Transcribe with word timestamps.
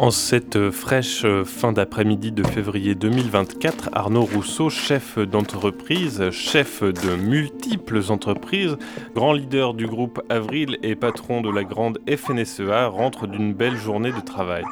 En 0.00 0.10
cette 0.10 0.70
fraîche 0.70 1.26
fin 1.44 1.72
d'après-midi 1.72 2.32
de 2.32 2.42
février 2.42 2.94
2024, 2.94 3.90
Arnaud 3.92 4.24
Rousseau, 4.24 4.70
chef 4.70 5.18
d'entreprise, 5.18 6.30
chef 6.30 6.82
de 6.82 7.16
multiples 7.16 8.00
entreprises, 8.08 8.78
grand 9.14 9.34
leader 9.34 9.74
du 9.74 9.86
groupe 9.86 10.22
Avril 10.30 10.78
et 10.82 10.94
patron 10.94 11.42
de 11.42 11.50
la 11.50 11.64
grande 11.64 11.98
FNSEA, 12.08 12.86
rentre 12.86 13.26
d'une 13.26 13.52
belle 13.52 13.76
journée 13.76 14.10
de 14.10 14.20
travail. 14.20 14.64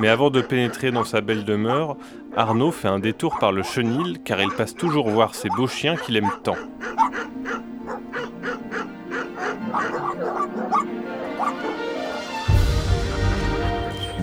Mais 0.00 0.08
avant 0.08 0.30
de 0.30 0.40
pénétrer 0.40 0.90
dans 0.90 1.04
sa 1.04 1.20
belle 1.20 1.44
demeure, 1.44 1.96
Arnaud 2.36 2.72
fait 2.72 2.88
un 2.88 2.98
détour 2.98 3.38
par 3.38 3.52
le 3.52 3.62
chenil 3.62 4.18
car 4.24 4.42
il 4.42 4.50
passe 4.50 4.74
toujours 4.74 5.08
voir 5.08 5.36
ses 5.36 5.48
beaux 5.50 5.68
chiens 5.68 5.94
qu'il 5.94 6.16
aime 6.16 6.32
tant. 6.42 6.56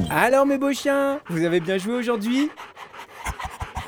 Alors 0.09 0.45
mes 0.45 0.57
beaux 0.57 0.73
chiens, 0.73 1.19
vous 1.29 1.43
avez 1.43 1.59
bien 1.59 1.77
joué 1.77 1.93
aujourd'hui 1.93 2.49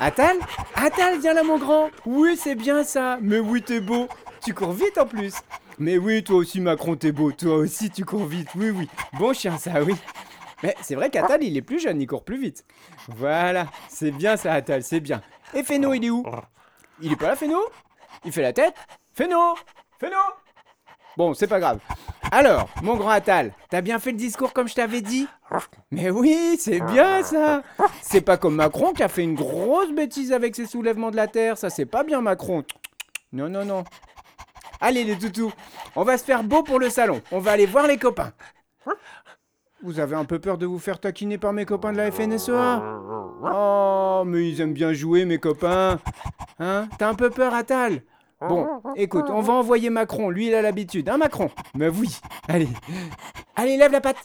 Atal 0.00 0.36
Atal, 0.74 1.18
viens 1.20 1.34
là 1.34 1.42
mon 1.42 1.58
grand 1.58 1.90
Oui, 2.06 2.36
c'est 2.36 2.54
bien 2.54 2.84
ça. 2.84 3.18
Mais 3.20 3.38
oui, 3.38 3.62
t'es 3.62 3.80
beau. 3.80 4.08
Tu 4.44 4.54
cours 4.54 4.72
vite 4.72 4.98
en 4.98 5.06
plus. 5.06 5.34
Mais 5.78 5.98
oui, 5.98 6.22
toi 6.22 6.36
aussi 6.36 6.60
Macron, 6.60 6.96
t'es 6.96 7.12
beau. 7.12 7.32
Toi 7.32 7.56
aussi, 7.56 7.90
tu 7.90 8.04
cours 8.04 8.26
vite. 8.26 8.48
Oui, 8.54 8.70
oui. 8.70 8.88
Bon 9.18 9.32
chien, 9.32 9.58
ça, 9.58 9.82
oui. 9.82 9.94
Mais 10.62 10.76
c'est 10.80 10.94
vrai 10.94 11.10
qu'Atal, 11.10 11.42
il 11.42 11.56
est 11.56 11.62
plus 11.62 11.80
jeune, 11.80 12.00
il 12.00 12.06
court 12.06 12.24
plus 12.24 12.40
vite. 12.40 12.64
Voilà, 13.08 13.66
c'est 13.88 14.12
bien 14.12 14.36
ça, 14.36 14.52
Atal, 14.52 14.82
c'est 14.82 15.00
bien. 15.00 15.22
Et 15.54 15.64
Feno, 15.64 15.92
il 15.92 16.04
est 16.04 16.10
où 16.10 16.24
Il 17.00 17.12
est 17.12 17.16
pas 17.16 17.28
là, 17.28 17.36
Feno 17.36 17.60
Il 18.24 18.32
fait 18.32 18.42
la 18.42 18.52
tête 18.52 18.74
Feno 19.12 19.56
Feno 19.98 20.18
Bon, 21.16 21.34
c'est 21.34 21.48
pas 21.48 21.58
grave. 21.58 21.80
Alors, 22.34 22.70
mon 22.82 22.96
grand 22.96 23.10
Atal, 23.10 23.52
t'as 23.68 23.82
bien 23.82 23.98
fait 23.98 24.10
le 24.10 24.16
discours 24.16 24.54
comme 24.54 24.66
je 24.66 24.74
t'avais 24.74 25.02
dit? 25.02 25.28
Mais 25.90 26.08
oui, 26.08 26.56
c'est 26.58 26.80
bien 26.80 27.22
ça 27.22 27.62
C'est 28.00 28.22
pas 28.22 28.38
comme 28.38 28.54
Macron 28.54 28.94
qui 28.94 29.02
a 29.02 29.08
fait 29.08 29.22
une 29.22 29.34
grosse 29.34 29.92
bêtise 29.92 30.32
avec 30.32 30.56
ses 30.56 30.64
soulèvements 30.64 31.10
de 31.10 31.16
la 31.16 31.28
Terre, 31.28 31.58
ça 31.58 31.68
c'est 31.68 31.84
pas 31.84 32.04
bien 32.04 32.22
Macron. 32.22 32.64
Non, 33.34 33.50
non, 33.50 33.66
non. 33.66 33.84
Allez 34.80 35.04
les 35.04 35.18
toutous, 35.18 35.52
on 35.94 36.04
va 36.04 36.16
se 36.16 36.24
faire 36.24 36.42
beau 36.42 36.62
pour 36.62 36.78
le 36.78 36.88
salon, 36.88 37.20
on 37.32 37.38
va 37.38 37.50
aller 37.50 37.66
voir 37.66 37.86
les 37.86 37.98
copains. 37.98 38.32
Vous 39.82 40.00
avez 40.00 40.16
un 40.16 40.24
peu 40.24 40.38
peur 40.38 40.56
de 40.56 40.64
vous 40.64 40.78
faire 40.78 41.00
taquiner 41.00 41.36
par 41.36 41.52
mes 41.52 41.66
copains 41.66 41.92
de 41.92 41.98
la 41.98 42.10
FNSEA 42.10 42.82
Oh, 43.44 44.22
mais 44.24 44.48
ils 44.48 44.60
aiment 44.62 44.72
bien 44.72 44.94
jouer 44.94 45.26
mes 45.26 45.38
copains. 45.38 45.98
Hein? 46.58 46.88
T'as 46.96 47.10
un 47.10 47.14
peu 47.14 47.28
peur 47.28 47.52
Atal? 47.52 48.00
Bon, 48.48 48.82
écoute, 48.96 49.26
on 49.28 49.40
va 49.40 49.52
envoyer 49.52 49.90
Macron, 49.90 50.30
lui 50.30 50.48
il 50.48 50.54
a 50.54 50.62
l'habitude, 50.62 51.08
hein 51.08 51.16
Macron? 51.16 51.50
Mais 51.74 51.88
oui, 51.88 52.18
allez, 52.48 52.68
allez, 53.56 53.76
lève 53.76 53.92
la 53.92 54.00
patte 54.00 54.16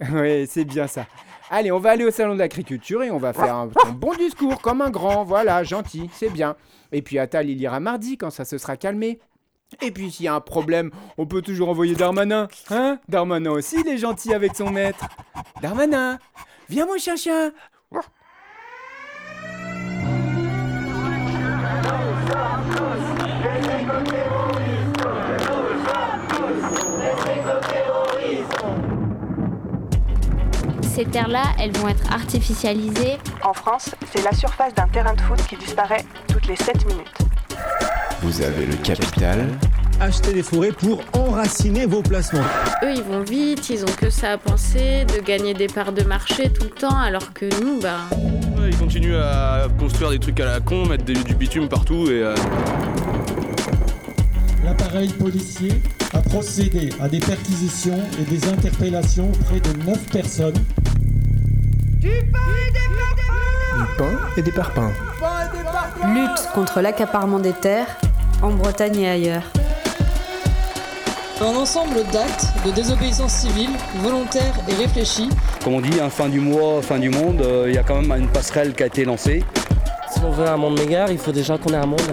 Oui, 0.12 0.46
c'est 0.46 0.64
bien 0.64 0.86
ça. 0.86 1.06
Allez, 1.50 1.72
on 1.72 1.78
va 1.78 1.90
aller 1.90 2.04
au 2.04 2.10
salon 2.10 2.34
de 2.34 2.38
l'agriculture 2.38 3.02
et 3.02 3.10
on 3.10 3.18
va 3.18 3.32
faire 3.32 3.54
un, 3.54 3.70
bon 3.92 4.14
discours, 4.14 4.60
comme 4.60 4.82
un 4.82 4.90
grand, 4.90 5.24
voilà, 5.24 5.64
gentil, 5.64 6.10
c'est 6.12 6.30
bien. 6.30 6.56
Et 6.92 7.02
puis 7.02 7.18
Attal, 7.18 7.48
il 7.48 7.60
ira 7.60 7.80
mardi 7.80 8.18
quand 8.18 8.30
ça 8.30 8.44
se 8.44 8.58
sera 8.58 8.76
calmé. 8.76 9.18
Et 9.82 9.90
puis 9.90 10.10
s'il 10.10 10.26
y 10.26 10.28
a 10.28 10.34
un 10.34 10.40
problème, 10.40 10.90
on 11.18 11.26
peut 11.26 11.42
toujours 11.42 11.68
envoyer 11.68 11.94
Darmanin, 11.94 12.48
hein? 12.70 12.98
Darmanin 13.08 13.50
aussi, 13.50 13.76
il 13.80 13.88
est 13.88 13.98
gentil 13.98 14.32
avec 14.32 14.56
son 14.56 14.70
maître. 14.70 15.06
Darmanin, 15.60 16.18
viens 16.68 16.86
mon 16.86 16.96
chien 16.96 17.16
Ces 30.98 31.04
terres-là, 31.04 31.44
elles 31.60 31.70
vont 31.76 31.86
être 31.86 32.12
artificialisées. 32.12 33.18
En 33.44 33.52
France, 33.52 33.94
c'est 34.12 34.24
la 34.24 34.32
surface 34.32 34.74
d'un 34.74 34.88
terrain 34.88 35.14
de 35.14 35.20
foot 35.20 35.38
qui 35.48 35.54
disparaît 35.54 36.04
toutes 36.26 36.48
les 36.48 36.56
7 36.56 36.86
minutes. 36.88 37.18
Vous 38.20 38.42
avez 38.42 38.66
le 38.66 38.74
capital. 38.74 39.46
Achetez 40.00 40.32
des 40.32 40.42
forêts 40.42 40.72
pour 40.72 41.00
enraciner 41.12 41.86
vos 41.86 42.02
placements. 42.02 42.42
Eux, 42.82 42.94
ils 42.96 43.02
vont 43.04 43.20
vite, 43.22 43.70
ils 43.70 43.84
ont 43.84 43.94
que 43.96 44.10
ça 44.10 44.32
à 44.32 44.38
penser, 44.38 45.04
de 45.04 45.20
gagner 45.22 45.54
des 45.54 45.68
parts 45.68 45.92
de 45.92 46.02
marché 46.02 46.52
tout 46.52 46.64
le 46.64 46.70
temps, 46.70 46.98
alors 46.98 47.32
que 47.32 47.46
nous, 47.62 47.78
bah. 47.80 47.98
Ouais, 48.58 48.70
ils 48.70 48.76
continuent 48.76 49.14
à 49.16 49.68
construire 49.78 50.10
des 50.10 50.18
trucs 50.18 50.40
à 50.40 50.46
la 50.46 50.58
con, 50.58 50.84
mettre 50.86 51.04
des- 51.04 51.14
du 51.14 51.36
bitume 51.36 51.68
partout 51.68 52.06
et. 52.10 52.24
euh, 52.24 52.34
L'appareil 54.68 55.08
policier 55.08 55.72
a 56.12 56.18
procédé 56.18 56.90
à 57.00 57.08
des 57.08 57.20
perquisitions 57.20 58.02
et 58.20 58.24
des 58.24 58.46
interpellations 58.48 59.32
auprès 59.32 59.60
de 59.60 59.72
9 59.86 59.98
personnes. 60.12 60.58
Du 61.96 62.10
pain 63.96 64.10
et 64.36 64.42
des 64.42 64.52
parpaings. 64.52 64.92
Lutte 66.08 66.50
contre 66.54 66.82
l'accaparement 66.82 67.38
des 67.38 67.54
terres 67.54 67.96
en 68.42 68.50
Bretagne 68.50 69.00
et 69.00 69.08
ailleurs. 69.08 69.50
Un 71.40 71.56
ensemble 71.56 72.04
d'actes 72.12 72.48
de 72.66 72.70
désobéissance 72.70 73.32
civile, 73.32 73.70
volontaire 74.02 74.52
et 74.68 74.74
réfléchie, 74.74 75.30
Comme 75.64 75.76
on 75.76 75.80
dit, 75.80 75.98
hein, 75.98 76.10
fin 76.10 76.28
du 76.28 76.40
mois, 76.40 76.82
fin 76.82 76.98
du 76.98 77.08
monde, 77.08 77.40
euh, 77.40 77.64
il 77.68 77.74
y 77.74 77.78
a 77.78 77.82
quand 77.82 78.02
même 78.02 78.20
une 78.20 78.28
passerelle 78.28 78.74
qui 78.74 78.82
a 78.82 78.86
été 78.86 79.06
lancée. 79.06 79.42
Si 80.12 80.20
on 80.22 80.30
veut 80.30 80.46
un 80.46 80.58
monde 80.58 80.78
meilleur, 80.78 81.10
il 81.10 81.18
faut 81.18 81.32
déjà 81.32 81.56
qu'on 81.56 81.72
ait 81.72 81.76
un 81.76 81.86
monde. 81.86 82.12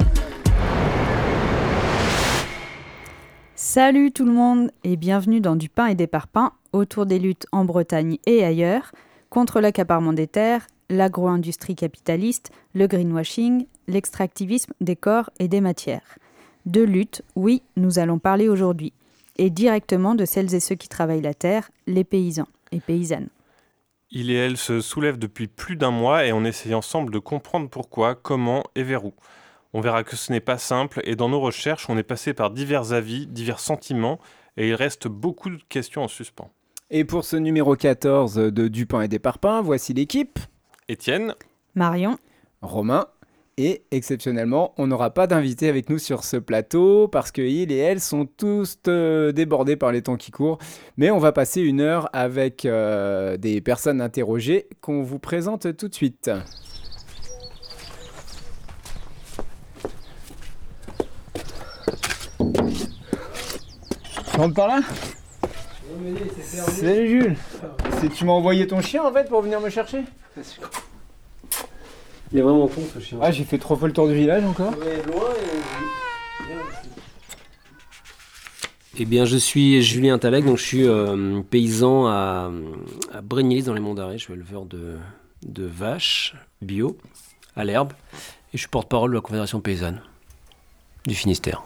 Salut 3.75 4.13
tout 4.13 4.23
le 4.23 4.31
monde 4.31 4.71
et 4.85 4.95
bienvenue 4.95 5.41
dans 5.41 5.57
Du 5.57 5.67
pain 5.67 5.87
et 5.87 5.95
des 5.95 6.07
parpaings 6.07 6.53
autour 6.71 7.05
des 7.05 7.19
luttes 7.19 7.45
en 7.51 7.65
Bretagne 7.65 8.19
et 8.25 8.41
ailleurs 8.45 8.93
contre 9.29 9.59
l'accaparement 9.59 10.13
des 10.13 10.27
terres, 10.27 10.65
l'agro-industrie 10.89 11.75
capitaliste, 11.75 12.53
le 12.73 12.87
greenwashing, 12.87 13.65
l'extractivisme 13.89 14.71
des 14.79 14.95
corps 14.95 15.29
et 15.39 15.49
des 15.49 15.59
matières. 15.59 16.17
De 16.65 16.83
luttes, 16.83 17.21
oui, 17.35 17.63
nous 17.75 17.99
allons 17.99 18.17
parler 18.17 18.47
aujourd'hui, 18.47 18.93
et 19.37 19.49
directement 19.49 20.15
de 20.15 20.23
celles 20.23 20.55
et 20.55 20.61
ceux 20.61 20.75
qui 20.75 20.87
travaillent 20.87 21.19
la 21.19 21.33
terre, 21.33 21.69
les 21.85 22.05
paysans 22.05 22.47
et 22.71 22.79
paysannes. 22.79 23.27
Il 24.09 24.31
et 24.31 24.35
elle 24.35 24.55
se 24.55 24.79
soulèvent 24.79 25.19
depuis 25.19 25.47
plus 25.47 25.75
d'un 25.75 25.91
mois 25.91 26.25
et 26.25 26.31
on 26.31 26.45
essaye 26.45 26.73
ensemble 26.73 27.11
de 27.11 27.19
comprendre 27.19 27.69
pourquoi, 27.69 28.15
comment 28.15 28.63
et 28.75 28.83
vers 28.83 29.03
où. 29.03 29.13
On 29.77 29.81
verra 29.81 30.05
que 30.05 30.15
ce 30.15 30.31
n'est 30.31 30.39
pas 30.39 30.57
simple 30.57 31.01
et 31.03 31.17
dans 31.17 31.27
nos 31.27 31.41
recherches, 31.41 31.89
on 31.89 31.97
est 31.97 32.03
passé 32.03 32.33
par 32.33 32.49
divers 32.49 32.93
avis, 32.93 33.27
divers 33.27 33.59
sentiments 33.59 34.19
et 34.55 34.69
il 34.69 34.73
reste 34.73 35.09
beaucoup 35.09 35.49
de 35.49 35.59
questions 35.67 36.01
en 36.01 36.07
suspens. 36.07 36.49
Et 36.89 37.03
pour 37.03 37.25
ce 37.25 37.35
numéro 37.35 37.75
14 37.75 38.35
de 38.35 38.67
Du 38.69 38.85
pain 38.85 39.01
et 39.01 39.09
des 39.09 39.19
parpaings, 39.19 39.61
voici 39.61 39.93
l'équipe. 39.93 40.39
Étienne, 40.87 41.35
Marion, 41.73 42.17
Romain. 42.61 43.07
Et 43.57 43.83
exceptionnellement, 43.91 44.73
on 44.77 44.87
n'aura 44.87 45.09
pas 45.09 45.27
d'invité 45.27 45.67
avec 45.67 45.89
nous 45.89 45.99
sur 45.99 46.23
ce 46.23 46.37
plateau 46.37 47.09
parce 47.09 47.31
que 47.31 47.41
il 47.41 47.69
et 47.73 47.77
elle 47.77 47.99
sont 47.99 48.25
tous 48.25 48.77
euh, 48.87 49.33
débordés 49.33 49.75
par 49.75 49.91
les 49.91 50.01
temps 50.01 50.15
qui 50.15 50.31
courent. 50.31 50.59
Mais 50.95 51.11
on 51.11 51.19
va 51.19 51.33
passer 51.33 51.59
une 51.59 51.81
heure 51.81 52.09
avec 52.13 52.63
euh, 52.63 53.35
des 53.35 53.59
personnes 53.59 53.99
interrogées 53.99 54.69
qu'on 54.79 55.03
vous 55.03 55.19
présente 55.19 55.75
tout 55.75 55.89
de 55.89 55.95
suite. 55.95 56.31
Tu 64.35 64.41
rentres 64.41 64.53
par 64.53 64.67
là 64.67 64.81
Salut 66.43 67.07
Jules 67.07 67.35
C'est 68.01 68.09
tu 68.09 68.25
m'as 68.25 68.33
envoyé 68.33 68.67
ton 68.67 68.81
chien 68.81 69.01
en 69.03 69.13
fait 69.13 69.29
pour 69.29 69.41
venir 69.41 69.61
me 69.61 69.69
chercher? 69.69 70.03
Il 72.33 72.39
est 72.39 72.41
vraiment 72.41 72.67
con 72.67 72.81
ce 72.93 72.99
chien. 72.99 73.17
Ah 73.21 73.31
j'ai 73.31 73.45
fait 73.45 73.57
trois 73.57 73.77
fois 73.77 73.87
le 73.87 73.93
tour 73.93 74.09
du 74.09 74.13
village 74.13 74.43
encore 74.43 74.73
Eh 78.97 79.05
bien, 79.05 79.23
je 79.25 79.37
suis 79.37 79.81
Julien 79.81 80.17
Talec, 80.17 80.43
donc 80.45 80.57
je 80.57 80.63
suis 80.63 80.85
euh, 80.87 81.41
paysan 81.49 82.07
à, 82.07 82.51
à 83.13 83.21
Brigny 83.21 83.61
dans 83.63 83.73
les 83.73 83.79
Monts 83.79 83.93
d'Arrée. 83.93 84.17
Je 84.17 84.23
suis 84.23 84.33
éleveur 84.33 84.65
de, 84.65 84.97
de 85.45 85.65
vaches 85.65 86.35
bio 86.61 86.97
à 87.55 87.63
l'herbe 87.63 87.93
et 88.53 88.57
je 88.57 88.59
suis 88.59 88.67
porte-parole 88.67 89.11
de 89.11 89.15
la 89.15 89.21
Confédération 89.21 89.61
paysanne 89.61 90.01
du 91.05 91.15
Finistère. 91.15 91.63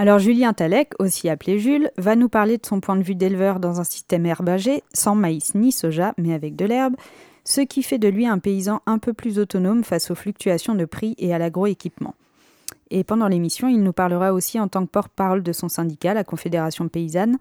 Alors 0.00 0.20
Julien 0.20 0.52
Talec, 0.52 0.92
aussi 1.00 1.28
appelé 1.28 1.58
Jules, 1.58 1.90
va 1.98 2.14
nous 2.14 2.28
parler 2.28 2.56
de 2.56 2.64
son 2.64 2.80
point 2.80 2.94
de 2.94 3.02
vue 3.02 3.16
d'éleveur 3.16 3.58
dans 3.58 3.80
un 3.80 3.84
système 3.84 4.26
herbagé, 4.26 4.84
sans 4.94 5.16
maïs 5.16 5.56
ni 5.56 5.72
soja, 5.72 6.14
mais 6.16 6.34
avec 6.34 6.54
de 6.54 6.64
l'herbe, 6.66 6.94
ce 7.42 7.62
qui 7.62 7.82
fait 7.82 7.98
de 7.98 8.06
lui 8.06 8.24
un 8.24 8.38
paysan 8.38 8.80
un 8.86 8.98
peu 8.98 9.12
plus 9.12 9.40
autonome 9.40 9.82
face 9.82 10.12
aux 10.12 10.14
fluctuations 10.14 10.76
de 10.76 10.84
prix 10.84 11.16
et 11.18 11.34
à 11.34 11.38
l'agroéquipement. 11.38 12.14
Et 12.92 13.02
pendant 13.02 13.26
l'émission, 13.26 13.66
il 13.66 13.82
nous 13.82 13.92
parlera 13.92 14.32
aussi 14.32 14.60
en 14.60 14.68
tant 14.68 14.86
que 14.86 14.90
porte-parole 14.92 15.42
de 15.42 15.52
son 15.52 15.68
syndicat, 15.68 16.14
la 16.14 16.22
Confédération 16.22 16.86
paysanne, 16.86 17.36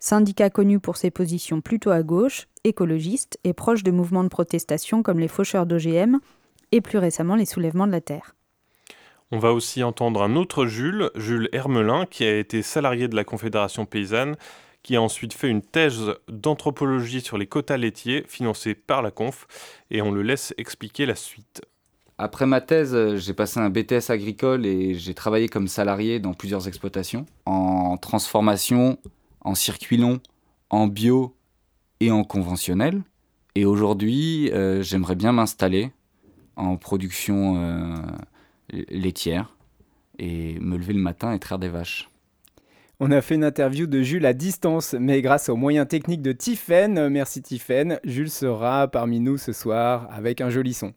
syndicat 0.00 0.50
connu 0.50 0.80
pour 0.80 0.96
ses 0.96 1.12
positions 1.12 1.60
plutôt 1.60 1.90
à 1.90 2.02
gauche, 2.02 2.48
écologiste 2.64 3.38
et 3.44 3.52
proche 3.52 3.84
de 3.84 3.92
mouvements 3.92 4.24
de 4.24 4.28
protestation 4.28 5.04
comme 5.04 5.20
les 5.20 5.28
faucheurs 5.28 5.64
d'OGM 5.64 6.18
et 6.72 6.80
plus 6.80 6.98
récemment 6.98 7.36
les 7.36 7.46
soulèvements 7.46 7.86
de 7.86 7.92
la 7.92 8.00
terre. 8.00 8.34
On 9.32 9.38
va 9.38 9.52
aussi 9.52 9.82
entendre 9.82 10.22
un 10.22 10.36
autre 10.36 10.66
Jules, 10.66 11.10
Jules 11.14 11.48
Hermelin, 11.52 12.06
qui 12.06 12.24
a 12.24 12.38
été 12.38 12.62
salarié 12.62 13.08
de 13.08 13.16
la 13.16 13.24
Confédération 13.24 13.86
paysanne, 13.86 14.36
qui 14.82 14.96
a 14.96 15.02
ensuite 15.02 15.34
fait 15.34 15.48
une 15.48 15.62
thèse 15.62 16.14
d'anthropologie 16.28 17.20
sur 17.20 17.38
les 17.38 17.46
quotas 17.46 17.76
laitiers 17.76 18.24
financée 18.26 18.74
par 18.74 19.02
la 19.02 19.10
Conf, 19.10 19.46
et 19.90 20.02
on 20.02 20.10
le 20.10 20.22
laisse 20.22 20.54
expliquer 20.58 21.06
la 21.06 21.14
suite. 21.14 21.62
Après 22.18 22.44
ma 22.44 22.60
thèse, 22.60 23.16
j'ai 23.16 23.32
passé 23.32 23.60
un 23.60 23.70
BTS 23.70 24.10
agricole 24.10 24.66
et 24.66 24.94
j'ai 24.94 25.14
travaillé 25.14 25.48
comme 25.48 25.68
salarié 25.68 26.20
dans 26.20 26.34
plusieurs 26.34 26.68
exploitations, 26.68 27.24
en 27.46 27.96
transformation, 27.96 28.98
en 29.40 29.54
circuit 29.54 29.96
long, 29.96 30.20
en 30.68 30.86
bio 30.86 31.34
et 32.00 32.10
en 32.10 32.24
conventionnel. 32.24 33.02
Et 33.54 33.64
aujourd'hui, 33.64 34.50
euh, 34.52 34.82
j'aimerais 34.82 35.16
bien 35.16 35.32
m'installer 35.32 35.92
en 36.56 36.76
production 36.76 37.56
euh, 37.56 37.94
laitière 38.88 39.56
et 40.18 40.58
me 40.60 40.76
lever 40.76 40.92
le 40.92 41.00
matin 41.00 41.32
et 41.32 41.38
traire 41.38 41.58
des 41.58 41.68
vaches. 41.68 42.10
On 43.02 43.10
a 43.12 43.22
fait 43.22 43.36
une 43.36 43.44
interview 43.44 43.86
de 43.86 44.02
Jules 44.02 44.26
à 44.26 44.34
distance, 44.34 44.94
mais 44.98 45.22
grâce 45.22 45.48
aux 45.48 45.56
moyens 45.56 45.88
techniques 45.88 46.20
de 46.20 46.32
Tiffen, 46.32 47.08
merci 47.08 47.40
Tiffen, 47.40 47.98
Jules 48.04 48.30
sera 48.30 48.88
parmi 48.88 49.20
nous 49.20 49.38
ce 49.38 49.54
soir 49.54 50.06
avec 50.12 50.42
un 50.42 50.50
joli 50.50 50.74
son. 50.74 50.92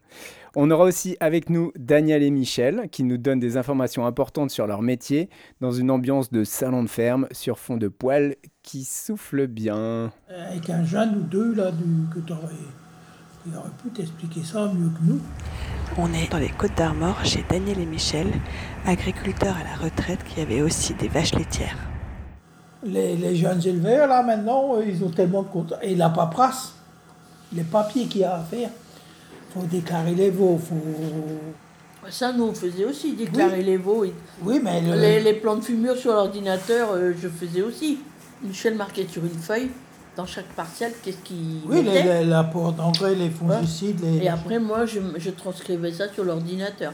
On 0.56 0.70
aura 0.70 0.84
aussi 0.84 1.16
avec 1.22 1.50
nous 1.50 1.72
Daniel 1.78 2.22
et 2.22 2.30
Michel 2.30 2.90
qui 2.92 3.04
nous 3.04 3.18
donnent 3.18 3.40
des 3.40 3.56
informations 3.56 4.06
importantes 4.06 4.52
sur 4.52 4.68
leur 4.68 4.82
métier 4.82 5.30
dans 5.62 5.72
une 5.72 5.90
ambiance 5.90 6.30
de 6.30 6.44
salon 6.44 6.84
de 6.84 6.90
ferme 6.90 7.28
sur 7.32 7.58
fond 7.58 7.78
de 7.78 7.88
poils 7.88 8.36
qui 8.64 8.84
souffle 8.84 9.48
bien. 9.48 10.12
Avec 10.30 10.70
un 10.70 10.84
jeune 10.84 11.20
ou 11.20 11.22
deux 11.22 11.56
là 11.56 11.72
du, 11.72 11.86
que 12.14 12.20
tu 12.20 12.34
aurais, 12.34 12.54
pu 13.82 13.90
t'expliquer 13.90 14.44
ça 14.44 14.72
mieux 14.74 14.90
que 14.90 15.04
nous. 15.04 15.20
On 15.98 16.12
est 16.14 16.32
dans 16.32 16.40
les 16.40 16.50
Côtes 16.50 16.76
d'Armor 16.76 17.24
chez 17.24 17.44
Daniel 17.50 17.80
et 17.80 17.86
Michel, 17.86 18.28
agriculteurs 18.86 19.56
à 19.58 19.64
la 19.64 19.76
retraite 19.84 20.24
qui 20.24 20.42
avaient 20.42 20.62
aussi 20.62 20.94
des 20.94 21.08
vaches 21.08 21.34
laitières. 21.34 21.78
Les, 22.84 23.36
jeunes 23.36 23.62
éleveurs 23.66 24.08
là 24.08 24.24
maintenant, 24.24 24.80
ils 24.82 25.04
ont 25.04 25.10
tellement 25.10 25.44
de 25.44 25.48
comptes. 25.48 25.74
Et 25.82 25.96
la 25.96 26.10
paperasse, 26.10 26.74
les 27.54 27.64
papiers 27.64 28.08
qu'il 28.08 28.22
y 28.22 28.24
a 28.24 28.36
à 28.36 28.44
faire 28.44 28.70
faut 29.54 29.66
déclarer 29.66 30.16
les 30.16 30.32
veaux, 30.32 30.58
faut... 30.58 32.10
Ça, 32.10 32.34
nous, 32.34 32.46
on 32.46 32.54
faisait 32.54 32.84
aussi, 32.84 33.14
déclarer 33.14 33.62
les 33.62 33.78
veaux. 33.78 34.06
Oui, 34.42 34.60
mais... 34.62 34.82
Les, 35.22 35.34
plans 35.34 35.56
de 35.56 35.64
fumure 35.64 35.96
sur 35.96 36.12
l'ordinateur, 36.12 36.90
euh, 36.92 37.14
je 37.22 37.30
faisais 37.30 37.62
aussi. 37.62 38.00
Michel 38.42 38.76
marquait 38.76 39.08
sur 39.08 39.24
une 39.24 39.30
feuille, 39.30 39.70
dans 40.16 40.26
chaque 40.26 40.50
partiel, 40.50 40.92
qu'est-ce 41.04 41.18
qui 41.18 41.62
Oui, 41.68 41.84
l'apport 42.26 42.74
d'engrais, 42.74 43.16
les 43.16 43.30
fongicides... 43.30 44.02
Les... 44.02 44.26
Et 44.26 44.30
après, 44.30 44.60
moi, 44.60 44.86
je, 44.86 45.00
je 45.18 45.30
transcrivais 45.30 45.92
ça 45.92 46.08
sur 46.10 46.24
l'ordinateur. 46.24 46.94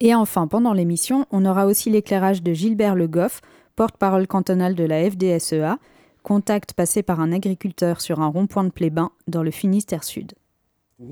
Et 0.00 0.14
enfin, 0.14 0.46
pendant 0.46 0.72
l'émission, 0.72 1.26
on 1.30 1.44
aura 1.44 1.66
aussi 1.66 1.90
l'éclairage 1.90 2.42
de 2.42 2.54
Gilbert 2.54 2.94
Le 2.94 3.06
Goff, 3.06 3.42
porte-parole 3.76 4.26
cantonal 4.26 4.74
de 4.74 4.84
la 4.84 5.10
FDSEA, 5.10 5.78
contact 6.22 6.72
passé 6.72 7.02
par 7.02 7.20
un 7.20 7.32
agriculteur 7.32 8.00
sur 8.00 8.20
un 8.20 8.28
rond-point 8.28 8.64
de 8.64 8.70
Plébin 8.70 9.10
dans 9.28 9.42
le 9.42 9.50
Finistère 9.50 10.04
Sud. 10.04 10.32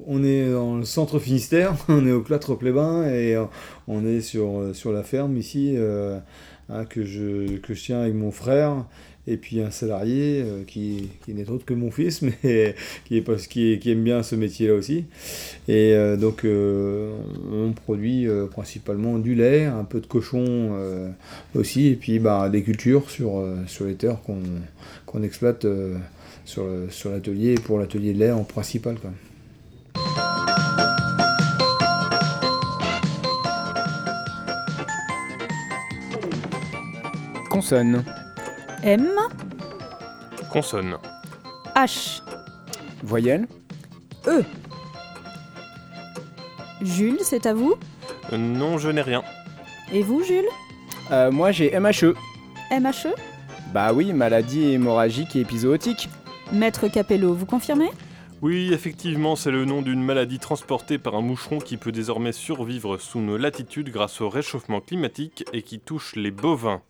On 0.06 0.22
est 0.22 0.50
dans 0.50 0.76
le 0.76 0.84
centre 0.84 1.18
Finistère, 1.18 1.74
on 1.88 2.06
est 2.06 2.12
au 2.12 2.22
Clâtre 2.22 2.56
Plébin 2.56 3.04
et 3.04 3.34
euh, 3.34 3.44
on 3.86 4.04
est 4.06 4.20
sur, 4.20 4.58
euh, 4.58 4.74
sur 4.74 4.92
la 4.92 5.02
ferme 5.02 5.36
ici 5.36 5.74
euh, 5.76 6.18
hein, 6.68 6.84
que, 6.84 7.04
je, 7.04 7.56
que 7.56 7.72
je 7.72 7.84
tiens 7.84 8.00
avec 8.00 8.14
mon 8.14 8.30
frère 8.30 8.84
et 9.28 9.36
puis 9.36 9.60
un 9.60 9.70
salarié 9.70 10.44
qui, 10.66 11.08
qui 11.24 11.34
n'est 11.34 11.48
autre 11.48 11.64
que 11.64 11.74
mon 11.74 11.90
fils, 11.90 12.22
mais 12.42 12.74
qui, 13.04 13.18
est, 13.18 13.48
qui, 13.48 13.78
qui 13.78 13.90
aime 13.90 14.02
bien 14.02 14.22
ce 14.22 14.34
métier-là 14.34 14.74
aussi. 14.74 15.04
Et 15.68 15.94
donc 16.18 16.44
on 16.44 17.72
produit 17.72 18.26
principalement 18.50 19.18
du 19.18 19.34
lait, 19.34 19.66
un 19.66 19.84
peu 19.84 20.00
de 20.00 20.06
cochon 20.06 20.70
aussi, 21.54 21.88
et 21.88 21.96
puis 21.96 22.18
bah, 22.18 22.48
des 22.48 22.62
cultures 22.62 23.10
sur, 23.10 23.44
sur 23.66 23.84
les 23.84 23.94
terres 23.94 24.18
qu'on 25.06 25.22
exploite 25.22 25.66
sur, 26.48 26.64
sur 26.88 27.10
l'atelier, 27.10 27.56
pour 27.56 27.78
l'atelier 27.78 28.14
de 28.14 28.18
lait 28.18 28.30
en 28.30 28.44
principal. 28.44 28.96
Quoi. 28.98 29.10
Consonne. 37.50 38.04
M. 38.82 39.08
Consonne. 40.52 40.96
H. 41.74 42.22
Voyelle. 43.02 43.46
E. 44.26 44.42
Jules, 46.82 47.18
c'est 47.22 47.46
à 47.46 47.54
vous? 47.54 47.74
Euh, 48.32 48.36
Non, 48.36 48.78
je 48.78 48.88
n'ai 48.88 49.02
rien. 49.02 49.22
Et 49.92 50.02
vous, 50.02 50.22
Jules? 50.22 50.48
Euh, 51.10 51.30
Moi, 51.30 51.50
j'ai 51.52 51.78
MHE. 51.78 52.14
MHE 52.70 53.14
Bah 53.72 53.92
oui, 53.92 54.12
maladie 54.12 54.72
hémorragique 54.72 55.34
et 55.36 55.40
épizootique. 55.40 56.08
Maître 56.52 56.88
Capello, 56.88 57.34
vous 57.34 57.46
confirmez? 57.46 57.90
Oui, 58.40 58.72
effectivement, 58.72 59.34
c'est 59.34 59.50
le 59.50 59.64
nom 59.64 59.82
d'une 59.82 60.02
maladie 60.02 60.38
transportée 60.38 60.98
par 60.98 61.16
un 61.16 61.20
moucheron 61.20 61.58
qui 61.58 61.76
peut 61.76 61.90
désormais 61.90 62.32
survivre 62.32 62.96
sous 62.98 63.18
nos 63.20 63.36
latitudes 63.36 63.90
grâce 63.90 64.20
au 64.20 64.28
réchauffement 64.28 64.80
climatique 64.80 65.44
et 65.52 65.62
qui 65.62 65.80
touche 65.80 66.14
les 66.14 66.30
bovins. 66.30 66.80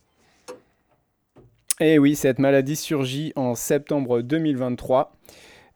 Eh 1.81 2.01
oui, 2.01 2.17
cette 2.17 2.41
maladie 2.41 2.75
surgit 2.75 3.33
en 3.37 3.55
septembre 3.55 4.21
2023. 4.21 5.13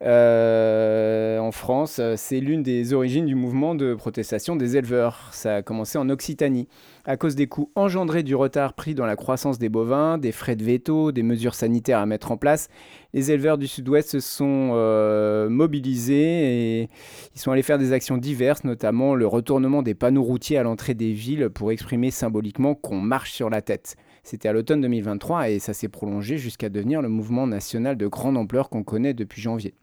Euh, 0.02 1.38
en 1.38 1.52
France, 1.52 2.00
c'est 2.16 2.40
l'une 2.40 2.64
des 2.64 2.92
origines 2.92 3.24
du 3.24 3.36
mouvement 3.36 3.76
de 3.76 3.94
protestation 3.94 4.56
des 4.56 4.76
éleveurs. 4.76 5.28
Ça 5.30 5.56
a 5.56 5.62
commencé 5.62 5.98
en 5.98 6.10
Occitanie. 6.10 6.66
À 7.04 7.16
cause 7.16 7.36
des 7.36 7.46
coûts 7.46 7.70
engendrés 7.76 8.24
du 8.24 8.34
retard 8.34 8.72
pris 8.72 8.96
dans 8.96 9.06
la 9.06 9.14
croissance 9.14 9.60
des 9.60 9.68
bovins, 9.68 10.18
des 10.18 10.32
frais 10.32 10.56
de 10.56 10.64
veto, 10.64 11.12
des 11.12 11.22
mesures 11.22 11.54
sanitaires 11.54 12.00
à 12.00 12.06
mettre 12.06 12.32
en 12.32 12.36
place, 12.36 12.68
les 13.14 13.30
éleveurs 13.30 13.56
du 13.56 13.68
sud-ouest 13.68 14.10
se 14.10 14.18
sont 14.18 14.72
euh, 14.72 15.48
mobilisés 15.48 16.80
et 16.80 16.88
ils 17.36 17.40
sont 17.40 17.52
allés 17.52 17.62
faire 17.62 17.78
des 17.78 17.92
actions 17.92 18.16
diverses, 18.16 18.64
notamment 18.64 19.14
le 19.14 19.28
retournement 19.28 19.82
des 19.82 19.94
panneaux 19.94 20.24
routiers 20.24 20.58
à 20.58 20.64
l'entrée 20.64 20.94
des 20.94 21.12
villes 21.12 21.48
pour 21.48 21.70
exprimer 21.70 22.10
symboliquement 22.10 22.74
qu'on 22.74 23.00
marche 23.00 23.30
sur 23.30 23.50
la 23.50 23.62
tête. 23.62 23.94
C'était 24.24 24.48
à 24.48 24.52
l'automne 24.52 24.80
2023 24.80 25.50
et 25.50 25.58
ça 25.58 25.74
s'est 25.74 25.88
prolongé 25.88 26.38
jusqu'à 26.38 26.68
devenir 26.68 27.02
le 27.02 27.08
mouvement 27.08 27.46
national 27.46 27.96
de 27.96 28.06
grande 28.06 28.36
ampleur 28.36 28.68
qu'on 28.70 28.84
connaît 28.84 29.14
depuis 29.14 29.42
janvier. 29.42 29.74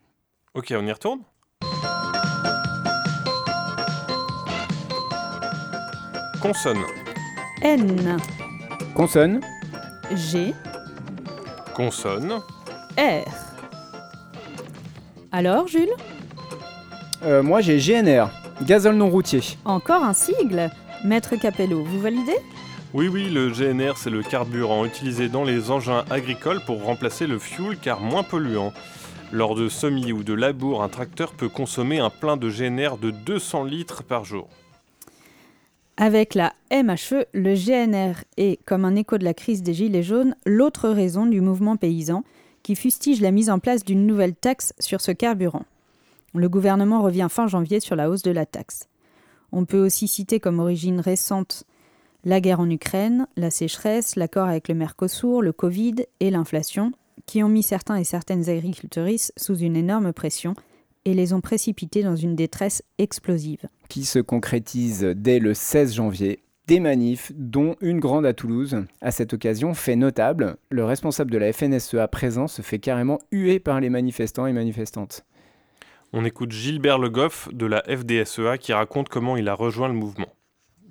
Ok, 0.54 0.74
on 0.76 0.86
y 0.86 0.92
retourne? 0.92 1.20
Consonne. 6.42 6.80
N. 7.62 8.18
Consonne. 8.96 9.42
G. 10.16 10.54
Consonne. 11.76 12.40
R. 12.98 13.26
Alors, 15.32 15.68
Jules? 15.68 15.90
Euh, 17.24 17.44
Moi, 17.44 17.60
j'ai 17.62 17.78
GNR, 17.78 18.30
gazole 18.66 18.96
non 18.96 19.10
routier. 19.10 19.42
Encore 19.66 20.04
un 20.04 20.14
sigle? 20.14 20.70
Maître 21.04 21.36
Capello, 21.36 21.84
vous 21.84 22.00
validez? 22.00 22.38
Oui, 22.94 23.08
oui, 23.08 23.30
le 23.30 23.50
GNR, 23.50 23.98
c'est 23.98 24.10
le 24.10 24.24
carburant 24.24 24.84
utilisé 24.84 25.30
dans 25.30 25.44
les 25.44 25.70
engins 25.70 26.06
agricoles 26.10 26.62
pour 26.66 26.84
remplacer 26.84 27.28
le 27.28 27.38
fuel 27.38 27.78
car 27.78 28.02
moins 28.02 28.24
polluant. 28.24 28.74
Lors 29.32 29.54
de 29.54 29.70
semis 29.70 30.12
ou 30.12 30.24
de 30.24 30.34
labour, 30.34 30.82
un 30.82 30.90
tracteur 30.90 31.34
peut 31.34 31.50
consommer 31.50 32.00
un 32.00 32.10
plein 32.10 32.36
de 32.36 32.50
GNR 32.50 32.98
de 32.98 33.12
200 33.12 33.64
litres 33.66 34.04
par 34.04 34.26
jour. 34.26 34.50
Avec 35.98 36.34
la 36.34 36.54
MHE, 36.72 37.26
le 37.34 37.54
GNR 37.54 38.24
est, 38.38 38.60
comme 38.66 38.86
un 38.86 38.96
écho 38.96 39.20
de 39.20 39.24
la 39.24 39.36
crise 39.36 39.62
des 39.62 39.74
Gilets 39.76 40.02
jaunes, 40.02 40.36
l'autre 40.46 40.90
raison 40.90 41.28
du 41.28 41.42
mouvement 41.42 41.76
paysan 41.78 42.24
qui 42.64 42.76
fustige 42.76 43.22
la 43.22 43.32
mise 43.32 43.50
en 43.50 43.60
place 43.60 43.86
d'une 43.86 44.08
nouvelle 44.08 44.36
taxe 44.36 44.74
sur 44.80 45.00
ce 45.02 45.12
carburant. 45.12 45.66
Le 46.34 46.50
gouvernement 46.50 47.04
revient 47.04 47.28
fin 47.30 47.48
janvier 47.48 47.80
sur 47.80 47.96
la 47.96 48.10
hausse 48.10 48.24
de 48.24 48.32
la 48.32 48.46
taxe. 48.46 48.88
On 49.52 49.66
peut 49.66 49.84
aussi 49.84 50.08
citer 50.08 50.40
comme 50.40 50.60
origine 50.60 51.00
récente 51.00 51.66
la 52.24 52.42
guerre 52.42 52.60
en 52.60 52.70
Ukraine, 52.70 53.28
la 53.38 53.50
sécheresse, 53.50 54.16
l'accord 54.16 54.48
avec 54.48 54.68
le 54.68 54.76
Mercosur, 54.76 55.42
le 55.42 55.54
Covid 55.54 55.96
et 56.20 56.30
l'inflation, 56.30 56.92
qui 57.26 57.44
ont 57.44 57.50
mis 57.50 57.64
certains 57.64 57.98
et 57.98 58.04
certaines 58.04 58.50
agricultrices 58.50 59.32
sous 59.38 59.58
une 59.58 59.76
énorme 59.76 60.14
pression 60.14 60.56
et 61.06 61.14
les 61.14 61.34
ont 61.34 61.42
précipités 61.42 62.04
dans 62.04 62.16
une 62.16 62.36
détresse 62.36 62.84
explosive. 62.98 63.68
Qui 63.88 64.06
se 64.06 64.20
concrétise 64.20 65.02
dès 65.16 65.40
le 65.40 65.54
16 65.54 65.96
janvier 65.96 66.40
des 66.68 66.80
manifs, 66.80 67.32
dont 67.36 67.76
une 67.82 68.00
grande 68.00 68.28
à 68.28 68.34
Toulouse. 68.34 68.84
À 69.02 69.10
cette 69.10 69.34
occasion, 69.34 69.74
fait 69.74 69.96
notable, 69.96 70.58
le 70.70 70.86
responsable 70.86 71.32
de 71.32 71.40
la 71.40 71.52
FNSEA 71.52 72.08
présent 72.08 72.48
se 72.48 72.62
fait 72.62 72.78
carrément 72.78 73.18
huer 73.32 73.60
par 73.60 73.80
les 73.80 73.90
manifestants 73.90 74.46
et 74.46 74.54
manifestantes. 74.54 75.26
On 76.14 76.26
écoute 76.26 76.52
Gilbert 76.52 77.00
Le 77.00 77.10
Goff 77.10 77.50
de 77.52 77.66
la 77.66 77.84
FDSEA 77.88 78.60
qui 78.60 78.74
raconte 78.74 79.10
comment 79.10 79.36
il 79.36 79.48
a 79.48 79.56
rejoint 79.56 79.88
le 79.88 79.96
mouvement. 79.96 80.28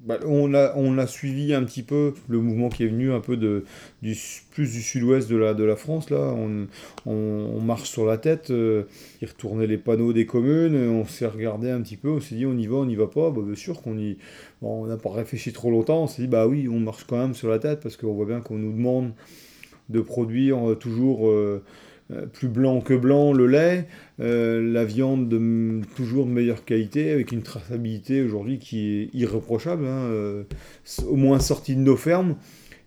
Bah, 0.09 0.19
on, 0.25 0.55
a, 0.55 0.75
on 0.75 1.07
suivi 1.07 1.53
un 1.53 1.63
petit 1.65 1.83
peu 1.83 2.15
le 2.31 2.39
mouvement 2.41 2.71
qui 2.71 2.83
est 2.83 2.87
venu 2.87 3.13
un 3.13 3.21
peu 3.21 3.37
de, 3.37 3.67
du, 4.01 4.17
plus 4.51 4.73
du 4.73 4.81
sud-ouest 4.81 5.29
de 5.29 5.37
la, 5.37 5.53
de 5.53 5.63
la 5.65 5.77
France. 5.77 6.09
Là. 6.09 6.35
On, 6.35 6.67
on, 7.05 7.61
marche 7.61 7.91
sur 7.91 8.07
la 8.07 8.17
tête, 8.17 8.51
euh, 8.51 8.85
ils 9.21 9.29
retournaient 9.29 9.67
les 9.67 9.77
panneaux 9.77 10.15
des 10.15 10.25
communes, 10.25 10.75
on 10.89 11.05
s'est 11.05 11.27
regardé 11.27 11.69
un 11.71 11.83
petit 11.83 11.99
peu, 11.99 12.09
on 12.09 12.21
s'est 12.21 12.37
dit 12.37 12.47
on 12.47 12.57
y 12.57 12.67
va, 12.67 12.77
on 12.77 12.87
n'y 12.87 12.97
va 12.97 13.07
pas. 13.07 13.31
Bah, 13.31 13.43
bien 13.45 13.55
sûr 13.55 13.83
qu'on 13.83 13.99
y. 13.99 14.17
n'a 14.63 14.97
pas 14.97 15.13
réfléchi 15.13 15.53
trop 15.53 15.71
longtemps, 15.71 16.05
on 16.05 16.07
s'est 16.07 16.23
dit 16.23 16.29
bah 16.29 16.47
oui, 16.47 16.69
on 16.69 16.81
marche 16.81 17.05
quand 17.07 17.19
même 17.19 17.35
sur 17.35 17.51
la 17.51 17.59
tête 17.59 17.81
parce 17.81 17.99
qu'on 17.99 18.15
voit 18.15 18.25
bien 18.25 18.41
qu'on 18.41 18.57
nous 18.57 18.73
demande 18.73 19.13
de 19.91 20.01
produire 20.01 20.75
toujours 20.81 21.31
plus 22.33 22.49
blanc 22.49 22.81
que 22.81 22.95
blanc 22.95 23.33
le 23.33 23.47
lait, 23.47 23.87
la 24.19 24.85
viande 24.85 25.29
de 25.29 25.81
toujours 25.97 26.27
de 26.27 26.31
meilleure 26.31 26.65
qualité, 26.65 27.13
avec 27.13 27.33
une 27.33 27.43
traçabilité 27.43 28.23
aujourd'hui 28.23 28.59
qui 28.59 29.03
est 29.03 29.11
irréprochable, 29.15 29.87
hein, 29.87 30.45
au 31.07 31.17
moins 31.17 31.39
sortie 31.41 31.77
de 31.77 31.81
nos 31.81 31.97
fermes 31.97 32.37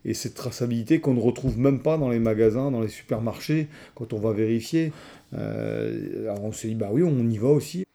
et 0.04 0.14
cette 0.16 0.34
traçabilité 0.34 1.00
qu'on 1.00 1.14
ne 1.14 1.20
retrouve 1.20 1.60
même 1.60 1.82
pas 1.82 1.98
dans 1.98 2.10
les 2.10 2.20
magasins, 2.20 2.72
dans 2.72 2.82
les 2.82 2.88
supermarchés, 2.88 3.68
quand 3.96 4.14
on 4.14 4.20
va 4.20 4.34
vérifier. 4.34 4.92
alors 5.34 6.44
on 6.44 6.52
s'est 6.52 6.70
dit, 6.70 6.76
bah 6.76 6.90
oui, 6.92 7.04
on 7.04 7.30
y 7.30 7.38
va 7.38 7.50
aussi. 7.50 7.86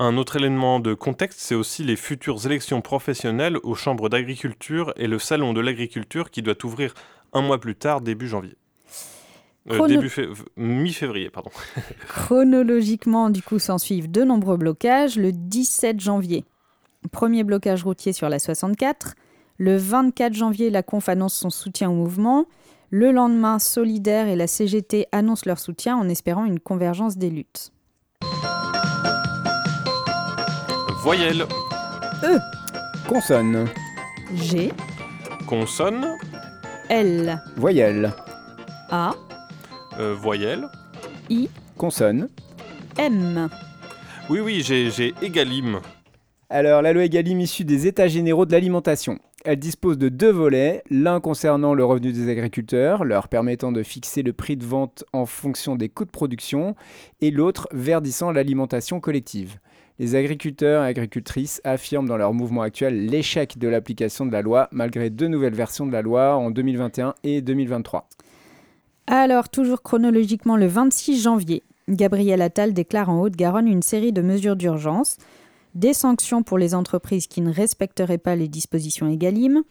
Un 0.00 0.16
autre 0.16 0.36
élément 0.36 0.78
de 0.78 0.94
contexte, 0.94 1.40
c'est 1.40 1.56
aussi 1.56 1.82
les 1.82 1.96
futures 1.96 2.46
élections 2.46 2.80
professionnelles 2.80 3.58
aux 3.64 3.74
chambres 3.74 4.08
d'agriculture 4.08 4.92
et 4.96 5.08
le 5.08 5.18
salon 5.18 5.52
de 5.52 5.60
l'agriculture 5.60 6.30
qui 6.30 6.40
doit 6.40 6.64
ouvrir 6.64 6.94
un 7.32 7.42
mois 7.42 7.58
plus 7.58 7.74
tard, 7.74 8.00
début 8.00 8.28
janvier. 8.28 8.54
Euh, 9.70 9.86
début 9.86 10.10
mi-février, 10.56 11.30
pardon. 11.30 11.50
Chronologiquement, 12.08 13.30
du 13.30 13.42
coup, 13.42 13.58
s'en 13.58 13.78
suivent 13.78 14.10
de 14.10 14.22
nombreux 14.22 14.56
blocages. 14.56 15.16
Le 15.16 15.32
17 15.32 16.00
janvier, 16.00 16.44
premier 17.12 17.44
blocage 17.44 17.84
routier 17.84 18.12
sur 18.12 18.28
la 18.28 18.38
64. 18.38 19.14
Le 19.58 19.76
24 19.76 20.34
janvier, 20.34 20.70
la 20.70 20.82
Conf 20.82 21.08
annonce 21.08 21.34
son 21.34 21.50
soutien 21.50 21.90
au 21.90 21.94
mouvement. 21.94 22.46
Le 22.90 23.12
lendemain, 23.12 23.58
Solidaire 23.58 24.28
et 24.28 24.36
la 24.36 24.46
CGT 24.46 25.06
annoncent 25.12 25.42
leur 25.44 25.58
soutien 25.58 25.96
en 25.96 26.08
espérant 26.08 26.44
une 26.44 26.60
convergence 26.60 27.18
des 27.18 27.28
luttes. 27.28 27.72
Voyelle. 31.02 31.44
E. 32.22 32.38
Consonne. 33.08 33.68
G. 34.34 34.72
Consonne. 35.46 36.16
L. 36.88 37.40
Voyelle. 37.56 38.12
A. 38.90 39.12
Euh, 39.98 40.14
voyelle. 40.14 40.68
I. 41.28 41.48
Consonne. 41.76 42.28
M. 42.98 43.48
Oui, 44.30 44.38
oui, 44.38 44.62
j'ai 44.62 45.12
Egalim. 45.22 45.80
Alors, 46.50 46.82
la 46.82 46.92
loi 46.92 47.04
Egalim 47.04 47.40
issue 47.40 47.64
des 47.64 47.88
États 47.88 48.06
généraux 48.06 48.46
de 48.46 48.52
l'alimentation. 48.52 49.18
Elle 49.44 49.58
dispose 49.58 49.98
de 49.98 50.08
deux 50.08 50.30
volets, 50.30 50.84
l'un 50.88 51.20
concernant 51.20 51.74
le 51.74 51.84
revenu 51.84 52.12
des 52.12 52.28
agriculteurs, 52.30 53.04
leur 53.04 53.26
permettant 53.26 53.72
de 53.72 53.82
fixer 53.82 54.22
le 54.22 54.32
prix 54.32 54.56
de 54.56 54.64
vente 54.64 55.04
en 55.12 55.26
fonction 55.26 55.74
des 55.74 55.88
coûts 55.88 56.04
de 56.04 56.10
production, 56.10 56.76
et 57.20 57.32
l'autre 57.32 57.68
verdissant 57.72 58.30
l'alimentation 58.30 59.00
collective. 59.00 59.58
Les 59.98 60.14
agriculteurs 60.14 60.84
et 60.84 60.88
agricultrices 60.88 61.60
affirment 61.64 62.06
dans 62.06 62.16
leur 62.16 62.34
mouvement 62.34 62.62
actuel 62.62 63.06
l'échec 63.06 63.58
de 63.58 63.66
l'application 63.66 64.26
de 64.26 64.32
la 64.32 64.42
loi, 64.42 64.68
malgré 64.70 65.10
deux 65.10 65.26
nouvelles 65.26 65.54
versions 65.54 65.86
de 65.86 65.92
la 65.92 66.02
loi 66.02 66.36
en 66.36 66.52
2021 66.52 67.14
et 67.24 67.40
2023. 67.40 68.08
Alors, 69.10 69.48
toujours 69.48 69.80
chronologiquement, 69.80 70.58
le 70.58 70.66
26 70.66 71.22
janvier, 71.22 71.62
Gabriel 71.88 72.42
Attal 72.42 72.74
déclare 72.74 73.08
en 73.08 73.22
Haute-Garonne 73.22 73.66
une 73.66 73.80
série 73.80 74.12
de 74.12 74.20
mesures 74.20 74.54
d'urgence, 74.54 75.16
des 75.74 75.94
sanctions 75.94 76.42
pour 76.42 76.58
les 76.58 76.74
entreprises 76.74 77.26
qui 77.26 77.40
ne 77.40 77.50
respecteraient 77.50 78.18
pas 78.18 78.36
les 78.36 78.48
dispositions 78.48 79.08
EGalim, 79.08 79.62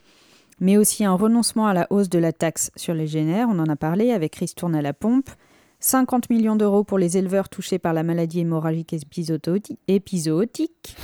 mais 0.60 0.76
aussi 0.76 1.06
un 1.06 1.14
renoncement 1.14 1.68
à 1.68 1.76
la 1.76 1.86
hausse 1.92 2.10
de 2.10 2.18
la 2.18 2.34
taxe 2.34 2.72
sur 2.76 2.96
les 2.96 3.06
génères, 3.06 3.48
on 3.48 3.60
en 3.60 3.70
a 3.70 3.76
parlé 3.76 4.12
avec 4.12 4.36
Ristourne 4.38 4.74
à 4.74 4.82
la 4.82 4.94
pompe, 4.94 5.30
50 5.82 6.32
millions 6.32 6.56
d'euros 6.56 6.84
pour 6.84 6.98
les 6.98 7.20
éleveurs 7.20 7.50
touchés 7.50 7.78
par 7.78 7.94
la 7.94 8.02
maladie 8.02 8.40
hémorragique 8.40 8.96
épizootique. 9.88 10.96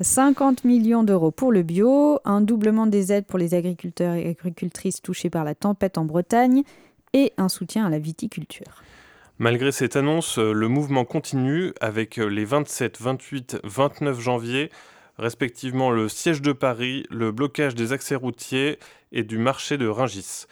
50 0.00 0.64
millions 0.64 1.02
d'euros 1.02 1.30
pour 1.30 1.50
le 1.50 1.62
bio, 1.62 2.20
un 2.26 2.42
doublement 2.42 2.86
des 2.86 3.10
aides 3.10 3.24
pour 3.24 3.38
les 3.38 3.54
agriculteurs 3.54 4.14
et 4.14 4.28
agricultrices 4.28 5.00
touchés 5.00 5.30
par 5.30 5.44
la 5.44 5.54
tempête 5.54 5.96
en 5.96 6.04
Bretagne 6.04 6.62
et 7.12 7.32
un 7.36 7.48
soutien 7.48 7.86
à 7.86 7.90
la 7.90 7.98
viticulture. 7.98 8.82
Malgré 9.38 9.70
cette 9.70 9.94
annonce, 9.94 10.38
euh, 10.38 10.52
le 10.52 10.66
mouvement 10.66 11.04
continue 11.04 11.72
avec 11.80 12.18
euh, 12.18 12.26
les 12.26 12.44
27, 12.44 13.00
28, 13.00 13.60
29 13.62 14.20
janvier, 14.20 14.70
respectivement 15.16 15.90
le 15.90 16.08
siège 16.08 16.42
de 16.42 16.52
Paris, 16.52 17.04
le 17.10 17.30
blocage 17.30 17.74
des 17.74 17.92
accès 17.92 18.16
routiers 18.16 18.78
et 19.12 19.22
du 19.22 19.38
marché 19.38 19.78
de 19.78 19.86
Ringis. 19.86 20.46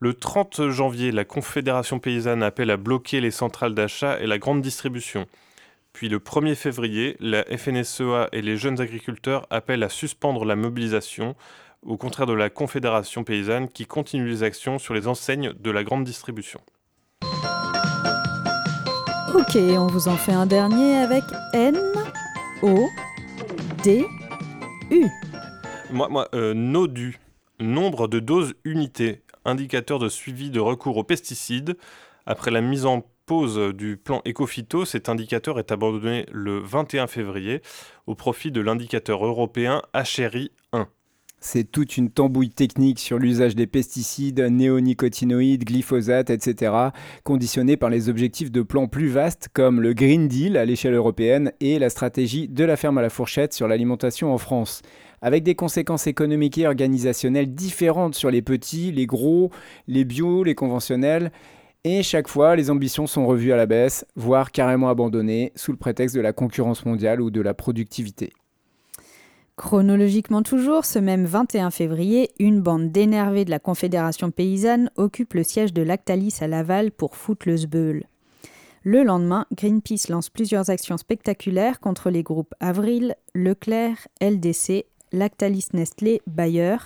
Le 0.00 0.14
30 0.14 0.68
janvier, 0.70 1.12
la 1.12 1.24
Confédération 1.24 2.00
paysanne 2.00 2.42
appelle 2.42 2.70
à 2.70 2.76
bloquer 2.76 3.20
les 3.20 3.30
centrales 3.30 3.74
d'achat 3.74 4.20
et 4.20 4.26
la 4.26 4.38
grande 4.38 4.60
distribution. 4.60 5.26
Puis 5.92 6.08
le 6.08 6.18
1er 6.18 6.56
février, 6.56 7.16
la 7.20 7.44
FNSEA 7.44 8.28
et 8.32 8.42
les 8.42 8.56
jeunes 8.56 8.80
agriculteurs 8.80 9.46
appellent 9.50 9.84
à 9.84 9.88
suspendre 9.88 10.44
la 10.44 10.56
mobilisation, 10.56 11.36
au 11.84 11.96
contraire 11.96 12.26
de 12.26 12.32
la 12.32 12.50
Confédération 12.50 13.24
paysanne 13.24 13.68
qui 13.68 13.86
continue 13.86 14.26
les 14.26 14.42
actions 14.42 14.78
sur 14.78 14.94
les 14.94 15.06
enseignes 15.06 15.52
de 15.58 15.70
la 15.70 15.84
grande 15.84 16.04
distribution. 16.04 16.60
Ok, 19.34 19.56
on 19.56 19.86
vous 19.86 20.08
en 20.08 20.16
fait 20.16 20.32
un 20.32 20.46
dernier 20.46 20.96
avec 20.96 21.24
N, 21.52 21.76
O, 22.62 22.88
D, 23.82 24.06
U. 24.90 25.06
Moi, 25.90 26.08
moi 26.08 26.28
euh, 26.34 26.54
NODU, 26.54 27.18
nombre 27.60 28.08
de 28.08 28.20
doses 28.20 28.54
unités 28.64 29.24
indicateur 29.44 29.98
de 29.98 30.08
suivi 30.08 30.50
de 30.50 30.60
recours 30.60 30.96
aux 30.96 31.04
pesticides. 31.04 31.76
Après 32.26 32.50
la 32.50 32.60
mise 32.60 32.86
en 32.86 33.04
pause 33.26 33.74
du 33.74 33.96
plan 33.96 34.22
Ecofito, 34.26 34.84
cet 34.84 35.08
indicateur 35.08 35.58
est 35.58 35.72
abandonné 35.72 36.26
le 36.32 36.58
21 36.58 37.06
février 37.06 37.62
au 38.06 38.14
profit 38.14 38.50
de 38.50 38.60
l'indicateur 38.60 39.24
européen 39.24 39.82
HRI 39.94 40.50
1. 40.72 40.88
C'est 41.46 41.70
toute 41.70 41.98
une 41.98 42.08
tambouille 42.08 42.48
technique 42.48 42.98
sur 42.98 43.18
l'usage 43.18 43.54
des 43.54 43.66
pesticides, 43.66 44.40
néonicotinoïdes, 44.40 45.64
glyphosate, 45.64 46.30
etc., 46.30 46.72
conditionnés 47.22 47.76
par 47.76 47.90
les 47.90 48.08
objectifs 48.08 48.50
de 48.50 48.62
plans 48.62 48.88
plus 48.88 49.08
vastes 49.08 49.48
comme 49.52 49.82
le 49.82 49.92
Green 49.92 50.26
Deal 50.26 50.56
à 50.56 50.64
l'échelle 50.64 50.94
européenne 50.94 51.52
et 51.60 51.78
la 51.78 51.90
stratégie 51.90 52.48
de 52.48 52.64
la 52.64 52.78
ferme 52.78 52.96
à 52.96 53.02
la 53.02 53.10
fourchette 53.10 53.52
sur 53.52 53.68
l'alimentation 53.68 54.32
en 54.32 54.38
France 54.38 54.80
avec 55.20 55.42
des 55.42 55.54
conséquences 55.54 56.06
économiques 56.06 56.56
et 56.56 56.66
organisationnelles 56.66 57.54
différentes 57.54 58.14
sur 58.14 58.30
les 58.30 58.42
petits, 58.42 58.90
les 58.90 59.06
gros, 59.06 59.50
les 59.86 60.06
bio, 60.06 60.44
les 60.44 60.54
conventionnels. 60.54 61.30
Et 61.84 62.02
chaque 62.02 62.28
fois, 62.28 62.56
les 62.56 62.70
ambitions 62.70 63.06
sont 63.06 63.26
revues 63.26 63.52
à 63.52 63.56
la 63.56 63.66
baisse, 63.66 64.06
voire 64.16 64.50
carrément 64.50 64.88
abandonnées, 64.88 65.52
sous 65.56 65.72
le 65.72 65.78
prétexte 65.78 66.16
de 66.16 66.22
la 66.22 66.32
concurrence 66.32 66.86
mondiale 66.86 67.20
ou 67.20 67.30
de 67.30 67.42
la 67.42 67.52
productivité. 67.52 68.32
Chronologiquement 69.56 70.42
toujours, 70.42 70.84
ce 70.84 70.98
même 70.98 71.26
21 71.26 71.70
février, 71.70 72.32
une 72.40 72.60
bande 72.60 72.90
d'énervés 72.90 73.44
de 73.44 73.50
la 73.50 73.60
Confédération 73.60 74.32
paysanne 74.32 74.90
occupe 74.96 75.34
le 75.34 75.44
siège 75.44 75.72
de 75.72 75.82
Lactalis 75.82 76.38
à 76.40 76.48
Laval 76.48 76.90
pour 76.90 77.14
foutre 77.14 77.48
le 77.48 77.56
zbeul. 77.56 78.04
Le 78.82 79.04
lendemain, 79.04 79.46
Greenpeace 79.52 80.08
lance 80.08 80.28
plusieurs 80.28 80.70
actions 80.70 80.96
spectaculaires 80.96 81.78
contre 81.78 82.10
les 82.10 82.24
groupes 82.24 82.52
Avril, 82.58 83.14
Leclerc, 83.32 84.08
LDC, 84.20 84.86
Lactalis 85.12 85.68
Nestlé, 85.72 86.20
Bayer, 86.26 86.76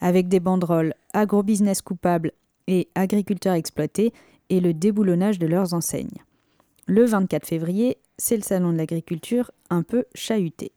avec 0.00 0.28
des 0.28 0.40
banderoles 0.40 0.94
agrobusiness 1.12 1.82
coupable 1.82 2.32
et 2.66 2.88
agriculteurs 2.94 3.54
exploités 3.54 4.14
et 4.48 4.60
le 4.60 4.72
déboulonnage 4.72 5.38
de 5.38 5.46
leurs 5.46 5.74
enseignes. 5.74 6.22
Le 6.86 7.04
24 7.04 7.46
février, 7.46 7.98
c'est 8.16 8.36
le 8.36 8.42
salon 8.42 8.72
de 8.72 8.78
l'agriculture 8.78 9.50
un 9.68 9.82
peu 9.82 10.06
chahuté. 10.14 10.72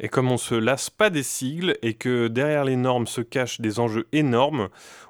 Et 0.00 0.08
comme 0.08 0.30
on 0.30 0.36
se 0.36 0.54
lasse 0.54 0.90
pas 0.90 1.10
des 1.10 1.22
sigles 1.22 1.76
et 1.82 1.94
que 1.94 2.28
derrière 2.28 2.64
les 2.64 2.76
normes 2.76 3.06
se 3.06 3.20
cachent 3.20 3.60
des 3.60 3.80
enjeux 3.80 4.06
énormes, 4.12 4.68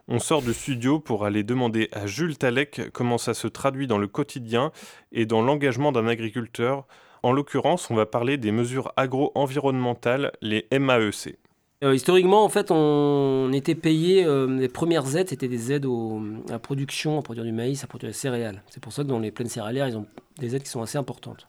on 0.08 0.18
sort 0.18 0.42
du 0.42 0.54
studio 0.54 0.98
pour 0.98 1.26
aller 1.26 1.42
demander 1.42 1.88
à 1.92 2.06
Jules 2.06 2.38
Talek 2.38 2.90
comment 2.92 3.18
ça 3.18 3.34
se 3.34 3.48
traduit 3.48 3.86
dans 3.86 3.98
le 3.98 4.06
quotidien 4.06 4.72
et 5.12 5.26
dans 5.26 5.42
l'engagement 5.42 5.92
d'un 5.92 6.06
agriculteur 6.06 6.86
en 7.22 7.32
l'occurrence, 7.32 7.90
on 7.90 7.94
va 7.94 8.06
parler 8.06 8.36
des 8.36 8.52
mesures 8.52 8.92
agro-environnementales, 8.96 10.32
les 10.40 10.66
MAEC. 10.72 11.36
Euh, 11.84 11.94
historiquement, 11.94 12.44
en 12.44 12.48
fait, 12.48 12.70
on 12.70 13.52
était 13.52 13.76
payé, 13.76 14.24
euh, 14.24 14.46
les 14.58 14.68
premières 14.68 15.16
aides, 15.16 15.28
c'était 15.28 15.48
des 15.48 15.72
aides 15.72 15.86
à 15.86 16.52
la 16.52 16.58
production, 16.58 17.18
à 17.18 17.22
produire 17.22 17.44
du 17.44 17.52
maïs, 17.52 17.84
à 17.84 17.86
produire 17.86 18.10
des 18.10 18.16
céréales. 18.16 18.62
C'est 18.68 18.82
pour 18.82 18.92
ça 18.92 19.02
que 19.02 19.08
dans 19.08 19.20
les 19.20 19.30
plaines 19.30 19.48
céréalières, 19.48 19.88
ils 19.88 19.96
ont 19.96 20.06
des 20.38 20.56
aides 20.56 20.62
qui 20.62 20.70
sont 20.70 20.82
assez 20.82 20.98
importantes. 20.98 21.46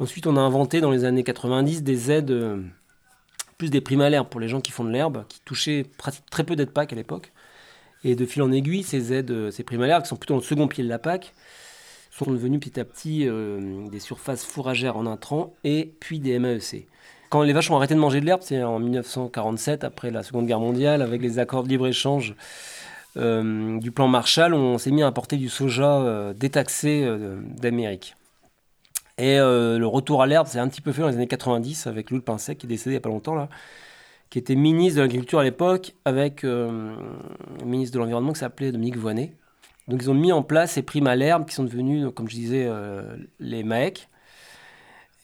Ensuite, 0.00 0.26
on 0.26 0.36
a 0.38 0.40
inventé 0.40 0.80
dans 0.80 0.90
les 0.90 1.04
années 1.04 1.22
90 1.22 1.82
des 1.82 2.10
aides, 2.10 2.30
euh, 2.30 2.62
plus 3.58 3.68
des 3.68 3.82
primes 3.82 4.00
à 4.00 4.08
l'herbe 4.08 4.28
pour 4.28 4.40
les 4.40 4.48
gens 4.48 4.62
qui 4.62 4.72
font 4.72 4.82
de 4.82 4.90
l'herbe, 4.90 5.24
qui 5.28 5.40
touchaient 5.44 5.84
très 6.30 6.42
peu 6.42 6.56
d'aides 6.56 6.70
PAC 6.70 6.94
à 6.94 6.96
l'époque. 6.96 7.32
Et 8.02 8.16
de 8.16 8.24
fil 8.24 8.40
en 8.40 8.50
aiguille, 8.50 8.82
ces 8.82 9.12
aides, 9.12 9.50
ces 9.50 9.62
primes 9.62 9.82
à 9.82 9.86
l'herbe, 9.86 10.04
qui 10.04 10.08
sont 10.08 10.16
plutôt 10.16 10.36
le 10.36 10.40
second 10.40 10.68
pied 10.68 10.82
de 10.82 10.88
la 10.88 10.98
PAC, 10.98 11.34
sont 12.10 12.30
devenus 12.30 12.60
petit 12.60 12.80
à 12.80 12.84
petit 12.86 13.28
euh, 13.28 13.88
des 13.90 14.00
surfaces 14.00 14.42
fourragères 14.42 14.96
en 14.96 15.04
intrants 15.04 15.52
et 15.64 15.92
puis 16.00 16.18
des 16.18 16.38
MAEC. 16.38 16.88
Quand 17.28 17.42
les 17.42 17.52
vaches 17.52 17.70
ont 17.70 17.76
arrêté 17.76 17.94
de 17.94 18.00
manger 18.00 18.22
de 18.22 18.26
l'herbe, 18.26 18.40
c'est 18.42 18.62
en 18.62 18.78
1947, 18.78 19.84
après 19.84 20.10
la 20.10 20.22
Seconde 20.22 20.46
Guerre 20.46 20.60
mondiale, 20.60 21.02
avec 21.02 21.20
les 21.20 21.38
accords 21.38 21.62
de 21.62 21.68
libre-échange 21.68 22.34
euh, 23.18 23.78
du 23.78 23.92
plan 23.92 24.08
Marshall, 24.08 24.54
on 24.54 24.78
s'est 24.78 24.90
mis 24.90 25.02
à 25.02 25.06
importer 25.06 25.36
du 25.36 25.50
soja 25.50 26.00
euh, 26.00 26.32
détaxé 26.32 27.06
d'Amérique. 27.60 28.16
Et 29.20 29.36
le 29.36 29.84
retour 29.84 30.22
à 30.22 30.26
l'herbe, 30.26 30.46
c'est 30.48 30.58
un 30.58 30.68
petit 30.68 30.80
peu 30.80 30.92
fait 30.92 31.02
dans 31.02 31.08
les 31.08 31.16
années 31.16 31.26
90 31.26 31.86
avec 31.86 32.10
Louis 32.10 32.20
Pinsec, 32.20 32.56
qui 32.56 32.66
est 32.66 32.68
décédé 32.68 32.90
il 32.90 32.94
n'y 32.94 32.96
a 32.96 33.00
pas 33.00 33.10
longtemps, 33.10 33.34
là, 33.34 33.50
qui 34.30 34.38
était 34.38 34.54
ministre 34.54 34.96
de 34.96 35.02
l'Agriculture 35.02 35.40
à 35.40 35.44
l'époque, 35.44 35.94
avec 36.06 36.42
un 36.44 36.96
ministre 37.64 37.94
de 37.94 37.98
l'Environnement 37.98 38.32
qui 38.32 38.40
s'appelait 38.40 38.72
Dominique 38.72 38.96
Voinet. 38.96 39.34
Donc 39.88 40.00
ils 40.02 40.10
ont 40.10 40.14
mis 40.14 40.32
en 40.32 40.42
place 40.42 40.72
ces 40.72 40.82
primes 40.82 41.06
à 41.06 41.16
l'herbe 41.16 41.44
qui 41.44 41.54
sont 41.54 41.64
devenus, 41.64 42.06
comme 42.14 42.30
je 42.30 42.34
disais, 42.34 42.68
les 43.40 43.62
MAEC. 43.62 44.08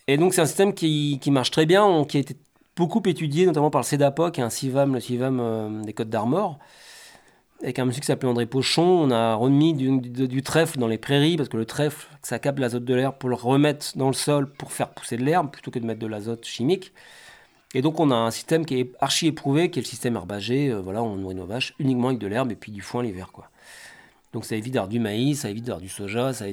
Et 0.09 0.19
donc 0.19 0.35
c'est 0.35 0.43
un 0.43 0.47
système 0.47 0.75
qui, 0.75 1.19
qui, 1.21 1.31
marche 1.31 1.51
très 1.51 1.65
bien, 1.65 2.05
qui 2.05 2.19
a 2.19 2.21
été 2.21 2.37
beaucoup 2.77 3.03
étudié, 3.07 3.47
notamment 3.47 3.71
par 3.71 3.81
le 3.81 3.87
CEDAPOC, 3.87 4.39
un 4.41 4.51
CIVAM, 4.51 4.93
le 4.93 5.01
CIVAM 5.01 5.83
des 5.87 5.95
Côtes 5.95 6.11
d'Armor 6.11 6.59
avec 7.63 7.79
un 7.79 7.85
monsieur 7.87 8.01
qui 8.01 8.07
s'appelait 8.07 8.29
André 8.29 8.47
Pochon, 8.47 8.83
on 8.83 9.11
a 9.11 9.35
remis 9.35 9.75
du, 9.75 10.43
trèfle 10.43 10.79
dans 10.79 10.89
les 10.89 10.99
prairies, 10.99 11.37
parce 11.37 11.49
que 11.49 11.57
le 11.57 11.65
trèfle, 11.65 12.07
ça 12.23 12.39
capte 12.39 12.59
l'azote 12.59 12.85
de 12.85 12.95
l'herbe 12.95 13.17
pour 13.19 13.29
le 13.29 13.35
remettre 13.35 13.97
dans 13.97 14.09
le 14.09 14.15
sol 14.15 14.51
pour 14.51 14.73
faire 14.73 14.91
pousser 14.91 15.17
de 15.17 15.25
l'herbe, 15.25 15.51
plutôt 15.51 15.71
que 15.71 15.79
de 15.79 15.87
mettre 15.87 16.01
de 16.01 16.07
l'azote 16.07 16.45
chimique. 16.45 16.93
Et 17.75 17.83
donc 17.83 17.99
on 17.99 18.11
a 18.11 18.15
un 18.15 18.31
système 18.31 18.65
qui 18.65 18.79
est 18.79 18.93
archi 19.01 19.27
éprouvé, 19.27 19.71
qui 19.71 19.79
est 19.79 19.83
le 19.83 19.87
système 19.87 20.17
herbagé. 20.17 20.71
Euh, 20.71 20.81
voilà, 20.81 21.03
on 21.03 21.17
nourrit 21.17 21.35
nos 21.35 21.47
vaches 21.47 21.75
uniquement 21.79 22.09
avec 22.09 22.19
de 22.19 22.27
l'herbe 22.27 22.53
et 22.53 22.57
puis 22.57 22.73
du 22.73 22.81
foin 22.81 23.03
l'hiver. 23.03 23.31
Donc 24.33 24.45
ça 24.45 24.55
évite 24.55 24.75
d'avoir 24.75 24.89
du 24.89 25.01
maïs, 25.01 25.41
ça 25.41 25.51
évite 25.51 25.65
d'avoir 25.65 25.81
du 25.81 25.89
soja, 25.89 26.33
ça, 26.33 26.45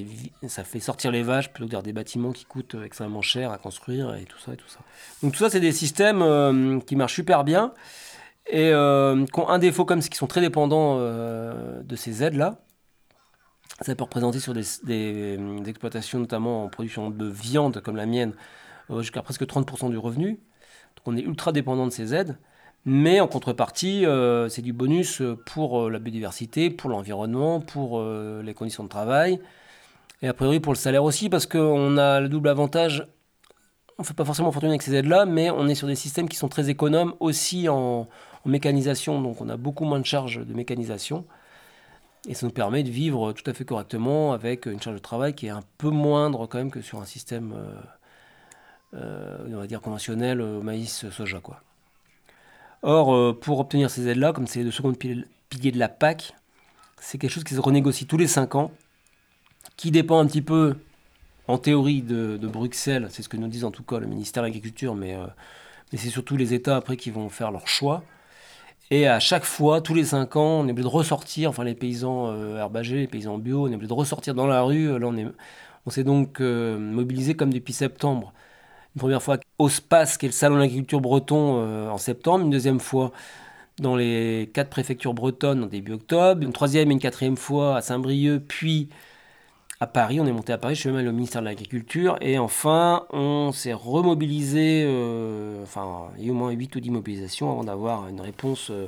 ça, 0.47 0.63
fait 0.63 0.79
sortir 0.79 1.11
les 1.11 1.21
vaches 1.21 1.49
plutôt 1.49 1.65
que 1.65 1.71
d'avoir 1.71 1.83
des 1.83 1.93
bâtiments 1.93 2.31
qui 2.31 2.45
coûtent 2.45 2.77
extrêmement 2.83 3.21
cher 3.21 3.51
à 3.51 3.57
construire 3.57 4.15
et 4.15 4.23
tout 4.23 4.39
ça 4.39 4.53
et 4.53 4.57
tout 4.57 4.67
ça. 4.69 4.79
Donc 5.21 5.33
tout 5.33 5.39
ça 5.39 5.49
c'est 5.49 5.59
des 5.59 5.71
systèmes 5.71 6.21
euh, 6.21 6.79
qui 6.79 6.95
marchent 6.95 7.15
super 7.15 7.43
bien 7.43 7.73
et 8.47 8.71
euh, 8.71 9.25
un 9.47 9.59
défaut 9.59 9.85
comme 9.85 10.01
c'est 10.01 10.09
qu'ils 10.09 10.17
sont 10.17 10.27
très 10.27 10.41
dépendants 10.41 10.97
euh, 10.99 11.81
de 11.83 11.95
ces 11.95 12.23
aides-là. 12.23 12.59
Ça 13.81 13.95
peut 13.95 14.03
représenter 14.03 14.39
sur 14.39 14.53
des, 14.53 15.39
exploitations, 15.65 16.19
notamment 16.19 16.65
en 16.65 16.69
production 16.69 17.09
de 17.09 17.25
viande 17.25 17.81
comme 17.81 17.95
la 17.95 18.05
mienne, 18.05 18.33
euh, 18.91 19.01
jusqu'à 19.01 19.21
presque 19.21 19.43
30% 19.43 19.89
du 19.89 19.97
revenu. 19.97 20.39
Donc 20.95 21.05
on 21.05 21.17
est 21.17 21.21
ultra 21.21 21.51
dépendant 21.51 21.85
de 21.85 21.91
ces 21.91 22.13
aides. 22.13 22.37
Mais 22.85 23.21
en 23.21 23.29
contrepartie, 23.29 24.05
c'est 24.49 24.61
du 24.61 24.73
bonus 24.73 25.21
pour 25.45 25.89
la 25.89 25.99
biodiversité, 25.99 26.69
pour 26.69 26.89
l'environnement, 26.89 27.61
pour 27.61 28.03
les 28.03 28.53
conditions 28.53 28.83
de 28.83 28.89
travail. 28.89 29.39
Et 30.21 30.27
a 30.27 30.33
priori 30.33 30.59
pour 30.59 30.73
le 30.73 30.77
salaire 30.77 31.05
aussi, 31.05 31.29
parce 31.29 31.45
qu'on 31.45 31.95
a 31.95 32.19
le 32.19 32.27
double 32.27 32.49
avantage 32.49 33.07
on 33.97 34.01
ne 34.01 34.07
fait 34.07 34.13
pas 34.13 34.25
forcément 34.25 34.51
fortune 34.51 34.69
avec 34.69 34.81
ces 34.81 34.95
aides-là, 34.95 35.25
mais 35.25 35.49
on 35.51 35.67
est 35.67 35.75
sur 35.75 35.87
des 35.87 35.95
systèmes 35.95 36.27
qui 36.27 36.37
sont 36.37 36.49
très 36.49 36.69
économes 36.69 37.13
aussi 37.19 37.69
en, 37.69 38.07
en 38.45 38.49
mécanisation, 38.49 39.21
donc 39.21 39.41
on 39.41 39.49
a 39.49 39.57
beaucoup 39.57 39.85
moins 39.85 39.99
de 39.99 40.05
charges 40.05 40.45
de 40.45 40.53
mécanisation. 40.53 41.25
Et 42.27 42.33
ça 42.33 42.45
nous 42.45 42.53
permet 42.53 42.83
de 42.83 42.89
vivre 42.89 43.33
tout 43.33 43.49
à 43.49 43.53
fait 43.53 43.65
correctement 43.65 44.31
avec 44.31 44.65
une 44.65 44.81
charge 44.81 44.95
de 44.95 45.01
travail 45.01 45.33
qui 45.33 45.47
est 45.47 45.51
un 45.51 45.63
peu 45.77 45.89
moindre 45.89 46.47
quand 46.47 46.57
même 46.57 46.71
que 46.71 46.81
sur 46.81 47.01
un 47.01 47.05
système, 47.05 47.53
euh, 47.53 48.97
euh, 48.97 49.47
on 49.49 49.57
va 49.57 49.67
dire, 49.67 49.81
conventionnel, 49.81 50.39
euh, 50.39 50.61
maïs, 50.61 51.09
soja. 51.09 51.41
Quoi. 51.41 51.61
Or, 52.81 53.37
pour 53.39 53.59
obtenir 53.59 53.89
ces 53.89 54.07
aides-là, 54.07 54.31
comme 54.31 54.47
c'est 54.47 54.63
le 54.63 54.71
second 54.71 54.93
pilier 54.93 55.71
de 55.71 55.79
la 55.79 55.89
PAC, 55.89 56.33
c'est 56.99 57.17
quelque 57.17 57.31
chose 57.31 57.43
qui 57.43 57.55
se 57.55 57.61
renégocie 57.61 58.05
tous 58.05 58.17
les 58.17 58.27
5 58.27 58.55
ans, 58.55 58.71
qui 59.75 59.91
dépend 59.91 60.19
un 60.19 60.25
petit 60.25 60.41
peu, 60.41 60.75
en 61.47 61.57
théorie, 61.57 62.01
de, 62.01 62.37
Bruxelles, 62.41 63.07
c'est 63.09 63.21
ce 63.21 63.29
que 63.29 63.37
nous 63.37 63.47
disent 63.47 63.65
en 63.65 63.71
tout 63.71 63.83
cas 63.83 63.99
le 63.99 64.07
ministère 64.07 64.43
de 64.43 64.47
l'Agriculture, 64.47 64.95
mais, 64.95 65.17
mais 65.91 65.97
c'est 65.97 66.09
surtout 66.09 66.35
les 66.35 66.53
États 66.53 66.75
après 66.75 66.97
qui 66.97 67.09
vont 67.09 67.29
faire 67.29 67.51
leur 67.51 67.67
choix. 67.67 68.03
Et 68.93 69.07
à 69.07 69.19
chaque 69.19 69.43
fois, 69.43 69.81
tous 69.81 69.95
les 69.95 70.05
5 70.05 70.35
ans, 70.35 70.59
on 70.59 70.67
est 70.67 70.71
obligé 70.71 70.87
de 70.87 70.93
ressortir, 70.93 71.49
enfin 71.49 71.63
les 71.63 71.73
paysans 71.73 72.27
euh, 72.27 72.59
herbagés, 72.59 72.97
les 72.97 73.07
paysans 73.07 73.39
bio, 73.39 73.63
on 73.63 73.71
est 73.71 73.73
obligé 73.73 73.87
de 73.87 73.93
ressortir 73.93 74.35
dans 74.35 74.45
la 74.45 74.61
rue. 74.61 74.99
Là, 74.99 75.07
on, 75.07 75.17
est, 75.17 75.25
on 75.87 75.89
s'est 75.89 76.03
donc 76.03 76.39
euh, 76.41 76.77
mobilisé 76.77 77.33
comme 77.33 77.51
depuis 77.51 77.73
septembre. 77.73 78.33
Une 78.95 78.99
première 78.99 79.23
fois 79.23 79.39
au 79.57 79.67
SPAS, 79.67 80.17
qui 80.19 80.27
est 80.27 80.29
le 80.29 80.33
salon 80.33 80.59
d'agriculture 80.59 81.01
breton, 81.01 81.57
euh, 81.59 81.89
en 81.89 81.97
septembre. 81.97 82.45
Une 82.45 82.51
deuxième 82.51 82.79
fois 82.79 83.11
dans 83.79 83.95
les 83.95 84.51
quatre 84.53 84.69
préfectures 84.69 85.15
bretonnes 85.15 85.63
en 85.63 85.67
début 85.67 85.93
octobre. 85.93 86.43
Une 86.43 86.53
troisième 86.53 86.91
et 86.91 86.93
une 86.93 86.99
quatrième 86.99 87.37
fois 87.37 87.77
à 87.77 87.81
Saint-Brieuc, 87.81 88.41
puis 88.47 88.89
à 89.83 89.87
Paris, 89.87 90.21
on 90.21 90.25
est 90.25 90.31
monté 90.31 90.53
à 90.53 90.57
Paris, 90.57 90.75
je 90.75 90.79
suis 90.79 90.89
même 90.89 90.99
allé 90.99 91.09
au 91.09 91.11
ministère 91.11 91.41
de 91.41 91.45
l'Agriculture, 91.45 92.15
et 92.21 92.39
enfin, 92.39 93.05
on 93.09 93.51
s'est 93.51 93.73
remobilisé, 93.73 94.85
euh, 94.85 95.61
enfin, 95.61 96.07
il 96.17 96.25
y 96.25 96.29
a 96.29 96.31
au 96.31 96.35
moins 96.35 96.51
8 96.51 96.77
ou 96.77 96.79
10 96.79 96.89
mobilisations 96.89 97.51
avant 97.51 97.65
d'avoir 97.65 98.07
une 98.07 98.21
réponse 98.21 98.71
euh, 98.71 98.87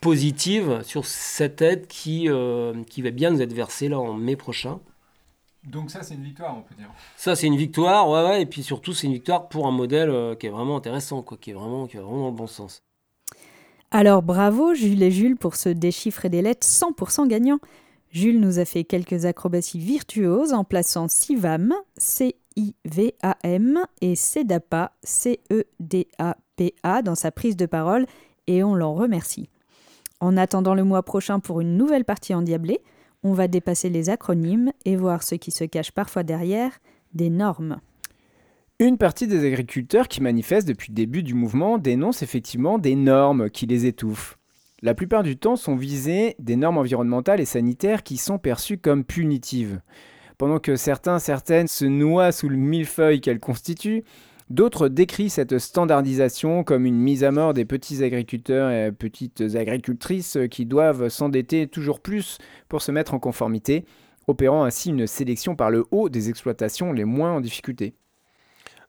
positive 0.00 0.82
sur 0.84 1.04
cette 1.04 1.60
aide 1.60 1.88
qui, 1.88 2.28
euh, 2.28 2.84
qui 2.84 3.02
va 3.02 3.10
bien 3.10 3.30
nous 3.30 3.42
être 3.42 3.52
versée 3.52 3.88
là 3.88 3.98
en 3.98 4.14
mai 4.14 4.36
prochain. 4.36 4.78
Donc 5.64 5.90
ça, 5.90 6.04
c'est 6.04 6.14
une 6.14 6.22
victoire, 6.22 6.56
on 6.56 6.62
peut 6.62 6.76
dire. 6.76 6.90
Ça, 7.16 7.34
c'est 7.34 7.48
une 7.48 7.56
victoire, 7.56 8.08
ouais, 8.08 8.28
ouais, 8.28 8.42
et 8.42 8.46
puis 8.46 8.62
surtout, 8.62 8.92
c'est 8.92 9.08
une 9.08 9.14
victoire 9.14 9.48
pour 9.48 9.66
un 9.66 9.72
modèle 9.72 10.36
qui 10.38 10.46
est 10.46 10.50
vraiment 10.50 10.76
intéressant, 10.76 11.22
quoi, 11.22 11.36
qui, 11.36 11.50
est 11.50 11.54
vraiment, 11.54 11.88
qui 11.88 11.96
va 11.96 12.04
vraiment 12.04 12.22
dans 12.22 12.30
le 12.30 12.36
bon 12.36 12.46
sens. 12.46 12.80
Alors 13.90 14.22
bravo 14.22 14.74
Jules 14.74 15.02
et 15.02 15.10
Jules 15.10 15.36
pour 15.36 15.56
ce 15.56 15.70
déchiffrer 15.70 16.28
des 16.28 16.42
lettres 16.42 16.66
100% 16.66 17.26
gagnant. 17.26 17.58
Jules 18.10 18.40
nous 18.40 18.58
a 18.58 18.64
fait 18.64 18.84
quelques 18.84 19.26
acrobaties 19.26 19.78
virtuoses 19.78 20.52
en 20.52 20.64
plaçant 20.64 21.08
CIVAM, 21.08 21.74
C-I-V-A-M, 21.98 23.80
et 24.00 24.16
CEDAPA, 24.16 24.92
C-E-D-A-P-A, 25.02 27.02
dans 27.02 27.14
sa 27.14 27.30
prise 27.30 27.56
de 27.56 27.66
parole, 27.66 28.06
et 28.46 28.64
on 28.64 28.74
l'en 28.74 28.94
remercie. 28.94 29.50
En 30.20 30.36
attendant 30.36 30.74
le 30.74 30.84
mois 30.84 31.02
prochain 31.02 31.38
pour 31.38 31.60
une 31.60 31.76
nouvelle 31.76 32.04
partie 32.04 32.34
endiablée, 32.34 32.80
on 33.22 33.32
va 33.32 33.46
dépasser 33.46 33.90
les 33.90 34.10
acronymes 34.10 34.72
et 34.84 34.96
voir 34.96 35.22
ce 35.22 35.34
qui 35.34 35.50
se 35.50 35.64
cache 35.64 35.92
parfois 35.92 36.22
derrière 36.22 36.72
des 37.14 37.30
normes. 37.30 37.80
Une 38.80 38.96
partie 38.96 39.26
des 39.26 39.44
agriculteurs 39.44 40.08
qui 40.08 40.22
manifestent 40.22 40.68
depuis 40.68 40.90
le 40.90 40.94
début 40.94 41.22
du 41.22 41.34
mouvement 41.34 41.78
dénoncent 41.78 42.22
effectivement 42.22 42.78
des 42.78 42.94
normes 42.94 43.50
qui 43.50 43.66
les 43.66 43.86
étouffent. 43.86 44.37
La 44.80 44.94
plupart 44.94 45.24
du 45.24 45.36
temps 45.36 45.56
sont 45.56 45.74
visées 45.74 46.36
des 46.38 46.54
normes 46.54 46.78
environnementales 46.78 47.40
et 47.40 47.44
sanitaires 47.44 48.04
qui 48.04 48.16
sont 48.16 48.38
perçues 48.38 48.78
comme 48.78 49.02
punitives. 49.02 49.80
Pendant 50.38 50.60
que 50.60 50.76
certains, 50.76 51.18
certaines 51.18 51.66
se 51.66 51.84
noient 51.84 52.30
sous 52.30 52.48
le 52.48 52.56
millefeuille 52.56 53.20
qu'elles 53.20 53.40
constituent, 53.40 54.04
d'autres 54.50 54.86
décrivent 54.86 55.32
cette 55.32 55.58
standardisation 55.58 56.62
comme 56.62 56.86
une 56.86 56.96
mise 57.00 57.24
à 57.24 57.32
mort 57.32 57.54
des 57.54 57.64
petits 57.64 58.04
agriculteurs 58.04 58.70
et 58.70 58.92
petites 58.92 59.40
agricultrices 59.56 60.38
qui 60.48 60.64
doivent 60.64 61.08
s'endetter 61.08 61.66
toujours 61.66 61.98
plus 61.98 62.38
pour 62.68 62.80
se 62.80 62.92
mettre 62.92 63.14
en 63.14 63.18
conformité, 63.18 63.84
opérant 64.28 64.62
ainsi 64.62 64.90
une 64.90 65.08
sélection 65.08 65.56
par 65.56 65.72
le 65.72 65.86
haut 65.90 66.08
des 66.08 66.28
exploitations 66.28 66.92
les 66.92 67.04
moins 67.04 67.32
en 67.32 67.40
difficulté. 67.40 67.94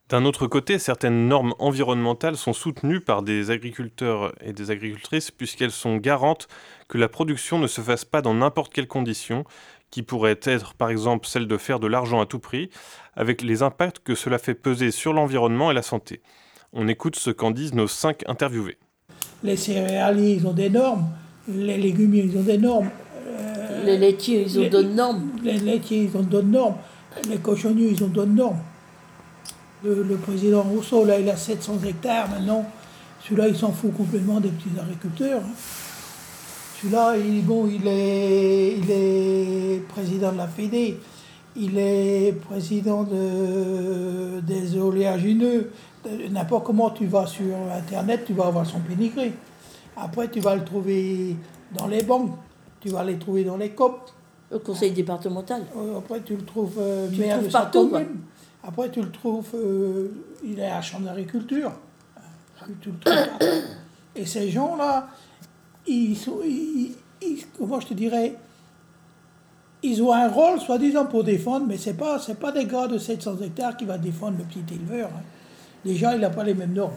D'un 0.09 0.25
autre 0.25 0.47
côté, 0.47 0.79
certaines 0.79 1.27
normes 1.27 1.53
environnementales 1.59 2.35
sont 2.35 2.53
soutenues 2.53 2.99
par 2.99 3.21
des 3.21 3.51
agriculteurs 3.51 4.33
et 4.43 4.53
des 4.53 4.71
agricultrices 4.71 5.29
puisqu'elles 5.29 5.69
sont 5.69 5.97
garantes 5.97 6.47
que 6.87 6.97
la 6.97 7.07
production 7.07 7.59
ne 7.59 7.67
se 7.67 7.81
fasse 7.81 8.05
pas 8.05 8.23
dans 8.23 8.33
n'importe 8.33 8.73
quelle 8.73 8.87
condition, 8.87 9.43
qui 9.91 10.01
pourrait 10.01 10.39
être 10.41 10.73
par 10.73 10.89
exemple 10.89 11.27
celle 11.27 11.45
de 11.45 11.57
faire 11.57 11.79
de 11.79 11.85
l'argent 11.85 12.19
à 12.21 12.25
tout 12.25 12.39
prix, 12.39 12.71
avec 13.15 13.43
les 13.43 13.61
impacts 13.61 13.99
que 13.99 14.15
cela 14.15 14.39
fait 14.39 14.55
peser 14.55 14.89
sur 14.89 15.13
l'environnement 15.13 15.69
et 15.69 15.75
la 15.75 15.83
santé. 15.83 16.21
On 16.73 16.87
écoute 16.87 17.15
ce 17.15 17.29
qu'en 17.29 17.51
disent 17.51 17.75
nos 17.75 17.87
cinq 17.87 18.27
interviewés. 18.27 18.79
Les 19.43 19.57
céréaliers, 19.57 20.39
ils 20.39 20.47
ont 20.47 20.53
des 20.53 20.71
normes, 20.71 21.07
les 21.47 21.77
légumiers, 21.77 22.23
ils 22.31 22.35
ont 22.35 22.43
des 22.43 22.57
normes. 22.57 22.89
Euh, 23.27 23.85
les 23.85 23.99
laitiers, 23.99 24.41
ils 24.41 24.59
ont 24.59 24.69
d'autres 24.69 24.89
normes. 24.89 25.29
Les 25.43 25.59
laitiers, 25.59 26.09
ils 26.11 26.17
ont 26.17 26.23
d'autres 26.23 26.47
normes. 26.47 26.77
Les 27.29 27.37
cochonniers, 27.37 27.89
ils 27.91 28.03
ont 28.03 28.07
d'autres 28.07 28.31
normes. 28.31 28.59
Le, 29.83 30.15
président 30.17 30.63
Rousseau, 30.63 31.05
là, 31.05 31.19
il 31.19 31.29
a 31.29 31.37
700 31.37 31.79
hectares 31.87 32.29
maintenant. 32.29 32.65
Celui-là, 33.23 33.47
il 33.47 33.55
s'en 33.55 33.71
fout 33.71 33.95
complètement 33.95 34.39
des 34.39 34.49
petits 34.49 34.77
agriculteurs. 34.79 35.41
Hein. 35.41 35.55
Celui-là, 36.81 37.15
il, 37.17 37.45
bon, 37.45 37.67
il, 37.67 37.87
est, 37.87 38.77
il 38.77 38.91
est 38.91 39.87
président 39.87 40.31
de 40.33 40.37
la 40.37 40.47
Fédé. 40.47 40.97
Il 41.55 41.77
est 41.77 42.33
président 42.47 43.03
de, 43.03 44.41
des 44.41 44.77
oléagineux. 44.77 45.71
N'importe 46.29 46.65
comment 46.65 46.89
tu 46.89 47.05
vas 47.05 47.25
sur 47.25 47.55
Internet, 47.73 48.23
tu 48.25 48.33
vas 48.33 48.47
avoir 48.47 48.65
son 48.65 48.79
pénigré. 48.79 49.33
Après, 49.97 50.29
tu 50.29 50.39
vas 50.39 50.55
le 50.55 50.63
trouver 50.63 51.35
dans 51.77 51.87
les 51.87 52.03
banques. 52.03 52.31
Tu 52.79 52.89
vas 52.89 53.03
les 53.03 53.17
trouver 53.17 53.43
dans 53.43 53.57
les 53.57 53.71
COP. 53.71 54.11
Au 54.51 54.59
conseil 54.59 54.91
départemental. 54.91 55.61
Après, 55.97 56.21
tu 56.21 56.35
le 56.35 56.43
trouves 56.43 56.77
euh, 56.79 57.07
tu 57.11 57.19
maire 57.19 57.41
de 57.41 57.47
partout, 57.47 57.91
après, 58.63 58.91
tu 58.91 59.01
le 59.01 59.11
trouves, 59.11 59.47
euh, 59.55 60.09
il 60.43 60.59
est 60.59 60.69
à 60.69 60.81
chambre 60.81 61.05
d'agriculture. 61.05 61.71
Et 64.15 64.25
ces 64.25 64.49
gens-là, 64.49 65.09
ils, 65.87 66.17
comment 67.57 67.79
je 67.79 67.87
te 67.87 67.93
dirais, 67.93 68.35
ils 69.81 70.03
ont 70.03 70.13
un 70.13 70.27
rôle, 70.27 70.59
soi-disant, 70.59 71.05
pour 71.05 71.23
défendre, 71.23 71.65
mais 71.67 71.77
ce 71.77 71.89
n'est 71.89 71.95
pas, 71.95 72.19
pas 72.39 72.51
des 72.51 72.65
gars 72.65 72.87
de 72.87 72.97
700 72.97 73.37
hectares 73.41 73.77
qui 73.77 73.85
vont 73.85 73.97
défendre 73.97 74.37
le 74.39 74.43
petit 74.43 74.75
éleveur. 74.75 75.09
Hein. 75.15 75.21
Déjà, 75.85 76.13
il 76.15 76.21
n'a 76.21 76.29
pas 76.29 76.43
les 76.43 76.53
mêmes 76.53 76.73
normes. 76.73 76.91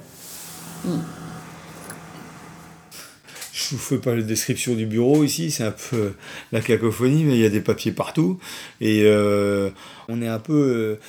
Je 3.53 3.75
ne 3.75 3.79
vous 3.79 3.79
fais 3.79 3.99
pas 3.99 4.17
la 4.17 4.23
description 4.23 4.75
du 4.75 4.87
bureau 4.87 5.23
ici, 5.23 5.53
c'est 5.53 5.63
un 5.63 5.75
peu 5.91 6.15
la 6.51 6.61
cacophonie, 6.61 7.23
mais 7.23 7.35
il 7.35 7.41
y 7.41 7.47
a 7.47 7.51
des 7.51 7.61
papiers 7.61 7.93
partout. 7.93 8.41
Et 8.81 9.03
euh, 9.05 9.71
on 10.09 10.21
est 10.21 10.29
un 10.29 10.41
peu... 10.41 10.99
Euh, 10.99 11.01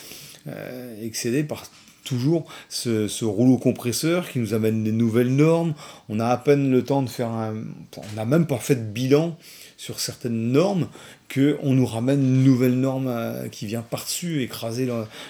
excédé 1.01 1.43
par 1.43 1.65
toujours 2.03 2.45
ce, 2.69 3.23
rouleau 3.25 3.57
compresseur 3.57 4.29
qui 4.29 4.39
nous 4.39 4.53
amène 4.53 4.83
des 4.83 4.91
nouvelles 4.91 5.33
normes. 5.33 5.73
On 6.09 6.19
a 6.19 6.27
à 6.27 6.37
peine 6.37 6.71
le 6.71 6.83
temps 6.83 7.01
de 7.01 7.09
faire 7.09 7.29
un. 7.29 7.55
On 7.97 8.15
n'a 8.15 8.25
même 8.25 8.45
pas 8.45 8.57
fait 8.57 8.75
de 8.75 8.81
bilan 8.81 9.37
sur 9.77 9.99
certaines 9.99 10.51
normes 10.51 10.87
qu'on 11.33 11.73
nous 11.73 11.85
ramène 11.85 12.21
une 12.21 12.43
nouvelle 12.43 12.79
norme 12.79 13.07
euh, 13.07 13.47
qui 13.49 13.65
vient 13.65 13.81
par-dessus, 13.81 14.43
écraser 14.43 14.87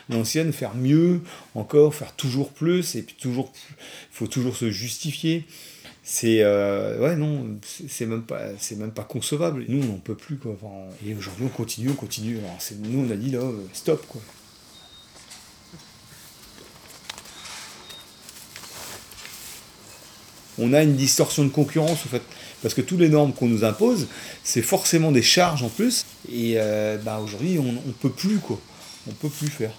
l'ancienne, 0.10 0.52
faire 0.52 0.76
mieux 0.76 1.22
encore, 1.56 1.96
faire 1.96 2.14
toujours 2.14 2.50
plus, 2.52 2.96
et 2.96 3.04
puis 3.04 3.16
toujours, 3.20 3.52
il 3.70 3.76
faut 4.12 4.28
toujours 4.28 4.58
se 4.58 4.70
justifier. 4.70 5.46
C'est 6.04 6.40
euh, 6.42 7.00
ouais 7.00 7.16
non, 7.16 7.58
c'est 7.64 8.06
même 8.06 8.24
pas, 8.24 8.42
même 8.78 8.92
pas 8.92 9.06
concevable. 9.06 9.64
Nous, 9.70 9.82
on 9.82 9.94
n'en 9.94 10.00
peut 10.00 10.16
plus 10.16 10.36
quoi. 10.36 10.58
et 11.08 11.16
aujourd'hui, 11.16 11.46
on 11.46 11.50
continue, 11.50 11.92
on 11.92 11.96
continue. 11.96 12.38
Nous, 12.80 13.08
on 13.08 13.10
a 13.10 13.16
dit 13.16 13.32
là, 13.32 13.42
stop 13.72 14.06
quoi. 14.08 14.22
On 20.60 20.74
a 20.74 20.84
une 20.84 20.96
distorsion 20.96 21.44
de 21.44 21.50
concurrence 21.50 22.06
en 22.06 22.10
fait. 22.10 22.22
Parce 22.62 22.74
que 22.74 22.82
toutes 22.82 23.00
les 23.00 23.10
normes 23.10 23.34
qu'on 23.34 23.48
nous 23.48 23.64
impose, 23.64 24.08
c'est 24.44 24.62
forcément 24.62 25.12
des 25.12 25.22
charges 25.22 25.64
en 25.64 25.70
plus. 25.70 26.06
Et 26.32 26.54
euh, 26.58 26.98
bah, 26.98 27.20
aujourd'hui, 27.24 27.60
on 27.60 27.72
ne 27.72 27.94
peut 28.00 28.10
plus 28.10 28.38
quoi. 28.38 28.60
On 29.08 29.12
peut 29.12 29.30
plus 29.30 29.50
faire. 29.50 29.74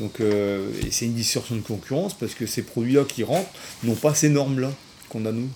Donc 0.00 0.20
euh, 0.20 0.72
c'est 0.90 1.04
une 1.04 1.14
distorsion 1.14 1.54
de 1.54 1.60
concurrence 1.60 2.14
parce 2.14 2.34
que 2.34 2.46
ces 2.46 2.62
produits-là 2.62 3.04
qui 3.04 3.22
rentrent 3.22 3.50
n'ont 3.84 3.94
pas 3.94 4.14
ces 4.14 4.28
normes-là 4.28 4.72
qu'on 5.08 5.24
a 5.26 5.32
nous. 5.32 5.48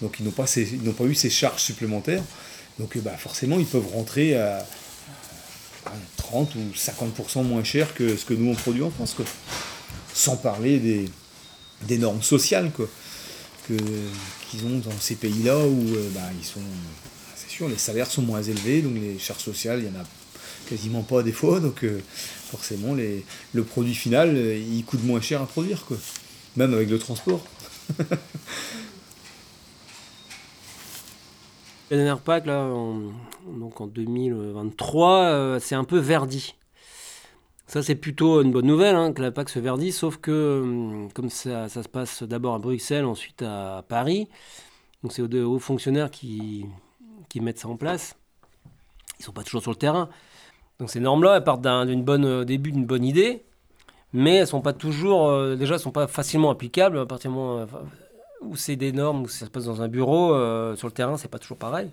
Donc 0.00 0.16
ils 0.18 0.24
n'ont 0.24 0.30
pas, 0.30 0.46
pas 0.46 1.04
eu 1.04 1.14
ces 1.14 1.30
charges 1.30 1.60
supplémentaires. 1.60 2.22
Donc 2.78 2.96
bah, 2.98 3.16
forcément, 3.18 3.58
ils 3.58 3.66
peuvent 3.66 3.88
rentrer 3.92 4.36
à, 4.36 4.66
30 6.16 6.54
ou 6.54 6.60
50% 6.74 7.42
moins 7.42 7.64
cher 7.64 7.92
que 7.92 8.16
ce 8.16 8.24
que 8.24 8.32
nous 8.32 8.50
on 8.50 8.54
produit 8.54 8.82
en 8.82 8.90
France. 8.90 9.16
Sans 10.14 10.36
parler 10.36 10.78
des, 10.78 11.10
des 11.82 11.98
normes 11.98 12.22
sociales. 12.22 12.70
Quoi 12.74 12.88
qu'ils 13.66 14.66
ont 14.66 14.78
dans 14.78 14.98
ces 14.98 15.16
pays-là 15.16 15.58
où 15.58 15.94
euh, 15.94 16.10
bah, 16.14 16.20
ils 16.38 16.44
sont, 16.44 16.60
c'est 17.36 17.50
sûr, 17.50 17.68
les 17.68 17.78
salaires 17.78 18.10
sont 18.10 18.22
moins 18.22 18.42
élevés, 18.42 18.82
donc 18.82 18.94
les 18.94 19.18
charges 19.18 19.42
sociales, 19.42 19.80
il 19.80 19.90
n'y 19.90 19.96
en 19.96 20.00
a 20.00 20.04
quasiment 20.68 21.02
pas 21.02 21.22
des 21.22 21.32
fois, 21.32 21.60
donc 21.60 21.84
euh, 21.84 22.00
forcément 22.50 22.94
les, 22.94 23.24
le 23.52 23.64
produit 23.64 23.94
final, 23.94 24.34
euh, 24.34 24.56
il 24.56 24.84
coûte 24.84 25.02
moins 25.04 25.20
cher 25.20 25.42
à 25.42 25.46
produire, 25.46 25.84
quoi. 25.84 25.96
même 26.56 26.74
avec 26.74 26.88
le 26.88 26.98
transport. 26.98 27.44
La 31.90 31.98
dernière 31.98 32.20
PAC, 32.20 32.46
là, 32.46 32.70
donc 33.46 33.82
en 33.82 33.86
2023, 33.86 35.58
c'est 35.60 35.74
un 35.74 35.84
peu 35.84 35.98
verdi. 35.98 36.54
Ça, 37.72 37.82
c'est 37.82 37.94
plutôt 37.94 38.42
une 38.42 38.52
bonne 38.52 38.66
nouvelle 38.66 38.96
hein, 38.96 39.14
que 39.14 39.22
la 39.22 39.30
PAC 39.30 39.48
se 39.48 39.58
verdit, 39.58 39.92
sauf 39.92 40.18
que 40.18 40.60
hum, 40.62 41.08
comme 41.14 41.30
ça, 41.30 41.70
se 41.70 41.88
passe 41.88 42.22
d'abord 42.22 42.54
à 42.54 42.58
Bruxelles, 42.58 43.06
ensuite 43.06 43.40
à 43.40 43.82
Paris, 43.88 44.28
donc 45.02 45.14
c'est 45.14 45.22
aux 45.22 45.54
hauts 45.54 45.58
fonctionnaires 45.58 46.10
qui, 46.10 46.66
qui 47.30 47.40
mettent 47.40 47.60
ça 47.60 47.68
en 47.68 47.78
place. 47.78 48.14
Ils 49.18 49.22
ne 49.22 49.24
sont 49.24 49.32
pas 49.32 49.42
toujours 49.42 49.62
sur 49.62 49.70
le 49.70 49.78
terrain. 49.78 50.10
Donc 50.80 50.90
ces 50.90 51.00
normes-là, 51.00 51.38
elles 51.38 51.44
partent 51.44 51.62
d'un 51.62 51.86
bonne, 51.96 52.26
euh, 52.26 52.44
début 52.44 52.72
d'une 52.72 52.84
bonne 52.84 53.06
idée, 53.06 53.42
mais 54.12 54.36
elles 54.36 54.46
sont 54.46 54.60
pas 54.60 54.74
toujours, 54.74 55.28
euh, 55.28 55.56
déjà, 55.56 55.78
sont 55.78 55.92
pas 55.92 56.06
facilement 56.06 56.50
applicables 56.50 56.98
à 56.98 57.06
partir 57.06 57.30
du 57.30 57.38
moment 57.38 57.60
euh, 57.60 57.66
où 58.42 58.54
c'est 58.54 58.76
des 58.76 58.92
normes, 58.92 59.22
où 59.22 59.28
ça 59.28 59.46
se 59.46 59.50
passe 59.50 59.64
dans 59.64 59.80
un 59.80 59.88
bureau, 59.88 60.34
sur 60.76 60.88
le 60.88 60.92
terrain, 60.92 61.16
c'est 61.16 61.30
pas 61.30 61.38
toujours 61.38 61.56
pareil. 61.56 61.90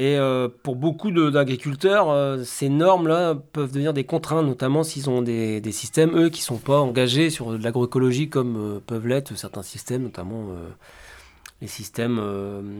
Et 0.00 0.16
euh, 0.16 0.48
pour 0.62 0.76
beaucoup 0.76 1.10
d'agriculteurs, 1.10 2.08
euh, 2.08 2.42
ces 2.42 2.70
normes-là 2.70 3.34
peuvent 3.34 3.70
devenir 3.70 3.92
des 3.92 4.04
contraintes, 4.04 4.46
notamment 4.46 4.82
s'ils 4.82 5.10
ont 5.10 5.20
des, 5.20 5.60
systèmes, 5.72 6.16
eux, 6.16 6.30
qui 6.30 6.40
ne 6.40 6.44
sont 6.44 6.56
pas 6.56 6.80
engagés 6.80 7.28
sur 7.28 7.52
de 7.52 7.62
l'agroécologie 7.62 8.30
comme 8.30 8.56
euh, 8.56 8.80
peuvent 8.80 9.06
l'être 9.06 9.36
certains 9.36 9.62
systèmes, 9.62 10.04
notamment 10.04 10.48
les 11.60 11.66
systèmes 11.66 12.18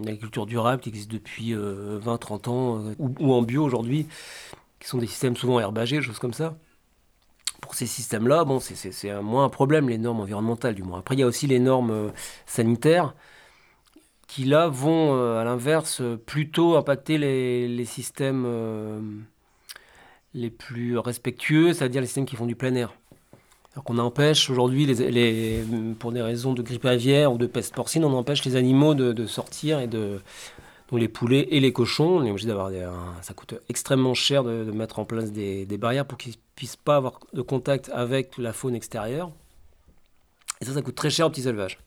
d'agriculture 0.02 0.46
durable 0.46 0.80
qui 0.80 0.88
existent 0.88 1.12
depuis 1.12 1.52
20-30 1.52 2.48
ans, 2.48 2.82
ou, 2.98 3.34
en 3.34 3.42
bio 3.42 3.64
aujourd'hui, 3.64 4.06
qui 4.80 4.88
sont 4.88 4.96
des 4.96 5.06
systèmes 5.06 5.36
souvent 5.36 5.60
herbagés, 5.60 6.00
choses 6.00 6.18
comme 6.18 6.32
ça. 6.32 6.56
Pour 7.60 7.74
ces 7.74 7.84
systèmes-là, 7.84 8.44
bon, 8.44 8.60
c'est 8.60 9.20
moins 9.20 9.44
un 9.44 9.50
problème, 9.50 9.90
les 9.90 9.98
normes 9.98 10.20
environnementales 10.20 10.74
du 10.74 10.82
moins. 10.82 11.00
Après, 11.00 11.16
il 11.16 11.18
y 11.18 11.22
a 11.22 11.26
aussi 11.26 11.46
les 11.46 11.58
normes 11.58 12.12
sanitaires 12.46 13.14
qui 14.30 14.44
là 14.44 14.68
vont 14.68 15.16
euh, 15.16 15.40
à 15.40 15.44
l'inverse 15.44 16.02
plutôt 16.24 16.76
impacter 16.76 17.18
les, 17.18 17.84
systèmes 17.84 18.44
euh, 18.46 19.00
les 20.34 20.50
plus 20.50 20.96
respectueux, 20.98 21.72
c'est-à-dire 21.72 22.00
les 22.00 22.06
systèmes 22.06 22.26
qui 22.26 22.36
font 22.36 22.46
du 22.46 22.54
plein 22.54 22.72
air. 22.76 22.94
Alors 23.72 23.82
qu'on 23.82 23.98
empêche 23.98 24.48
aujourd'hui, 24.48 24.86
les, 24.86 25.64
pour 25.98 26.12
des 26.12 26.22
raisons 26.22 26.52
de 26.54 26.62
grippe 26.62 26.84
aviaire 26.84 27.32
ou 27.32 27.38
de 27.38 27.46
peste 27.46 27.74
porcine, 27.74 28.04
on 28.04 28.12
empêche 28.12 28.44
les 28.44 28.54
animaux 28.54 28.94
de, 28.94 29.26
sortir 29.26 29.80
et 29.80 29.88
de, 29.88 30.20
donc 30.90 31.00
les 31.00 31.08
poulets 31.08 31.48
et 31.50 31.58
les 31.58 31.72
cochons, 31.72 32.18
on 32.18 32.24
est 32.24 32.30
obligé 32.30 32.46
d'avoir 32.46 32.70
ça 33.22 33.34
coûte 33.34 33.54
extrêmement 33.68 34.14
cher 34.14 34.44
de, 34.44 34.70
mettre 34.70 35.00
en 35.00 35.04
place 35.04 35.32
des, 35.32 35.66
des 35.66 35.76
barrières 35.76 36.06
pour 36.06 36.18
qu'ils 36.18 36.36
puissent 36.54 36.76
pas 36.76 36.96
avoir 36.96 37.18
de 37.32 37.42
contact 37.42 37.90
avec 37.92 38.38
la 38.38 38.52
faune 38.52 38.76
extérieure. 38.76 39.32
Et 40.60 40.66
ça, 40.66 40.72
ça 40.72 40.82
coûte 40.82 40.94
très 40.94 41.10
cher 41.10 41.26
aux 41.26 41.30
petits 41.30 41.48
élevages. 41.48 41.78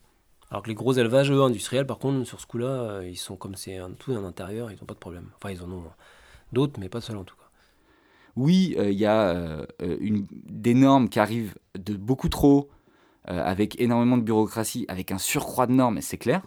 Alors 0.54 0.62
que 0.62 0.68
les 0.68 0.76
gros 0.76 0.94
élevages, 0.94 1.32
industriels, 1.32 1.88
par 1.88 1.98
contre, 1.98 2.28
sur 2.28 2.40
ce 2.40 2.46
coup-là, 2.46 2.68
euh, 2.68 3.10
ils 3.10 3.18
sont 3.18 3.36
comme 3.36 3.56
c'est 3.56 3.78
un 3.78 3.90
tout 3.90 4.12
un 4.12 4.24
intérieur, 4.24 4.72
ils 4.72 4.76
n'ont 4.76 4.86
pas 4.86 4.94
de 4.94 5.00
problème. 5.00 5.32
Enfin, 5.36 5.52
ils 5.52 5.64
en 5.64 5.72
ont 5.72 5.84
d'autres, 6.52 6.80
mais 6.80 6.90
pas 6.90 7.02
seuls 7.02 7.18
en 7.18 7.24
tout 7.24 7.36
cas. 7.36 7.50
Oui, 8.36 8.76
euh, 8.78 8.92
il 8.92 9.00
y 9.00 9.08
a 9.08 9.30
euh, 9.30 9.66
une, 10.00 10.28
des 10.30 10.76
normes 10.76 11.10
qui 11.10 11.20
arrivent 11.20 11.56
de 11.74 11.96
beaucoup 11.96 12.30
trop, 12.30 12.70
avec 13.26 13.80
énormément 13.80 14.18
de 14.18 14.22
bureaucratie, 14.22 14.86
avec 14.90 15.12
un 15.12 15.18
surcroît 15.18 15.66
de 15.66 15.72
normes, 15.72 16.02
c'est 16.02 16.18
clair. 16.18 16.42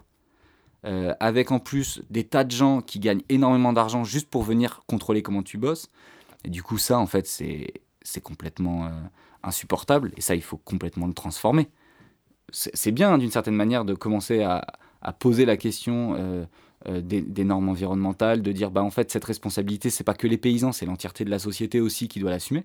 avec 0.85 1.51
en 1.51 1.59
plus 1.59 2.03
des 2.11 2.23
tas 2.23 2.45
de 2.45 2.51
gens 2.51 2.83
qui 2.83 3.01
gagnent 3.01 3.23
énormément 3.31 3.73
d'argent 3.73 4.05
juste 4.05 4.29
pour 4.29 4.43
venir 4.43 4.83
contrôler 4.87 5.23
comment 5.23 5.43
tu 5.43 5.57
bosses. 5.57 5.89
Et 6.45 6.51
du 6.51 6.63
coup, 6.63 6.77
ça, 6.77 6.99
en 6.99 7.07
fait, 7.07 7.27
c'est 7.27 8.21
complètement 8.23 8.91
insupportable. 9.43 10.13
Et 10.19 10.21
ça, 10.21 10.35
il 10.35 10.43
faut 10.43 10.59
complètement 10.59 11.07
le 11.07 11.15
transformer 11.15 11.71
c'est 12.53 12.93
bien 12.93 13.19
d'une 13.19 13.31
certaine 13.31 13.55
manière 13.55 13.85
de 13.85 13.95
commencer 13.95 14.43
à, 14.43 14.65
poser 15.21 15.45
la 15.45 15.57
question 15.57 16.15
euh, 16.17 16.45
euh, 16.89 17.01
des, 17.01 17.45
normes 17.45 17.69
environnementales, 17.69 18.43
de 18.43 18.51
dire 18.51 18.73
bah 18.73 18.83
en 18.83 18.91
fait 18.91 19.11
cette 19.13 19.25
responsabilité 19.25 19.89
c'est 19.89 20.03
pas 20.03 20.15
que 20.15 20.27
les 20.27 20.37
paysans, 20.37 20.73
c'est 20.73 20.87
l'entièreté 20.87 21.25
de 21.25 21.31
la 21.31 21.39
société 21.39 21.81
aussi 21.81 22.09
qui 22.09 22.19
doit 22.19 22.31
l'assumer. 22.31 22.65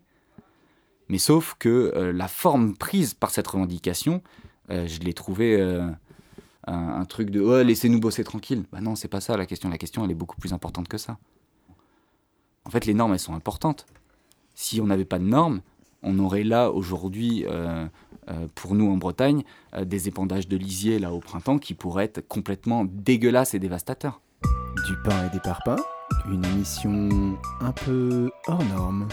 Mais 1.07 1.19
sauf 1.19 1.55
que 1.59 1.91
euh, 1.95 2.11
la 2.11 2.27
forme 2.27 2.75
prise 2.75 3.13
par 3.13 3.29
cette 3.31 3.47
revendication, 3.47 4.21
je 4.69 4.99
l'ai 4.99 5.13
trouvé 5.13 5.61
un, 6.65 7.03
truc 7.03 7.29
de 7.29 7.41
oh, 7.41 7.61
laissez-nous 7.61 7.99
bosser 7.99 8.23
tranquille. 8.23 8.63
Bah 8.71 8.79
non, 8.79 8.95
c'est 8.95 9.09
pas 9.09 9.19
ça 9.19 9.35
la 9.35 9.45
question. 9.45 9.67
La 9.67 9.77
question 9.77 10.05
elle 10.05 10.11
est 10.11 10.15
beaucoup 10.15 10.37
plus 10.37 10.53
importante 10.53 10.87
que 10.87 10.97
ça. 10.97 11.17
En 12.63 12.69
fait, 12.69 12.85
les 12.85 12.93
normes 12.93 13.11
elles 13.11 13.19
sont 13.19 13.35
importantes. 13.35 13.85
Si 14.55 14.79
on 14.79 14.87
n'avait 14.87 15.03
pas 15.03 15.19
de 15.19 15.25
normes, 15.25 15.59
on 16.03 16.17
aurait 16.19 16.45
là 16.45 16.71
aujourd'hui 16.71 17.45
pour 18.55 18.75
nous 18.75 18.91
en 18.91 18.97
Bretagne, 18.97 19.43
euh, 19.73 19.85
des 19.85 20.07
épandages 20.07 20.47
de 20.47 20.57
lisier 20.57 20.99
là 20.99 21.11
au 21.13 21.19
printemps 21.19 21.57
qui 21.57 21.73
pourraient 21.73 22.05
être 22.05 22.27
complètement 22.27 22.85
dégueulasses 22.85 23.53
et 23.53 23.59
dévastateurs. 23.59 24.21
Du 24.87 24.93
pain 25.03 25.27
et 25.27 25.29
des 25.29 25.39
parpaings, 25.39 25.81
une 26.31 26.45
émission 26.45 27.37
un 27.59 27.71
peu 27.71 28.31
hors 28.47 28.63
norme. 28.65 29.07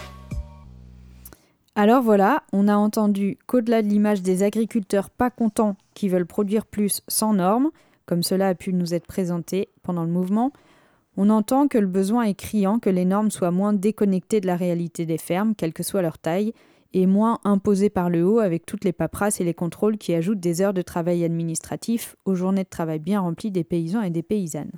Alors 1.74 2.02
voilà, 2.02 2.42
on 2.52 2.66
a 2.66 2.76
entendu 2.76 3.38
qu'au-delà 3.46 3.82
de 3.82 3.88
l'image 3.88 4.22
des 4.22 4.42
agriculteurs 4.42 5.10
pas 5.10 5.30
contents 5.30 5.76
qui 5.94 6.08
veulent 6.08 6.26
produire 6.26 6.66
plus 6.66 7.02
sans 7.06 7.34
normes, 7.34 7.70
comme 8.04 8.22
cela 8.22 8.48
a 8.48 8.54
pu 8.54 8.72
nous 8.72 8.94
être 8.94 9.06
présenté 9.06 9.68
pendant 9.82 10.02
le 10.02 10.10
mouvement, 10.10 10.52
on 11.16 11.30
entend 11.30 11.68
que 11.68 11.78
le 11.78 11.86
besoin 11.86 12.22
est 12.22 12.34
criant 12.34 12.78
que 12.78 12.90
les 12.90 13.04
normes 13.04 13.30
soient 13.30 13.50
moins 13.50 13.72
déconnectées 13.72 14.40
de 14.40 14.46
la 14.46 14.56
réalité 14.56 15.04
des 15.04 15.18
fermes, 15.18 15.54
quelle 15.54 15.72
que 15.72 15.82
soit 15.82 16.02
leur 16.02 16.16
taille, 16.16 16.52
et 16.94 17.06
moins 17.06 17.38
imposé 17.44 17.90
par 17.90 18.10
le 18.10 18.24
haut 18.24 18.38
avec 18.38 18.66
toutes 18.66 18.84
les 18.84 18.92
paperasses 18.92 19.40
et 19.40 19.44
les 19.44 19.54
contrôles 19.54 19.98
qui 19.98 20.14
ajoutent 20.14 20.40
des 20.40 20.62
heures 20.62 20.74
de 20.74 20.82
travail 20.82 21.24
administratif 21.24 22.16
aux 22.24 22.34
journées 22.34 22.64
de 22.64 22.68
travail 22.68 22.98
bien 22.98 23.20
remplies 23.20 23.50
des 23.50 23.64
paysans 23.64 24.02
et 24.02 24.10
des 24.10 24.22
paysannes. 24.22 24.72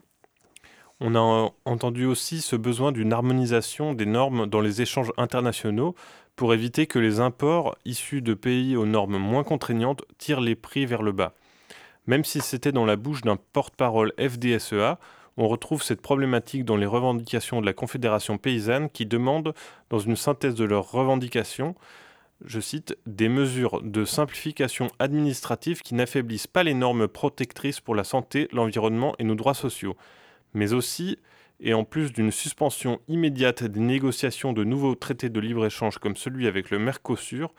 On 1.00 1.14
a 1.14 1.50
entendu 1.64 2.04
aussi 2.04 2.42
ce 2.42 2.56
besoin 2.56 2.92
d'une 2.92 3.12
harmonisation 3.12 3.94
des 3.94 4.04
normes 4.04 4.46
dans 4.46 4.60
les 4.60 4.82
échanges 4.82 5.12
internationaux 5.16 5.94
pour 6.36 6.52
éviter 6.52 6.86
que 6.86 6.98
les 6.98 7.20
imports 7.20 7.74
issus 7.86 8.20
de 8.20 8.34
pays 8.34 8.76
aux 8.76 8.86
normes 8.86 9.16
moins 9.16 9.44
contraignantes 9.44 10.02
tirent 10.18 10.42
les 10.42 10.54
prix 10.54 10.84
vers 10.84 11.02
le 11.02 11.12
bas. 11.12 11.32
Même 12.06 12.24
si 12.24 12.40
c'était 12.40 12.72
dans 12.72 12.84
la 12.84 12.96
bouche 12.96 13.22
d'un 13.22 13.36
porte-parole 13.36 14.12
FDSEA, 14.18 14.98
on 15.40 15.48
retrouve 15.48 15.82
cette 15.82 16.02
problématique 16.02 16.66
dans 16.66 16.76
les 16.76 16.84
revendications 16.84 17.62
de 17.62 17.66
la 17.66 17.72
Confédération 17.72 18.36
paysanne 18.36 18.90
qui 18.90 19.06
demande, 19.06 19.54
dans 19.88 19.98
une 19.98 20.14
synthèse 20.14 20.54
de 20.54 20.66
leurs 20.66 20.92
revendications, 20.92 21.74
je 22.44 22.60
cite, 22.60 22.98
des 23.06 23.30
mesures 23.30 23.80
de 23.80 24.04
simplification 24.04 24.88
administrative 24.98 25.80
qui 25.80 25.94
n'affaiblissent 25.94 26.46
pas 26.46 26.62
les 26.62 26.74
normes 26.74 27.08
protectrices 27.08 27.80
pour 27.80 27.94
la 27.94 28.04
santé, 28.04 28.48
l'environnement 28.52 29.14
et 29.18 29.24
nos 29.24 29.34
droits 29.34 29.54
sociaux, 29.54 29.96
mais 30.52 30.74
aussi, 30.74 31.18
et 31.58 31.72
en 31.72 31.84
plus 31.84 32.12
d'une 32.12 32.32
suspension 32.32 33.00
immédiate 33.08 33.64
des 33.64 33.80
négociations 33.80 34.52
de 34.52 34.64
nouveaux 34.64 34.94
traités 34.94 35.30
de 35.30 35.40
libre-échange 35.40 35.96
comme 35.96 36.16
celui 36.16 36.48
avec 36.48 36.68
le 36.68 36.78
Mercosur, 36.78 37.54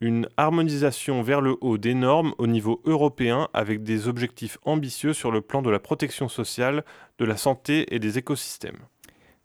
une 0.00 0.28
harmonisation 0.36 1.22
vers 1.22 1.40
le 1.40 1.56
haut 1.60 1.78
des 1.78 1.94
normes 1.94 2.34
au 2.38 2.46
niveau 2.46 2.82
européen 2.84 3.48
avec 3.54 3.82
des 3.82 4.08
objectifs 4.08 4.58
ambitieux 4.64 5.12
sur 5.12 5.30
le 5.30 5.40
plan 5.40 5.62
de 5.62 5.70
la 5.70 5.78
protection 5.78 6.28
sociale, 6.28 6.84
de 7.18 7.24
la 7.24 7.36
santé 7.36 7.94
et 7.94 7.98
des 7.98 8.18
écosystèmes. 8.18 8.78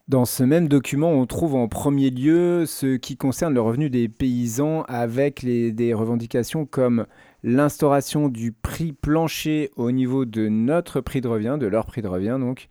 Dans 0.07 0.25
ce 0.25 0.43
même 0.43 0.67
document, 0.67 1.11
on 1.11 1.25
trouve 1.25 1.55
en 1.55 1.69
premier 1.69 2.09
lieu 2.09 2.65
ce 2.65 2.97
qui 2.97 3.15
concerne 3.15 3.53
le 3.53 3.61
revenu 3.61 3.89
des 3.89 4.09
paysans 4.09 4.81
avec 4.89 5.45
des 5.45 5.93
revendications 5.93 6.65
comme 6.65 7.05
l'instauration 7.43 8.27
du 8.27 8.51
prix 8.51 8.91
plancher 8.91 9.71
au 9.77 9.91
niveau 9.91 10.25
de 10.25 10.49
notre 10.49 10.99
prix 10.99 11.21
de 11.21 11.29
revient, 11.29 11.57
de 11.57 11.67
leur 11.67 11.85
prix 11.85 12.01
de 12.01 12.09
revient 12.09 12.37
donc, 12.39 12.67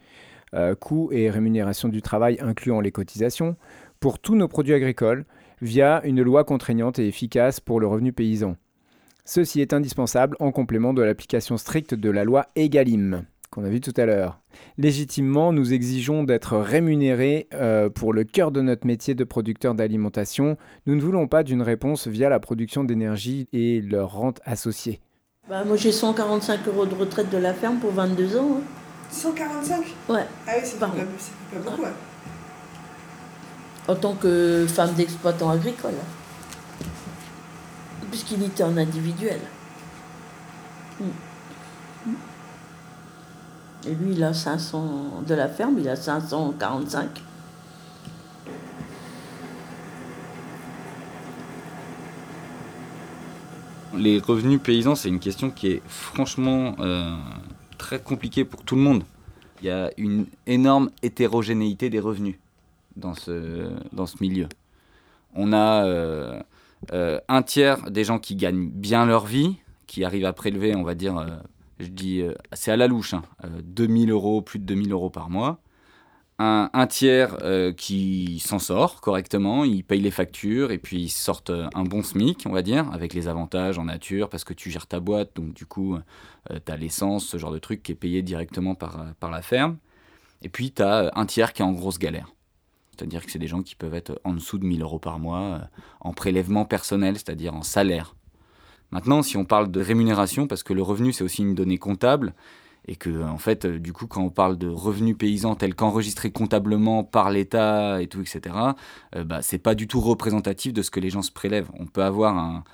euh, 0.52 0.74
coûts 0.74 1.08
et 1.12 1.30
rémunération 1.30 1.88
du 1.88 2.02
travail 2.02 2.36
incluant 2.42 2.80
les 2.80 2.92
cotisations, 2.92 3.56
pour 4.00 4.18
tous 4.18 4.34
nos 4.34 4.48
produits 4.48 4.74
agricoles, 4.74 5.24
via 5.60 6.00
une 6.04 6.22
loi 6.22 6.44
contraignante 6.44 6.98
et 6.98 7.06
efficace 7.06 7.60
pour 7.60 7.80
le 7.80 7.86
revenu 7.86 8.12
paysan. 8.12 8.56
Ceci 9.24 9.60
est 9.60 9.72
indispensable 9.72 10.36
en 10.40 10.50
complément 10.50 10.92
de 10.92 11.02
l'application 11.02 11.56
stricte 11.56 11.94
de 11.94 12.10
la 12.10 12.24
loi 12.24 12.46
EGalim, 12.56 13.24
qu'on 13.50 13.64
a 13.64 13.68
vu 13.68 13.80
tout 13.80 13.92
à 13.96 14.06
l'heure. 14.06 14.40
Légitimement, 14.78 15.52
nous 15.52 15.72
exigeons 15.72 16.24
d'être 16.24 16.56
rémunérés 16.56 17.48
euh, 17.54 17.90
pour 17.90 18.12
le 18.12 18.24
cœur 18.24 18.50
de 18.50 18.60
notre 18.60 18.86
métier 18.86 19.14
de 19.14 19.24
producteur 19.24 19.74
d'alimentation. 19.74 20.56
Nous 20.86 20.94
ne 20.94 21.00
voulons 21.00 21.28
pas 21.28 21.42
d'une 21.42 21.62
réponse 21.62 22.08
via 22.08 22.28
la 22.28 22.40
production 22.40 22.84
d'énergie 22.84 23.48
et 23.52 23.80
leur 23.80 24.12
rente 24.12 24.40
associée. 24.44 25.00
Bah, 25.48 25.64
moi 25.64 25.76
j'ai 25.76 25.92
145 25.92 26.66
euros 26.68 26.86
de 26.86 26.94
retraite 26.94 27.30
de 27.30 27.38
la 27.38 27.54
ferme 27.54 27.78
pour 27.78 27.92
22 27.92 28.36
ans. 28.36 28.60
145 29.10 29.74
hein. 29.74 29.82
Ouais. 30.08 30.26
Ah 30.46 30.52
oui, 30.56 30.60
c'est 30.64 30.78
pas, 30.78 30.86
pas, 30.88 31.60
beaucoup. 31.64 31.82
En 33.90 33.96
tant 33.96 34.14
que 34.14 34.66
femme 34.68 34.94
d'exploitant 34.94 35.50
agricole. 35.50 35.94
Puisqu'il 38.08 38.40
était 38.44 38.62
en 38.62 38.76
individuel. 38.76 39.40
Hmm. 41.00 41.06
Et 43.88 43.94
lui, 43.96 44.12
il 44.12 44.22
a 44.22 44.32
500 44.32 45.24
de 45.26 45.34
la 45.34 45.48
ferme, 45.48 45.76
il 45.80 45.88
a 45.88 45.96
545. 45.96 47.08
Les 53.96 54.20
revenus 54.20 54.60
paysans, 54.62 54.94
c'est 54.94 55.08
une 55.08 55.18
question 55.18 55.50
qui 55.50 55.66
est 55.66 55.82
franchement 55.88 56.76
euh, 56.78 57.16
très 57.76 57.98
compliquée 57.98 58.44
pour 58.44 58.62
tout 58.62 58.76
le 58.76 58.82
monde. 58.82 59.02
Il 59.62 59.66
y 59.66 59.70
a 59.70 59.90
une 59.96 60.26
énorme 60.46 60.90
hétérogénéité 61.02 61.90
des 61.90 61.98
revenus 61.98 62.36
dans 62.96 63.14
ce, 63.14 63.70
dans 63.92 64.06
ce 64.06 64.16
milieu. 64.20 64.48
On 65.34 65.52
a 65.52 65.84
euh, 65.84 66.40
euh, 66.92 67.20
un 67.28 67.42
tiers 67.42 67.90
des 67.90 68.04
gens 68.04 68.18
qui 68.18 68.36
gagnent 68.36 68.68
bien 68.68 69.06
leur 69.06 69.26
vie, 69.26 69.56
qui 69.86 70.04
arrivent 70.04 70.24
à 70.24 70.32
prélever, 70.32 70.74
on 70.74 70.82
va 70.82 70.94
dire, 70.94 71.24
je 71.80 71.88
dis, 71.88 72.20
euh, 72.20 72.34
c'est 72.52 72.70
à 72.70 72.76
la 72.76 72.86
louche, 72.86 73.14
hein, 73.14 73.22
2000 73.64 74.10
euh, 74.10 74.12
euros, 74.14 74.42
plus 74.42 74.58
de 74.58 74.64
2000 74.64 74.92
euros 74.92 75.10
par 75.10 75.30
mois. 75.30 75.60
Un, 76.38 76.70
un 76.72 76.86
tiers 76.86 77.36
euh, 77.42 77.72
qui 77.72 78.40
s'en 78.40 78.58
sort 78.58 79.00
correctement, 79.00 79.64
il 79.64 79.84
paye 79.84 80.00
les 80.00 80.10
factures 80.10 80.70
et 80.72 80.78
puis 80.78 81.02
ils 81.02 81.10
sortent 81.10 81.50
un 81.50 81.84
bon 81.84 82.02
SMIC, 82.02 82.44
on 82.46 82.52
va 82.52 82.62
dire, 82.62 82.90
avec 82.92 83.14
les 83.14 83.28
avantages 83.28 83.78
en 83.78 83.84
nature, 83.84 84.28
parce 84.28 84.44
que 84.44 84.54
tu 84.54 84.70
gères 84.70 84.86
ta 84.86 85.00
boîte, 85.00 85.36
donc 85.36 85.52
du 85.52 85.66
coup, 85.66 85.98
tu 86.48 86.72
as 86.72 86.76
l'essence, 86.76 87.26
ce 87.26 87.36
genre 87.36 87.52
de 87.52 87.58
truc 87.58 87.82
qui 87.82 87.92
est 87.92 87.96
payé 87.96 88.22
directement 88.22 88.74
par, 88.74 89.04
par 89.20 89.30
la 89.30 89.42
ferme. 89.42 89.76
Et 90.42 90.48
puis, 90.48 90.72
tu 90.72 90.82
as 90.82 91.10
un 91.14 91.26
tiers 91.26 91.52
qui 91.52 91.60
est 91.60 91.64
en 91.64 91.72
grosse 91.72 91.98
galère. 91.98 92.32
C'est-à-dire 93.00 93.24
que 93.24 93.32
c'est 93.32 93.38
des 93.38 93.48
gens 93.48 93.62
qui 93.62 93.74
peuvent 93.74 93.94
être 93.94 94.20
en 94.24 94.34
dessous 94.34 94.58
de 94.58 94.66
1000 94.66 94.82
euros 94.82 94.98
par 94.98 95.18
mois 95.18 95.62
en 96.00 96.12
prélèvement 96.12 96.66
personnel, 96.66 97.16
c'est-à-dire 97.16 97.54
en 97.54 97.62
salaire 97.62 98.14
Maintenant, 98.92 99.22
si 99.22 99.36
on 99.36 99.44
parle 99.44 99.70
de 99.70 99.80
rémunération, 99.80 100.46
parce 100.46 100.62
que 100.62 100.72
le 100.72 100.82
revenu, 100.82 101.12
c'est 101.12 101.24
aussi 101.24 101.42
une 101.42 101.54
donnée 101.54 101.78
comptable, 101.78 102.34
et 102.88 102.96
que, 102.96 103.22
en 103.22 103.38
fait, 103.38 103.64
euh, 103.64 103.78
du 103.78 103.92
coup, 103.92 104.06
quand 104.06 104.22
on 104.22 104.30
parle 104.30 104.58
de 104.58 104.68
revenus 104.68 105.16
paysans 105.16 105.54
tels 105.54 105.74
qu'enregistrés 105.74 106.30
comptablement 106.30 107.04
par 107.04 107.30
l'État 107.30 108.02
et 108.02 108.06
tout, 108.06 108.20
etc., 108.20 108.54
euh, 109.14 109.24
bah, 109.24 109.42
c'est 109.42 109.58
pas 109.58 109.74
du 109.74 109.86
tout 109.86 110.00
représentatif 110.00 110.72
de 110.72 110.82
ce 110.82 110.90
que 110.90 111.00
les 111.00 111.08
gens 111.08 111.22
se 111.22 111.30
prélèvent. 111.30 111.70
On 111.78 111.86
peut 111.86 112.02
avoir 112.02 112.36
un, 112.36 112.64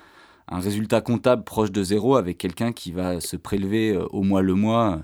résultat 0.49 1.01
comptable 1.01 1.43
proche 1.43 1.71
de 1.71 1.83
zéro 1.83 2.15
avec 2.15 2.37
quelqu'un 2.37 2.71
qui 2.71 2.91
va 2.91 3.19
se 3.19 3.35
prélever 3.35 3.91
euh, 3.91 4.05
au 4.11 4.23
mois 4.23 4.41
le 4.41 4.55
mois 4.55 4.99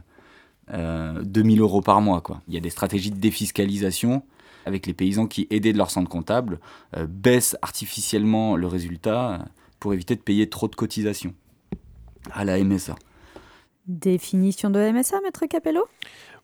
2000 0.71 1.59
euros 1.59 1.81
par 1.81 1.99
mois. 1.99 2.23
Il 2.47 2.53
y 2.53 2.57
a 2.57 2.61
des 2.61 2.69
stratégies 2.69 3.11
de 3.11 3.19
défiscalisation 3.19 4.23
avec 4.65 4.85
les 4.87 4.93
paysans 4.93 5.27
qui, 5.27 5.47
aidés 5.49 5.73
de 5.73 5.77
leur 5.77 5.91
centre 5.91 6.09
comptable, 6.09 6.59
baissent 7.07 7.57
artificiellement 7.61 8.55
le 8.55 8.67
résultat 8.67 9.45
pour 9.79 9.93
éviter 9.93 10.15
de 10.15 10.21
payer 10.21 10.49
trop 10.49 10.67
de 10.67 10.75
cotisations 10.75 11.33
à 12.31 12.45
la 12.45 12.63
MSA. 12.63 12.95
Définition 13.87 14.69
de 14.69 14.79
MSA, 14.79 15.19
maître 15.21 15.45
Capello? 15.45 15.87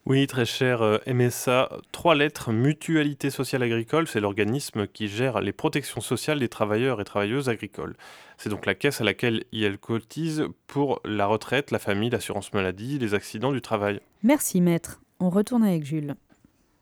Oui, 0.05 0.27
très 0.27 0.45
cher 0.45 0.81
euh, 0.81 0.97
MSA, 1.07 1.69
trois 1.91 2.15
lettres, 2.15 2.51
Mutualité 2.51 3.29
sociale 3.29 3.63
agricole, 3.63 4.07
c'est 4.07 4.19
l'organisme 4.19 4.87
qui 4.87 5.07
gère 5.07 5.39
les 5.39 5.51
protections 5.51 6.01
sociales 6.01 6.39
des 6.39 6.49
travailleurs 6.49 6.99
et 6.99 7.03
travailleuses 7.03 7.47
agricoles. 7.47 7.95
C'est 8.37 8.49
donc 8.49 8.65
la 8.65 8.75
caisse 8.75 9.01
à 9.01 9.03
laquelle 9.03 9.43
ils 9.51 9.77
cotisent 9.77 10.47
pour 10.67 10.99
la 11.05 11.27
retraite, 11.27 11.71
la 11.71 11.79
famille, 11.79 12.09
l'assurance 12.09 12.53
maladie, 12.53 12.97
les 12.97 13.13
accidents 13.13 13.51
du 13.51 13.61
travail. 13.61 14.01
Merci 14.23 14.61
maître. 14.61 15.01
On 15.19 15.29
retourne 15.29 15.63
avec 15.63 15.85
Jules. 15.85 16.15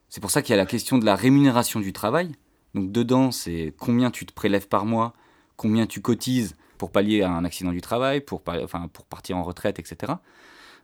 C'est 0.09 0.21
pour 0.21 0.31
ça 0.31 0.41
qu'il 0.41 0.51
y 0.51 0.53
a 0.53 0.57
la 0.57 0.65
question 0.65 0.97
de 0.97 1.05
la 1.05 1.15
rémunération 1.15 1.79
du 1.79 1.93
travail. 1.93 2.31
Donc 2.73 2.91
dedans, 2.91 3.31
c'est 3.31 3.73
combien 3.77 4.11
tu 4.11 4.25
te 4.25 4.33
prélèves 4.33 4.67
par 4.67 4.85
mois, 4.85 5.13
combien 5.55 5.85
tu 5.85 6.01
cotises 6.01 6.55
pour 6.77 6.91
pallier 6.91 7.23
à 7.23 7.31
un 7.31 7.43
accident 7.43 7.71
du 7.71 7.81
travail, 7.81 8.21
pour, 8.21 8.41
partir 8.41 9.37
en 9.37 9.43
retraite, 9.43 9.79
etc. 9.79 10.13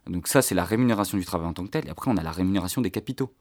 Donc 0.07 0.27
ça, 0.27 0.41
c'est 0.41 0.55
la 0.55 0.65
rémunération 0.65 1.17
du 1.17 1.25
travail 1.25 1.47
en 1.47 1.53
tant 1.53 1.63
que 1.63 1.69
tel. 1.69 1.87
Et 1.87 1.89
après, 1.89 2.09
on 2.11 2.17
a 2.17 2.23
la 2.23 2.31
rémunération 2.31 2.81
des 2.81 2.91
capitaux. 2.91 3.33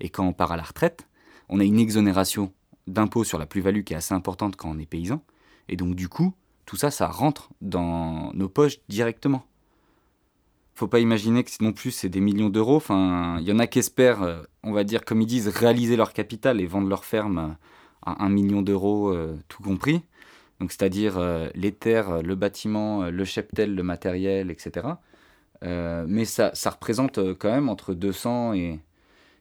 Et 0.00 0.08
quand 0.08 0.24
on 0.24 0.32
part 0.32 0.52
à 0.52 0.56
la 0.56 0.62
retraite, 0.62 1.06
on 1.48 1.60
a 1.60 1.64
une 1.64 1.78
exonération 1.78 2.52
d'impôt 2.86 3.24
sur 3.24 3.38
la 3.38 3.46
plus-value 3.46 3.82
qui 3.82 3.92
est 3.92 3.96
assez 3.96 4.14
importante 4.14 4.56
quand 4.56 4.70
on 4.70 4.78
est 4.78 4.86
paysan. 4.86 5.22
Et 5.68 5.76
donc, 5.76 5.94
du 5.94 6.08
coup, 6.08 6.34
tout 6.64 6.76
ça, 6.76 6.90
ça 6.90 7.08
rentre 7.08 7.50
dans 7.60 8.32
nos 8.32 8.48
poches 8.48 8.78
directement. 8.88 9.44
Faut 10.78 10.88
pas 10.88 11.00
imaginer 11.00 11.44
que 11.44 11.50
non 11.60 11.72
plus 11.72 11.90
c'est 11.90 12.08
des 12.08 12.20
millions 12.20 12.50
d'euros. 12.50 12.76
Enfin, 12.76 13.38
il 13.40 13.48
y 13.48 13.52
en 13.52 13.58
a 13.58 13.66
qui 13.66 13.80
espèrent, 13.80 14.22
euh, 14.22 14.42
on 14.62 14.72
va 14.72 14.84
dire, 14.84 15.04
comme 15.04 15.20
ils 15.20 15.26
disent, 15.26 15.48
réaliser 15.48 15.96
leur 15.96 16.12
capital 16.12 16.60
et 16.60 16.66
vendre 16.66 16.88
leur 16.88 17.04
ferme 17.04 17.56
à 18.06 18.24
un 18.24 18.28
million 18.28 18.62
d'euros, 18.62 19.10
euh, 19.10 19.36
tout 19.48 19.62
compris 19.62 20.02
donc 20.60 20.72
c'est-à-dire 20.72 21.18
euh, 21.18 21.48
les 21.54 21.72
terres, 21.72 22.10
euh, 22.10 22.22
le 22.22 22.34
bâtiment, 22.34 23.04
euh, 23.04 23.10
le 23.10 23.24
cheptel, 23.24 23.74
le 23.74 23.82
matériel, 23.82 24.50
etc. 24.50 24.86
mais 25.62 26.24
ça, 26.24 26.52
ça 26.54 26.70
représente 26.70 27.18
quand 27.34 27.50
même 27.50 27.68
entre 27.68 27.94
200 27.94 28.54
et, 28.54 28.78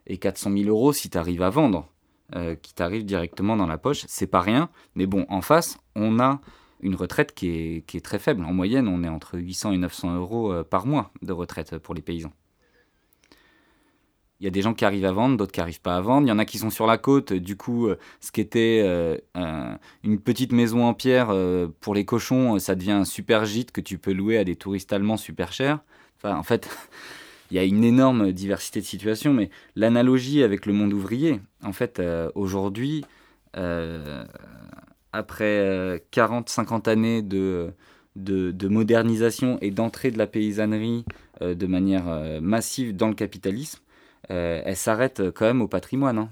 et 0.08 0.18
400 0.18 0.52
000 0.52 0.70
euros 0.70 0.92
si 0.92 1.10
tu 1.12 1.18
arrives 1.18 1.44
à 1.44 1.52
vendre, 1.52 1.90
qui 2.64 2.74
t'arrive 2.74 3.06
directement 3.06 3.56
dans 3.56 3.68
la 3.68 3.78
poche. 3.78 4.04
C'est 4.08 4.26
pas 4.26 4.42
rien, 4.42 4.70
mais 4.96 5.06
bon, 5.06 5.28
en 5.30 5.42
face, 5.42 5.78
on 5.96 6.20
a 6.20 6.42
une 6.82 6.96
retraite 6.96 7.34
qui 7.34 7.50
est, 7.50 7.86
qui 7.88 7.98
est 7.98 8.02
très 8.02 8.20
faible. 8.20 8.44
En 8.46 8.54
moyenne, 8.54 8.88
on 8.88 9.04
est 9.04 9.10
entre 9.10 9.38
800 9.38 9.74
et 9.74 9.78
900 9.78 10.16
euros 10.16 10.64
par 10.64 10.86
mois 10.86 11.12
de 11.22 11.32
retraite 11.32 11.78
pour 11.78 11.96
les 11.96 12.02
paysans. 12.02 12.34
Il 14.40 14.44
y 14.44 14.48
a 14.48 14.52
des 14.52 14.62
gens 14.62 14.76
qui 14.76 14.86
arrivent 14.86 15.06
à 15.06 15.12
vendre, 15.12 15.36
d'autres 15.36 15.52
qui 15.52 15.60
n'arrivent 15.60 15.82
pas 15.82 15.96
à 15.96 16.02
vendre. 16.02 16.28
Il 16.28 16.30
y 16.30 16.32
en 16.32 16.38
a 16.38 16.46
qui 16.46 16.60
sont 16.60 16.70
sur 16.70 16.86
la 16.86 17.00
côte. 17.00 17.34
Du 17.34 17.58
coup, 17.58 17.88
euh, 17.88 17.98
ce 18.22 18.32
qui 18.32 18.40
était 18.40 18.84
euh, 18.86 19.18
une 20.04 20.20
petite 20.20 20.52
maison 20.52 20.86
en 20.86 20.94
pierre 20.94 21.30
euh, 21.32 21.68
pour 21.82 21.96
les 21.96 22.06
cochons, 22.06 22.60
ça 22.60 22.76
devient 22.76 22.92
un 22.92 23.06
super 23.06 23.46
gîte 23.46 23.72
que 23.72 23.82
tu 23.82 23.98
peux 23.98 24.14
louer 24.14 24.38
à 24.38 24.44
des 24.44 24.56
touristes 24.56 24.94
allemands 24.94 25.18
super 25.18 25.52
chers. 25.54 25.80
Enfin, 26.18 26.36
en 26.36 26.44
fait, 26.44 26.70
il 27.52 27.58
y 27.58 27.60
a 27.60 27.64
une 27.64 27.84
énorme 27.84 28.32
diversité 28.32 28.80
de 28.80 28.86
situations. 28.86 29.34
Mais 29.34 29.50
l'analogie 29.76 30.44
avec 30.44 30.68
le 30.68 30.74
monde 30.74 30.94
ouvrier, 30.94 31.42
en 31.64 31.74
fait, 31.74 32.00
aujourd'hui, 32.36 33.06
après 35.14 36.04
40-50 36.12 36.90
années 36.90 37.22
de, 37.22 37.74
de, 38.16 38.52
de, 38.52 38.68
modernisation 38.68 39.58
et 39.62 39.72
d'entrée 39.72 40.12
de 40.12 40.18
la 40.18 40.28
paysannerie 40.28 41.06
de 41.42 41.68
manière 41.68 42.40
massive 42.42 42.96
dans 42.96 43.08
le 43.08 43.14
capitalisme, 43.14 43.80
euh, 44.32 44.62
elle 44.66 44.76
s'arrête 44.76 45.22
quand 45.32 45.46
même 45.46 45.62
au 45.62 45.68
patrimoine. 45.68 46.18
Hein. 46.18 46.30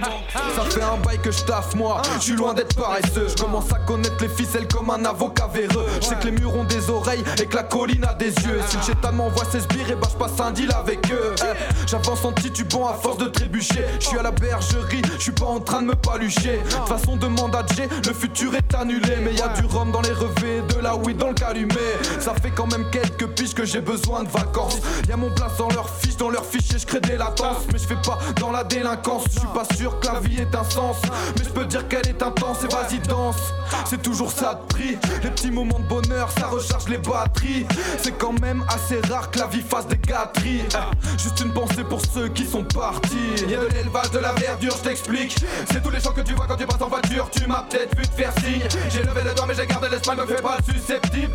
Ça 0.56 0.64
fait 0.70 0.82
un 0.82 0.96
bail 0.96 1.18
que 1.18 1.30
je 1.30 1.42
taffe 1.44 1.74
moi, 1.74 2.02
je 2.16 2.24
suis 2.24 2.32
loin 2.34 2.54
d'être 2.54 2.74
paresseux. 2.76 3.26
Je 3.28 3.42
commence 3.42 3.72
à 3.72 3.78
connaître 3.80 4.16
les 4.20 4.28
ficelles 4.28 4.68
comme 4.68 4.90
un 4.90 5.04
avocat 5.04 5.48
véreux. 5.52 5.86
Je 6.00 6.06
sais 6.06 6.14
que 6.16 6.26
les 6.26 6.32
murs 6.32 6.54
ont 6.54 6.64
des 6.64 6.88
oreilles 6.90 7.24
et 7.40 7.46
que 7.46 7.56
la 7.56 7.62
colline 7.62 8.04
a 8.04 8.14
des 8.14 8.26
yeux. 8.30 8.58
Et 8.58 8.62
si 8.70 8.76
le 8.76 8.82
chétan 8.82 9.12
m'envoie 9.12 9.44
ses 9.44 9.60
sbires, 9.60 9.90
et 9.90 9.94
bah 9.94 10.08
je 10.10 10.16
passe 10.16 10.40
un 10.40 10.50
deal 10.50 10.70
avec 10.72 11.10
eux. 11.12 11.34
Eh, 11.42 11.86
J'avance 11.86 12.24
en 12.24 12.32
titubant 12.32 12.88
à 12.88 12.94
force 12.94 13.18
de 13.18 13.26
trébucher. 13.26 13.84
Je 14.00 14.06
suis 14.06 14.18
à 14.18 14.22
la 14.22 14.30
bergerie, 14.30 15.02
je 15.16 15.22
suis 15.22 15.32
pas 15.32 15.46
en 15.46 15.60
train 15.60 15.82
de 15.82 15.88
me 15.88 15.94
palucher. 15.94 16.60
De 16.64 16.88
façon, 16.88 17.16
demande 17.16 17.54
à 17.54 17.64
J, 17.74 17.82
le 18.06 18.14
futur 18.14 18.54
est 18.54 18.74
annulé. 18.74 19.16
Mais 19.22 19.34
y 19.34 19.42
a 19.42 19.48
du 19.48 19.64
rhum 19.66 19.90
dans 19.92 20.02
les 20.02 20.12
revêts, 20.12 20.62
de 20.74 20.80
la 20.80 20.94
weed 20.96 21.16
dans 21.18 21.28
le 21.28 21.34
calumet. 21.34 21.74
Ça 22.20 22.34
fait 22.40 22.50
quand 22.50 22.70
même 22.70 22.84
quelques 22.90 23.26
piges 23.28 23.54
que 23.54 23.64
j'ai 23.64 23.80
besoin 23.80 24.22
de 24.22 24.28
vacances. 24.28 24.78
Y 25.08 25.12
a 25.12 25.16
mon 25.16 25.30
place 25.30 25.56
dans 25.58 25.68
leur 25.70 25.88
fiche, 25.88 26.16
dans 26.16 26.30
leur 26.30 26.44
fichier, 26.44 26.78
je 26.78 26.86
crée 26.86 27.00
des 27.00 27.16
latences. 27.16 27.64
Mais 27.72 27.78
je 27.78 27.86
fais 27.86 27.96
pas 28.04 28.18
dans 28.40 28.50
la 28.50 28.64
délinquance, 28.64 29.24
je 29.32 29.40
suis 29.40 29.48
pas 29.54 29.64
sûr 29.76 29.81
que 30.00 30.06
la 30.06 30.20
vie 30.20 30.38
ait 30.40 30.56
un 30.56 30.64
sens. 30.64 30.96
Mais 31.36 31.44
je 31.44 31.50
peux 31.50 31.64
dire 31.64 31.86
qu'elle 31.88 32.06
est 32.08 32.22
intense 32.22 32.58
et 32.64 32.68
vas-y 32.68 32.98
danse. 33.00 33.36
C'est 33.84 34.02
toujours 34.02 34.30
ça 34.30 34.54
de 34.54 34.74
prix. 34.74 34.98
Les 35.22 35.30
petits 35.30 35.50
moments 35.50 35.78
de 35.78 35.86
bonheur, 35.88 36.30
ça 36.38 36.46
recharge 36.46 36.88
les 36.88 36.98
batteries. 36.98 37.66
C'est 38.02 38.16
quand 38.18 38.38
même 38.40 38.64
assez 38.68 39.00
rare 39.10 39.30
que 39.30 39.38
la 39.38 39.46
vie 39.46 39.62
fasse 39.62 39.86
des 39.86 39.96
gâteries. 39.98 40.62
Eh, 40.74 41.18
Juste 41.22 41.40
une 41.40 41.52
pensée 41.52 41.84
pour 41.84 42.00
ceux 42.12 42.28
qui 42.28 42.44
sont 42.46 42.64
partis. 42.64 43.44
Y'a 43.48 43.58
de 43.58 43.66
l'élevage, 43.68 44.10
de 44.10 44.18
la 44.18 44.32
verdure, 44.32 44.74
je 44.76 44.88
t'explique. 44.88 45.36
C'est 45.70 45.82
tous 45.82 45.90
les 45.90 46.00
champs 46.00 46.12
que 46.12 46.20
tu 46.20 46.34
vois 46.34 46.46
quand 46.46 46.56
tu 46.56 46.66
passes 46.66 46.82
en 46.82 46.88
voiture. 46.88 47.28
Tu 47.30 47.46
m'as 47.46 47.64
peut-être 47.68 47.96
vu 47.96 48.06
te 48.06 48.14
faire 48.14 48.32
signe. 48.40 48.66
J'ai 48.90 49.02
levé 49.02 49.22
le 49.24 49.34
doigt, 49.34 49.46
mais 49.46 49.54
j'ai 49.54 49.66
gardé 49.66 49.88
l'esprit, 49.90 50.16
me 50.16 50.26
fais 50.26 50.42
pas 50.42 50.56
le 50.58 50.72
susceptible. 50.74 51.32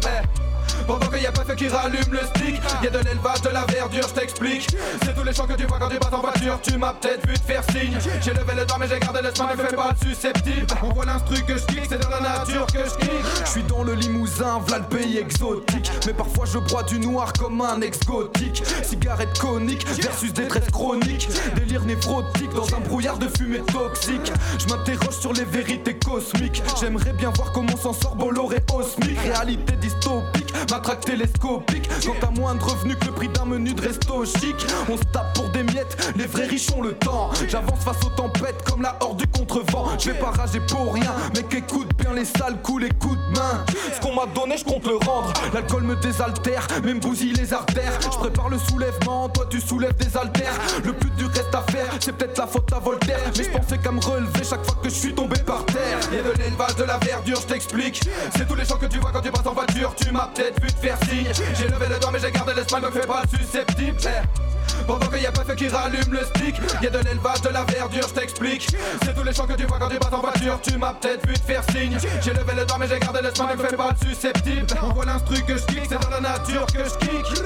Pendant 0.85 1.07
qu'il 1.07 1.23
y 1.23 1.25
a 1.25 1.31
pas 1.31 1.43
fait 1.43 1.55
qui 1.55 1.67
rallume 1.67 2.11
le 2.11 2.19
stick 2.19 2.61
Y'a 2.83 2.89
de 2.89 2.99
l'élevage, 2.99 3.41
de 3.41 3.49
la 3.49 3.65
verdure, 3.65 4.07
je 4.07 4.13
t'explique. 4.13 4.67
C'est 5.03 5.15
tous 5.15 5.23
les 5.23 5.33
champs 5.33 5.47
que 5.47 5.53
tu 5.53 5.65
vois 5.65 5.79
quand 5.79 5.89
tu 5.89 5.97
passes 5.97 6.13
en 6.13 6.21
voiture 6.21 6.59
Tu 6.61 6.77
m'as 6.77 6.93
peut-être 6.93 7.27
vu 7.27 7.33
te 7.33 7.45
faire 7.45 7.63
signe. 7.71 7.97
J'ai 8.21 8.33
levé 8.33 8.53
le 8.55 8.65
doigt 8.65 8.77
mais 8.79 8.87
j'ai 8.87 8.99
gardé 8.99 9.21
l'esprit, 9.21 9.47
ne 9.51 9.63
fais 9.63 9.75
pas 9.75 9.91
le 9.99 10.07
susceptible. 10.07 10.67
On 10.83 10.89
voit 10.93 11.05
l'instru 11.05 11.41
que 11.43 11.57
je 11.57 11.65
kick, 11.65 11.81
c'est 11.89 12.01
dans 12.01 12.09
la 12.09 12.21
nature 12.21 12.67
que 12.67 12.79
je 12.79 12.95
kick. 13.05 13.11
Je 13.45 13.49
suis 13.49 13.63
dans 13.63 13.83
le 13.83 13.93
limousin, 13.93 14.59
v'là 14.67 14.79
le 14.79 14.85
pays 14.85 15.17
exotique. 15.17 15.91
Mais 16.05 16.13
parfois 16.13 16.45
je 16.45 16.59
broie 16.59 16.83
du 16.83 16.99
noir 16.99 17.33
comme 17.33 17.61
un 17.61 17.81
ex-gothique 17.81 18.63
Cigarette 18.83 19.37
conique 19.39 19.87
versus 19.87 20.33
détresse 20.33 20.69
chronique 20.71 21.27
Délire 21.55 21.83
névrotique 21.85 22.53
dans 22.53 22.67
un 22.75 22.79
brouillard 22.79 23.17
de 23.17 23.27
fumée 23.37 23.61
toxique. 23.71 24.31
Je 24.59 24.67
m'interroge 24.67 25.17
sur 25.19 25.33
les 25.33 25.45
vérités 25.45 25.97
cosmiques. 25.97 26.61
J'aimerais 26.79 27.13
bien 27.13 27.31
voir 27.31 27.51
comment 27.51 27.75
s'en 27.77 27.93
sort 27.93 28.15
Bolloré 28.15 28.57
osmique. 28.73 29.19
Réalité 29.19 29.75
dystopique, 29.75 30.53
matraque 30.71 31.01
télescopique 31.01 31.89
Quand 32.05 32.15
t'as 32.19 32.31
moins 32.39 32.55
de 32.55 32.63
revenus 32.63 32.97
que 32.99 33.05
le 33.05 33.11
prix 33.11 33.29
d'un 33.29 33.45
menu 33.45 33.73
de 33.73 33.81
resto 33.81 34.25
chic. 34.25 34.55
On 34.89 34.97
se 34.97 35.03
tape 35.03 35.33
pour 35.35 35.49
des 35.49 35.63
miettes, 35.63 36.13
les 36.15 36.25
vrais 36.25 36.45
riches 36.45 36.71
ont 36.75 36.81
le 36.81 36.93
temps. 36.93 37.31
J'avance 37.47 37.83
face 37.83 38.03
aux 38.05 38.09
tempêtes 38.09 38.63
comme 38.63 38.81
la 38.81 38.97
horde 39.01 39.17
du 39.17 39.27
contrevent. 39.27 39.97
Je 39.99 40.11
vais 40.11 40.19
pas 40.19 40.31
rager 40.31 40.59
pour 40.61 40.93
rien, 40.93 41.13
mais 41.35 41.43
qu'écoute 41.43 41.89
bien 41.97 42.13
les 42.13 42.25
sales 42.25 42.61
coups, 42.61 42.83
les 42.83 42.89
coups 42.89 43.15
de 43.15 43.39
main. 43.39 43.65
Ce 43.93 43.99
qu'on 43.99 44.13
m'a 44.13 44.25
donné, 44.25 44.57
je 44.57 44.63
compte 44.63 44.85
le 44.85 44.97
rendre. 44.97 45.31
L'alcool 45.53 45.83
me 45.83 45.95
désaltère, 45.95 46.67
même 46.83 46.99
bousille 46.99 47.33
les 47.33 47.53
artères. 47.53 47.93
Je 48.01 48.17
prépare 48.17 48.49
le 48.49 48.57
soulèvement, 48.57 49.29
toi 49.29 49.45
tu 49.49 49.61
soulèves 49.61 49.95
des 49.95 50.17
haltères. 50.17 50.53
Le 50.83 50.93
plus 50.93 51.09
dur 51.11 51.29
reste 51.29 51.53
à 51.53 51.61
faire, 51.71 51.87
c'est 51.99 52.13
peut-être 52.13 52.37
la 52.37 52.47
faute 52.47 52.71
à 52.73 52.79
Voltaire. 52.79 53.19
Mais 53.37 53.43
je 53.43 53.49
pensais 53.49 53.77
qu'à 53.77 53.91
me 53.91 54.01
relever 54.01 54.43
chaque 54.43 54.65
fois 54.65 54.77
que 54.81 54.89
je 54.89 54.95
suis 54.95 55.13
tombé 55.13 55.37
par 55.39 55.65
terre. 55.65 55.99
Y'a 56.11 56.23
de 56.23 56.31
l'élevage, 56.37 56.75
de 56.75 56.83
la 56.83 56.97
verdure, 56.97 57.39
je 57.41 57.47
t'explique. 57.47 58.01
C'est 58.35 58.47
tous 58.47 58.55
les 58.55 58.65
champs 58.65 58.77
que 58.77 58.85
tu 58.85 58.99
vois 58.99 59.11
quand 59.11 59.21
tu 59.21 59.31
passes 59.31 59.45
en 59.45 59.53
voiture 59.53 59.93
Tu 59.95 60.11
m'as 60.11 60.27
peut-être 60.33 60.56
faire 60.81 60.97
signe. 61.09 61.27
J'ai 61.55 61.67
levé 61.67 61.87
le 61.89 61.99
doigt 61.99 62.11
mais 62.11 62.19
j'ai 62.19 62.31
gardé 62.31 62.53
l'esprit, 62.55 62.81
me 62.81 62.91
fais 62.91 63.07
pas 63.07 63.23
le 63.23 63.37
susceptible. 63.37 63.97
Eh, 64.03 64.83
pendant 64.85 65.07
qu'il 65.07 65.21
y 65.21 65.25
a 65.25 65.31
pas 65.31 65.43
fait 65.43 65.55
qui 65.55 65.67
rallume 65.67 66.11
le 66.11 66.23
stick 66.25 66.55
Y'a 66.81 66.89
de 66.89 66.99
l'élevage, 66.99 67.41
de 67.41 67.49
la 67.49 67.63
verdure, 67.63 68.07
je 68.07 68.13
t'explique. 68.13 68.67
C'est 69.03 69.15
tous 69.15 69.23
les 69.23 69.33
champs 69.33 69.47
que 69.47 69.53
tu 69.53 69.65
vois 69.65 69.79
quand 69.79 69.89
tu 69.89 69.97
passes 69.97 70.13
en 70.13 70.21
voiture 70.21 70.59
Tu 70.61 70.77
m'as 70.77 70.93
peut-être 70.93 71.27
vu 71.27 71.33
te 71.33 71.39
faire 71.39 71.63
signe. 71.71 71.97
J'ai 72.21 72.33
levé 72.33 72.53
le 72.55 72.65
doigt 72.65 72.77
mais 72.79 72.87
j'ai 72.87 72.99
gardé 72.99 73.21
l'esprit, 73.21 73.55
me 73.55 73.63
fais 73.63 73.75
pas 73.75 73.89
le 73.91 74.07
susceptible. 74.07 74.67
On 74.81 74.93
voit 74.93 75.05
l'instru 75.05 75.41
que 75.43 75.57
je 75.57 75.65
kick, 75.65 75.83
c'est 75.89 76.01
dans 76.01 76.09
la 76.09 76.21
nature 76.21 76.65
que 76.67 76.83
je 76.83 76.97
kick. 77.05 77.41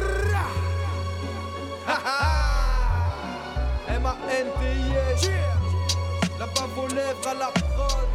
M-A-N-T-I-S 3.89 5.29
La 6.39 6.45
bave 6.45 6.77
aux 6.77 6.87
lèvres 6.87 7.27
à 7.27 7.33
la 7.33 7.47
prod 7.47 8.11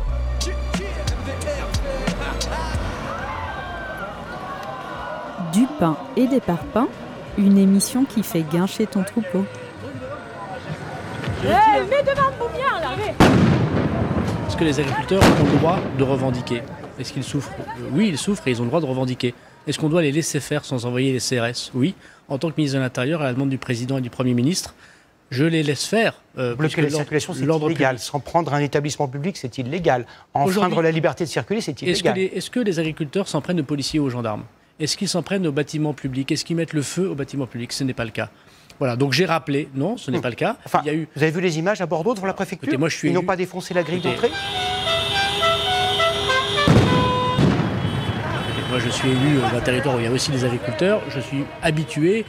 Du 5.56 5.66
pain 5.78 5.96
et 6.16 6.26
des 6.26 6.40
parpaings, 6.40 6.88
une 7.38 7.56
émission 7.56 8.04
qui 8.04 8.22
fait 8.22 8.42
guincher 8.42 8.86
ton 8.86 9.02
troupeau. 9.02 9.44
Eh, 11.44 11.46
mets 11.48 12.02
devant 12.02 12.30
pour 12.38 12.48
bien, 12.50 12.78
là, 12.80 12.90
mets. 12.96 13.14
Est-ce 14.46 14.56
que 14.56 14.64
les 14.64 14.78
agriculteurs 14.80 15.22
ont 15.22 15.44
le 15.50 15.58
droit 15.58 15.78
de 15.98 16.02
revendiquer? 16.04 16.62
Est-ce 16.98 17.12
qu'ils 17.12 17.24
souffrent? 17.24 17.52
Oui, 17.92 18.08
ils 18.08 18.18
souffrent 18.18 18.46
et 18.48 18.50
ils 18.50 18.60
ont 18.60 18.64
le 18.64 18.68
droit 18.70 18.80
de 18.80 18.86
revendiquer. 18.86 19.34
Est-ce 19.66 19.78
qu'on 19.78 19.88
doit 19.88 20.02
les 20.02 20.12
laisser 20.12 20.40
faire 20.40 20.64
sans 20.64 20.84
envoyer 20.84 21.12
les 21.12 21.20
CRS 21.20 21.70
Oui. 21.74 21.94
En 22.28 22.36
tant 22.38 22.50
que 22.50 22.54
ministre 22.58 22.76
de 22.78 22.82
l'Intérieur, 22.82 23.22
à 23.22 23.24
la 23.24 23.32
demande 23.32 23.48
du 23.50 23.58
président 23.58 23.96
et 23.98 24.00
du 24.02 24.10
Premier 24.10 24.34
ministre, 24.34 24.74
je 25.30 25.44
les 25.44 25.62
laisse 25.62 25.86
faire. 25.86 26.20
euh, 26.38 26.54
Bloquer 26.54 26.82
la 26.82 26.90
circulation, 26.90 27.32
c'est 27.34 27.44
l'ordre 27.46 27.70
illégal. 27.70 27.98
S'en 27.98 28.20
prendre 28.20 28.52
un 28.54 28.60
établissement 28.60 29.08
public, 29.08 29.36
c'est 29.36 29.56
illégal. 29.58 30.06
Enfreindre 30.34 30.82
la 30.82 30.90
liberté 30.90 31.24
de 31.24 31.28
circuler, 31.30 31.60
c'est 31.60 31.72
Est-ce 31.82 32.02
que, 32.02 32.08
illégal. 32.10 32.36
est-ce 32.36 32.50
que 32.50 32.60
les 32.60 32.78
agriculteurs 32.78 33.26
s'en 33.26 33.40
prennent 33.40 33.60
aux 33.60 33.64
policiers 33.64 33.98
ou 34.00 34.04
aux 34.04 34.10
gendarmes? 34.10 34.44
Est-ce 34.78 34.98
qu'ils 34.98 35.08
s'en 35.08 35.22
prennent 35.22 35.46
aux 35.46 35.52
bâtiments 35.52 35.94
publics 35.94 36.30
Est-ce 36.30 36.44
qu'ils 36.44 36.56
mettent 36.56 36.74
le 36.74 36.82
feu 36.82 37.08
aux 37.08 37.14
bâtiments 37.14 37.46
publics 37.46 37.72
Ce 37.72 37.82
n'est 37.82 37.94
pas 37.94 38.04
le 38.04 38.10
cas. 38.10 38.28
Voilà, 38.78 38.96
donc 38.96 39.14
j'ai 39.14 39.24
rappelé, 39.24 39.70
non, 39.74 39.96
ce 39.96 40.10
n'est 40.10 40.20
pas 40.20 40.28
le 40.28 40.34
cas. 40.34 40.58
Il 40.82 40.86
y 40.86 40.90
a 40.90 40.94
eu... 40.94 41.08
Vous 41.16 41.22
avez 41.22 41.32
vu 41.32 41.40
les 41.40 41.58
images 41.58 41.80
à 41.80 41.86
Bordeaux 41.86 42.12
devant 42.12 42.26
la 42.26 42.34
préfecture? 42.34 42.68
Écoutez, 42.68 42.76
moi, 42.76 42.90
je 42.90 42.96
suis 42.96 43.08
Ils 43.08 43.14
n'ont 43.14 43.22
pas 43.22 43.36
défoncé 43.36 43.72
la 43.72 43.82
grille 43.82 44.02
d'entrée? 44.02 44.30
Moi, 48.68 48.78
je 48.80 48.90
suis 48.90 49.08
élu 49.08 49.38
euh, 49.38 49.50
d'un 49.50 49.60
territoire 49.60 49.96
où 49.96 49.98
il 49.98 50.04
y 50.04 50.08
a 50.08 50.12
aussi 50.12 50.30
des 50.30 50.44
agriculteurs. 50.44 51.00
Je 51.08 51.20
suis 51.20 51.44
habitué 51.62 52.26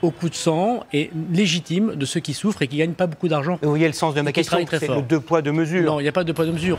au 0.00 0.10
coup 0.10 0.30
de 0.30 0.34
sang 0.34 0.84
et 0.94 1.10
légitime 1.30 1.96
de 1.96 2.06
ceux 2.06 2.20
qui 2.20 2.32
souffrent 2.32 2.62
et 2.62 2.68
qui 2.68 2.78
gagnent 2.78 2.94
pas 2.94 3.08
beaucoup 3.08 3.28
d'argent. 3.28 3.58
Vous 3.60 3.68
voyez 3.68 3.86
le 3.86 3.92
sens 3.92 4.14
de 4.14 4.22
ma 4.22 4.32
question, 4.32 4.58
c'est 4.70 4.88
le 4.88 5.02
deux 5.02 5.20
poids, 5.20 5.42
deux 5.42 5.52
mesures. 5.52 5.84
Non, 5.84 6.00
il 6.00 6.04
n'y 6.04 6.08
a 6.08 6.12
pas 6.12 6.22
de 6.22 6.28
deux 6.28 6.32
poids, 6.32 6.46
deux 6.46 6.52
mesures. 6.52 6.78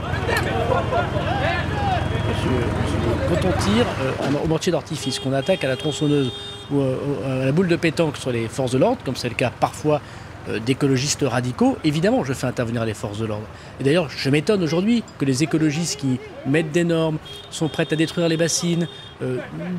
Quand 3.33 3.47
on 3.47 3.51
tire 3.61 3.85
euh, 4.01 4.11
au 4.43 4.47
mortier 4.47 4.71
d'artifice, 4.73 5.19
qu'on 5.19 5.31
attaque 5.31 5.63
à 5.63 5.67
la 5.69 5.77
tronçonneuse 5.77 6.31
ou 6.69 6.81
euh, 6.81 7.41
à 7.41 7.45
la 7.45 7.51
boule 7.53 7.67
de 7.69 7.75
pétanque 7.77 8.17
sur 8.17 8.29
les 8.31 8.47
forces 8.49 8.71
de 8.71 8.77
l'ordre, 8.77 8.97
comme 9.05 9.15
c'est 9.15 9.29
le 9.29 9.35
cas 9.35 9.51
parfois 9.57 10.01
euh, 10.49 10.59
d'écologistes 10.59 11.23
radicaux, 11.25 11.77
évidemment, 11.85 12.25
je 12.25 12.33
fais 12.33 12.47
intervenir 12.47 12.83
les 12.83 12.93
forces 12.93 13.19
de 13.19 13.25
l'ordre. 13.25 13.45
Et 13.79 13.83
d'ailleurs, 13.85 14.09
je 14.09 14.29
m'étonne 14.29 14.61
aujourd'hui 14.63 15.03
que 15.17 15.23
les 15.23 15.43
écologistes 15.43 15.97
qui 15.99 16.19
mettent 16.45 16.71
des 16.73 16.83
normes, 16.83 17.19
sont 17.51 17.69
prêts 17.69 17.87
à 17.89 17.95
détruire 17.95 18.27
les 18.27 18.35
bassines, 18.37 18.87
euh, 19.21 19.37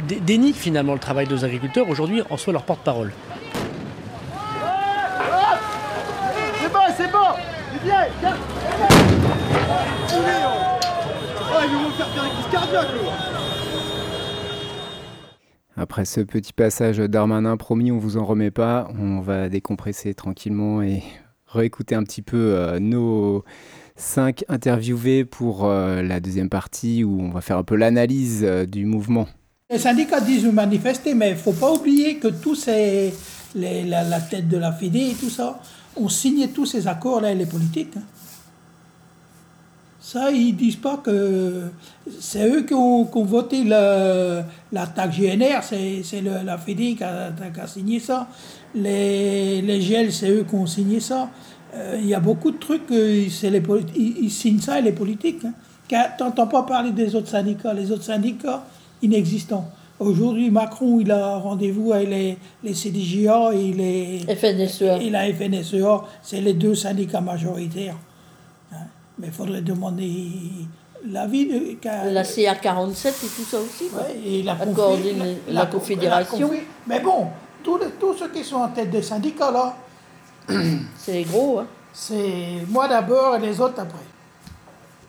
dé- 0.09 0.21
dénient 0.21 0.55
finalement 0.55 0.95
le 0.95 0.99
travail 0.99 1.27
de 1.27 1.35
nos 1.35 1.45
agriculteurs, 1.45 1.91
aujourd'hui 1.91 2.23
en 2.31 2.39
soient 2.39 2.55
leur 2.55 2.63
porte-parole. 2.63 3.13
C'est 6.61 6.73
bon, 6.73 6.79
c'est 6.97 7.13
bon. 7.13 7.19
Viens, 7.85 8.07
viens. 8.21 8.37
Ils 11.65 11.77
vont 11.79 11.91
faire 11.91 12.09
faire 12.09 12.25
une 12.25 12.89
crise. 12.89 13.32
Après 15.77 16.05
ce 16.05 16.21
petit 16.21 16.53
passage 16.53 16.99
Darmanin, 16.99 17.57
promis, 17.57 17.91
on 17.93 17.99
vous 17.99 18.17
en 18.19 18.25
remet 18.25 18.51
pas. 18.51 18.89
On 18.99 19.21
va 19.21 19.49
décompresser 19.49 20.13
tranquillement 20.15 20.83
et 20.83 21.03
réécouter 21.47 21.95
un 21.95 22.03
petit 22.05 22.23
peu 22.23 22.55
euh, 22.55 22.79
nos 22.79 23.45
cinq 23.97 24.45
interviewés 24.49 25.25
pour 25.25 25.65
euh, 25.65 26.03
la 26.03 26.21
deuxième 26.21 26.49
partie 26.51 27.05
où 27.05 27.21
on 27.21 27.31
va 27.31 27.41
faire 27.41 27.59
un 27.59 27.63
peu 27.63 27.77
l'analyse 27.77 28.43
euh, 28.45 28.67
du 28.67 28.85
mouvement. 28.85 29.27
Les 29.71 29.79
syndicats 29.79 30.21
disent 30.21 30.45
manifester, 30.47 31.15
mais 31.15 31.31
il 31.31 31.35
ne 31.35 31.39
faut 31.39 31.53
pas 31.53 31.73
oublier 31.73 32.17
que 32.17 32.29
tous 32.29 32.55
ces, 32.55 33.13
les- 33.55 33.85
la, 33.85 34.21
tête 34.21 34.49
de 34.49 34.59
la 34.59 34.73
FEDE 34.73 34.97
et 34.97 35.15
tout 35.19 35.31
ça 35.31 35.59
ont 35.97 36.09
signé 36.09 36.49
tous 36.49 36.67
ces 36.67 36.87
accords-là, 36.87 37.33
et 37.33 37.35
les 37.35 37.47
politiques. 37.47 37.97
hein. 37.97 38.03
Ça, 40.05 40.33
ils 40.33 40.57
disent 40.57 40.77
pas 40.89 40.97
que 40.97 41.63
c'est 42.19 42.49
eux 42.51 42.63
qui 42.63 42.75
ont, 42.75 43.05
qui 43.05 43.17
ont 43.17 43.25
voté 43.25 43.63
le- 43.63 44.43
la 44.73 44.87
taxe 44.89 45.17
GNR, 45.17 45.63
c'est 45.63 46.03
la 46.23 46.59
FEDE 46.59 46.97
qui 46.99 47.05
a, 47.05 47.31
qui 47.55 47.61
a 47.61 47.67
signé 47.69 48.01
ça. 48.01 48.27
Les, 48.75 49.63
les 49.63 49.81
GEL, 49.81 50.13
c'est 50.13 50.29
eux 50.29 50.45
qui 50.49 50.55
ont 50.57 50.67
signé 50.67 50.99
ça. 50.99 51.29
Euh, 51.75 51.97
Il 52.01 52.09
y 52.09 52.15
a 52.15 52.21
beaucoup 52.21 52.51
de 52.51 52.57
trucs, 52.59 52.91
les 52.91 53.29
ils, 53.29 54.17
ils 54.25 54.31
signent 54.31 54.61
ça 54.61 54.81
et 54.81 54.83
les 54.83 54.91
politiques. 54.93 55.45
Hein. 55.45 55.53
Tu 55.89 55.95
n'entends 56.25 56.49
pas 56.49 56.65
parler 56.65 56.91
des 56.91 57.15
autres 57.15 57.29
syndicats. 57.29 57.73
Les 57.73 57.93
autres 57.93 58.03
syndicats, 58.05 58.65
inexistants. 59.03 59.69
Aujourd'hui, 60.01 60.51
Macron, 60.51 60.99
il 60.99 61.13
a 61.13 61.37
rendez-vous 61.37 61.93
avec 61.93 62.09
les, 62.09 62.37
les 62.65 62.75
CDJA 62.75 63.53
et, 63.55 63.73
les, 63.73 64.35
FNSEA. 64.35 65.01
et 65.01 65.11
la 65.11 65.33
FNSEA. 65.33 66.03
C'est 66.23 66.41
les 66.41 66.55
deux 66.55 66.75
syndicats 66.75 67.21
majoritaires. 67.21 67.97
Mais 69.19 69.29
il 69.29 69.33
faudrait 69.33 69.63
demander 69.63 70.31
l'avis 71.07 71.47
de... 71.47 71.77
La 71.85 72.23
CA47 72.23 73.09
et 73.09 73.13
tout 73.13 73.43
ça 73.45 73.59
aussi. 73.61 73.89
quoi. 73.89 74.07
et 74.25 74.43
la, 74.43 74.55
La 74.55 74.65
confé- 74.67 74.75
coordine- 74.75 75.19
la- 75.19 75.53
la 75.53 75.61
la- 75.61 75.67
confédération. 75.67 76.49
confé- 76.49 76.63
Mais 76.87 77.01
bon, 77.01 77.29
tous, 77.63 77.79
les- 77.79 77.91
tous 78.01 78.15
ceux 78.15 78.29
qui 78.31 78.43
sont 78.45 78.57
en 78.57 78.69
tête 78.69 78.91
des 78.91 79.03
syndicats, 79.03 79.51
là, 79.51 79.77
C'est 80.97 81.13
les 81.13 81.25
gros, 81.25 81.61
hein. 81.61 81.67
C'est 81.93 82.65
moi 82.69 82.89
d'abord 82.89 83.37
et 83.37 83.39
les 83.41 83.61
autres 83.61 83.79
après. 83.81 83.99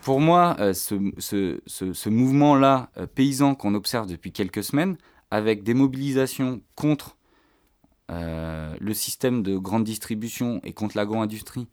Pour 0.04 0.20
moi, 0.20 0.56
euh, 0.60 0.74
ce, 0.74 0.95
ce- 1.18 1.60
ce- 1.66 1.93
ce 1.93 2.10
mouvement-là, 2.10 2.89
euh, 2.97 3.08
paysan 3.08 3.56
qu'on 3.56 3.74
observe 3.74 4.06
depuis 4.06 4.32
quelques 4.34 4.64
semaines, 4.64 4.97
avec 5.32 5.64
des 5.64 5.74
mobilisations 5.74 6.62
contre 6.76 7.16
euh, 8.12 8.76
le 8.80 8.93
système 8.93 9.41
de 9.43 9.58
grande 9.58 9.86
distribution 9.86 10.60
et 10.66 10.74
contre 10.74 10.97
l'agro-industrie, 10.97 11.68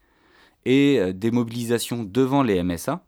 et 0.64 0.98
euh, 0.98 1.12
des 1.12 1.30
mobilisations 1.30 2.04
devant 2.04 2.42
les 2.42 2.62
MSA, 2.62 3.04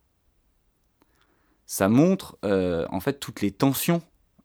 ça 1.67 1.89
montre 1.89 2.37
euh, 2.45 2.87
en 2.91 3.01
fait 3.01 3.19
toutes 3.19 3.41
les 3.41 3.51
tensions 3.51 4.03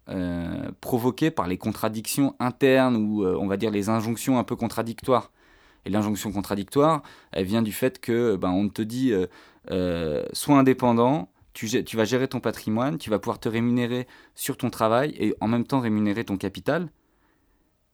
euh, 0.10 0.72
provoquées 0.80 1.32
par 1.32 1.48
les 1.48 1.58
contradictions 1.58 2.36
internes 2.40 2.96
ou 2.96 3.26
on 3.26 3.48
va 3.48 3.58
dire 3.58 3.72
les 3.72 3.90
injonctions 3.90 4.40
un 4.40 4.44
peu 4.44 4.56
contradictoires. 4.56 5.32
Et 5.86 5.90
l'injonction 5.90 6.32
contradictoire, 6.32 7.02
elle 7.32 7.46
vient 7.46 7.62
du 7.62 7.72
fait 7.72 8.00
que 8.00 8.36
ben, 8.36 8.50
on 8.50 8.68
te 8.68 8.82
dit 8.82 9.14
sois 10.34 10.58
indépendant, 10.58 11.30
tu 11.54 11.98
vas 11.98 12.06
gérer 12.06 12.28
ton 12.28 12.40
patrimoine, 12.40 12.98
tu 12.98 13.10
vas 13.10 13.20
pouvoir 13.20 13.40
te 13.40 13.48
rémunérer 13.50 14.06
sur 14.36 14.58
ton 14.58 14.70
travail 14.70 15.16
et 15.18 15.34
en 15.40 15.48
même 15.48 15.66
temps 15.66 15.80
rémunérer 15.80 16.26
ton 16.26 16.38
capital. 16.38 16.90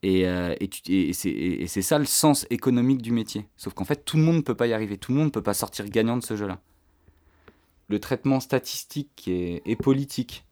Et, 0.03 0.27
euh, 0.27 0.53
et, 0.59 1.13
c'est 1.13 1.81
ça 1.81 1.97
le 1.97 2.05
sens 2.05 2.45
économique 2.49 3.01
du 3.01 3.13
métier. 3.13 3.47
Sauf 3.55 3.73
qu'en 3.73 3.85
fait, 3.85 4.03
tout 4.03 4.17
le 4.17 4.23
monde 4.23 4.35
ne 4.35 4.41
peut 4.41 4.55
pas 4.55 4.67
y 4.67 4.73
arriver, 4.73 4.97
tout 4.97 5.13
le 5.13 5.17
monde 5.17 5.27
ne 5.27 5.31
peut 5.31 5.41
pas 5.41 5.53
sortir 5.53 5.87
gagnant 5.87 6.17
de 6.17 6.23
ce 6.23 6.35
jeu-là. 6.35 6.59
Le 7.87 7.99
traitement 7.99 8.41
statistique 8.41 9.27
et, 9.27 9.75
politique 9.77 10.45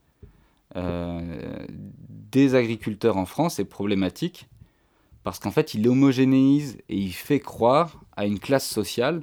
euh, 0.78 1.66
des 1.70 2.56
agriculteurs 2.56 3.18
en 3.18 3.26
France 3.26 3.60
est 3.60 3.66
problématique 3.66 4.47
parce 5.24 5.38
qu'en 5.38 5.52
fait, 5.52 5.74
il 5.74 5.88
homogénéise 5.88 6.78
et 6.88 6.95
il 6.95 7.12
fait 7.12 7.41
croire 7.41 8.02
à 8.16 8.26
une 8.26 8.39
classe 8.39 8.68
sociale, 8.68 9.22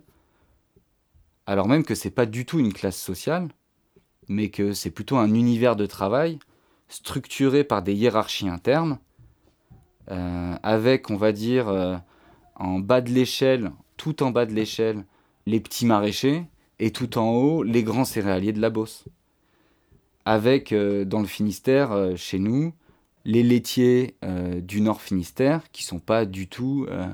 alors 1.46 1.68
même 1.68 1.84
que 1.84 1.94
c'est 1.94 2.10
pas 2.10 2.26
du 2.26 2.44
tout 2.44 2.58
une 2.58 2.72
classe 2.72 3.00
sociale, 3.00 3.48
mais 4.28 4.50
que 4.50 4.72
c'est 4.74 4.90
plutôt 4.90 5.16
un 5.16 5.32
univers 5.34 5.74
de 5.74 5.86
travail 5.86 6.38
structuré 6.88 7.64
par 7.64 7.82
des 7.82 7.94
hiérarchies 7.94 8.48
internes, 8.48 8.98
avec, 10.08 11.10
on 11.10 11.16
va 11.16 11.32
dire, 11.32 11.68
euh, 11.68 11.96
en 12.56 12.78
bas 12.78 13.00
de 13.00 13.10
l'échelle, 13.10 13.72
tout 13.96 14.22
en 14.22 14.30
bas 14.30 14.46
de 14.46 14.52
l'échelle, 14.52 15.04
les 15.46 15.60
petits 15.60 15.86
maraîchers, 15.86 16.44
et 16.78 16.92
tout 16.92 17.18
en 17.18 17.30
haut, 17.30 17.62
les 17.62 17.82
grands 17.82 18.04
céréaliers 18.04 18.52
de 18.52 18.60
la 18.60 18.70
Beauce. 18.70 19.04
Avec, 20.24 20.72
euh, 20.72 21.04
dans 21.04 21.20
le 21.20 21.26
Finistère, 21.26 21.92
euh, 21.92 22.14
chez 22.16 22.38
nous, 22.38 22.72
les 23.24 23.42
laitiers 23.42 24.16
euh, 24.24 24.60
du 24.60 24.80
Nord 24.80 25.00
Finistère, 25.00 25.70
qui 25.72 25.84
sont 25.84 25.98
pas 25.98 26.24
du 26.24 26.48
tout 26.48 26.86
euh, 26.88 27.06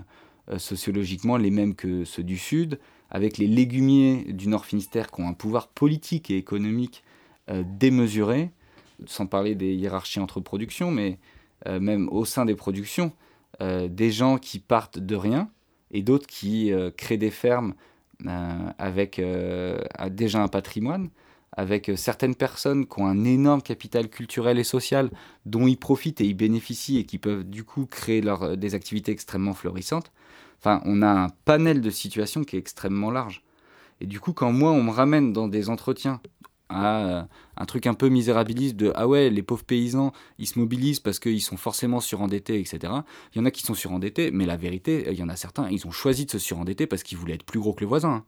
euh, 0.50 0.58
sociologiquement 0.58 1.36
les 1.36 1.50
mêmes 1.50 1.74
que 1.74 2.04
ceux 2.04 2.22
du 2.22 2.38
Sud, 2.38 2.78
avec 3.10 3.38
les 3.38 3.46
légumiers 3.46 4.24
du 4.32 4.48
Nord 4.48 4.66
Finistère 4.66 5.10
qui 5.10 5.20
ont 5.22 5.28
un 5.28 5.34
pouvoir 5.34 5.68
politique 5.68 6.30
et 6.30 6.36
économique 6.36 7.04
euh, 7.50 7.62
démesuré, 7.78 8.50
sans 9.06 9.26
parler 9.26 9.54
des 9.54 9.74
hiérarchies 9.74 10.20
entre 10.20 10.40
productions, 10.40 10.90
mais 10.90 11.18
euh, 11.66 11.80
même 11.80 12.08
au 12.10 12.24
sein 12.24 12.44
des 12.44 12.54
productions, 12.54 13.12
euh, 13.60 13.88
des 13.88 14.10
gens 14.10 14.38
qui 14.38 14.58
partent 14.58 14.98
de 14.98 15.16
rien 15.16 15.50
et 15.90 16.02
d'autres 16.02 16.26
qui 16.26 16.72
euh, 16.72 16.90
créent 16.90 17.18
des 17.18 17.30
fermes 17.30 17.74
avec 18.78 19.20
déjà 20.10 20.42
un 20.42 20.48
patrimoine, 20.48 21.10
avec 21.52 21.90
certaines 21.96 22.36
personnes 22.36 22.86
qui 22.86 23.00
ont 23.00 23.06
un 23.06 23.24
énorme 23.24 23.60
capital 23.60 24.08
culturel 24.08 24.58
et 24.58 24.64
social 24.64 25.10
dont 25.44 25.66
ils 25.66 25.76
profitent 25.76 26.20
et 26.20 26.24
ils 26.24 26.34
bénéficient 26.34 26.98
et 26.98 27.04
qui 27.04 27.18
peuvent 27.18 27.44
du 27.44 27.64
coup 27.64 27.86
créer 27.86 28.22
des 28.56 28.74
activités 28.74 29.12
extrêmement 29.12 29.52
florissantes. 29.52 30.12
Enfin, 30.58 30.80
on 30.86 31.02
a 31.02 31.08
un 31.08 31.28
panel 31.44 31.82
de 31.82 31.90
situations 31.90 32.44
qui 32.44 32.56
est 32.56 32.60
extrêmement 32.60 33.10
large. 33.10 33.42
Et 34.00 34.06
du 34.06 34.20
coup, 34.20 34.32
quand 34.32 34.52
moi, 34.52 34.70
on 34.70 34.82
me 34.82 34.90
ramène 34.90 35.32
dans 35.32 35.48
des 35.48 35.68
entretiens 35.68 36.20
à 36.74 37.06
euh, 37.06 37.22
un 37.56 37.64
truc 37.66 37.86
un 37.86 37.94
peu 37.94 38.08
misérabiliste 38.08 38.76
de 38.76 38.92
ah 38.96 39.06
ouais, 39.06 39.30
les 39.30 39.42
pauvres 39.42 39.64
paysans, 39.64 40.12
ils 40.38 40.46
se 40.46 40.58
mobilisent 40.58 41.00
parce 41.00 41.20
qu'ils 41.20 41.40
sont 41.40 41.56
forcément 41.56 42.00
surendettés, 42.00 42.58
etc. 42.58 42.92
Il 43.32 43.38
y 43.38 43.40
en 43.40 43.44
a 43.44 43.50
qui 43.50 43.62
sont 43.62 43.74
surendettés, 43.74 44.30
mais 44.32 44.44
la 44.44 44.56
vérité, 44.56 45.06
il 45.10 45.18
y 45.18 45.22
en 45.22 45.28
a 45.28 45.36
certains, 45.36 45.68
ils 45.70 45.86
ont 45.86 45.92
choisi 45.92 46.26
de 46.26 46.30
se 46.30 46.38
surendetter 46.38 46.86
parce 46.86 47.04
qu'ils 47.04 47.16
voulaient 47.16 47.34
être 47.34 47.44
plus 47.44 47.60
gros 47.60 47.72
que 47.72 47.80
le 47.80 47.86
voisin. 47.86 48.24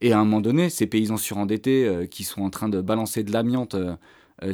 Et 0.00 0.12
à 0.12 0.18
un 0.18 0.24
moment 0.24 0.40
donné, 0.40 0.70
ces 0.70 0.86
paysans 0.86 1.16
surendettés 1.16 1.86
euh, 1.86 2.06
qui 2.06 2.24
sont 2.24 2.42
en 2.42 2.50
train 2.50 2.68
de 2.68 2.80
balancer 2.80 3.22
de 3.22 3.32
l'amiante 3.32 3.74
euh, 3.74 3.96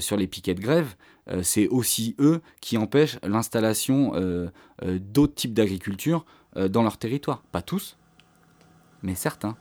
sur 0.00 0.16
les 0.16 0.26
piquets 0.26 0.54
de 0.54 0.60
grève, 0.60 0.96
c'est 1.42 1.68
aussi 1.68 2.14
eux 2.18 2.42
qui 2.60 2.76
empêchent 2.76 3.18
l'installation 3.22 4.12
d'autres 4.82 5.34
types 5.34 5.54
d'agriculture 5.54 6.26
dans 6.54 6.82
leur 6.82 6.98
territoire. 6.98 7.42
Pas 7.50 7.62
tous, 7.62 7.98
mais 9.02 9.14
certains. 9.14 9.56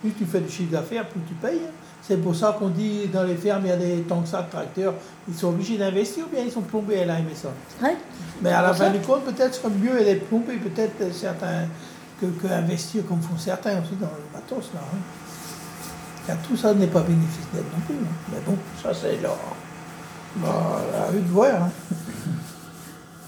Plus 0.00 0.12
tu 0.12 0.24
fais 0.24 0.40
du 0.40 0.48
chiffre 0.50 0.72
d'affaires, 0.72 1.06
plus 1.08 1.20
tu 1.28 1.34
payes. 1.34 1.60
C'est 2.02 2.16
pour 2.16 2.34
ça 2.34 2.56
qu'on 2.58 2.68
dit 2.68 3.06
dans 3.12 3.24
les 3.24 3.36
fermes, 3.36 3.62
il 3.64 3.68
y 3.68 3.72
a 3.72 3.76
des 3.76 4.04
ça 4.24 4.42
de 4.42 4.50
tracteurs. 4.50 4.94
Ils 5.28 5.34
sont 5.34 5.48
obligés 5.48 5.76
d'investir 5.76 6.24
ou 6.26 6.34
bien 6.34 6.44
ils 6.44 6.50
sont 6.50 6.62
plombés 6.62 7.00
à 7.00 7.04
la 7.06 7.18
MSA? 7.20 7.48
Mais 8.42 8.50
à 8.50 8.62
la 8.62 8.72
fin 8.72 8.84
ça. 8.86 8.90
du 8.90 8.98
compte, 9.00 9.24
peut-être 9.24 9.54
serait 9.54 9.68
mieux 9.70 10.02
d'être 10.02 10.26
plombé, 10.28 10.54
peut-être 10.56 11.12
certains, 11.14 11.66
que, 12.20 12.26
que 12.26 12.46
investir 12.52 13.06
comme 13.06 13.20
font 13.20 13.36
certains 13.36 13.80
aussi 13.82 13.94
dans 14.00 14.06
le 14.06 14.32
matos. 14.38 14.70
Là, 14.74 14.80
hein. 14.82 14.96
Car 16.26 16.38
tout 16.38 16.56
ça 16.56 16.72
n'est 16.74 16.86
pas 16.86 17.02
bénéfice 17.02 17.46
net 17.52 17.64
non 17.72 17.80
plus. 17.86 17.96
hein. 17.96 18.08
Mais 18.32 18.38
bon, 18.46 18.56
ça 18.82 18.92
c'est 18.94 19.20
leur, 19.20 19.36
leur- 20.42 21.06
à 21.08 21.12
eux 21.12 21.20
de 21.20 21.28
voir. 21.28 21.64
hein. 21.64 21.70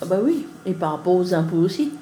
Ah 0.01 0.07
bah 0.07 0.17
oui, 0.25 0.47
et 0.67 0.73
par 0.73 0.93
rapport 0.93 1.15
aux 1.15 1.35
impôts 1.35 1.59
aussi. 1.59 1.93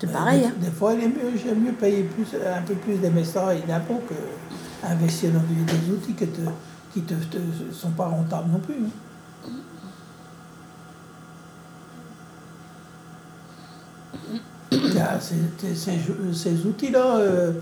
C'est 0.00 0.12
pareil. 0.12 0.40
Des, 0.40 0.46
Hein. 0.46 0.52
des 0.60 0.70
fois, 0.70 0.92
j'aime 0.98 1.60
mieux 1.62 1.72
payer 1.72 2.02
plus, 2.04 2.26
un 2.34 2.62
peu 2.62 2.74
plus 2.74 2.96
d'MSA 2.98 3.54
et 3.54 3.62
d'impôts 3.66 4.02
que 4.08 4.14
investir 4.86 5.30
dans 5.32 5.40
des, 5.40 5.64
des 5.64 5.92
outils 5.92 6.14
que 6.14 6.26
te- 6.26 6.40
qui 6.92 7.00
ne 7.00 7.06
te, 7.06 7.14
te- 7.14 7.72
sont 7.74 7.90
pas 7.90 8.06
rentables 8.06 8.50
non 8.50 8.58
plus. 8.58 8.74
hein. 8.74 8.90
Ces, 15.20 15.36
ces- 15.58 15.74
ces 15.74 15.98
jeux- 15.98 16.32
ces 16.32 16.66
outils-là, 16.66 17.16
euh, 17.18 17.52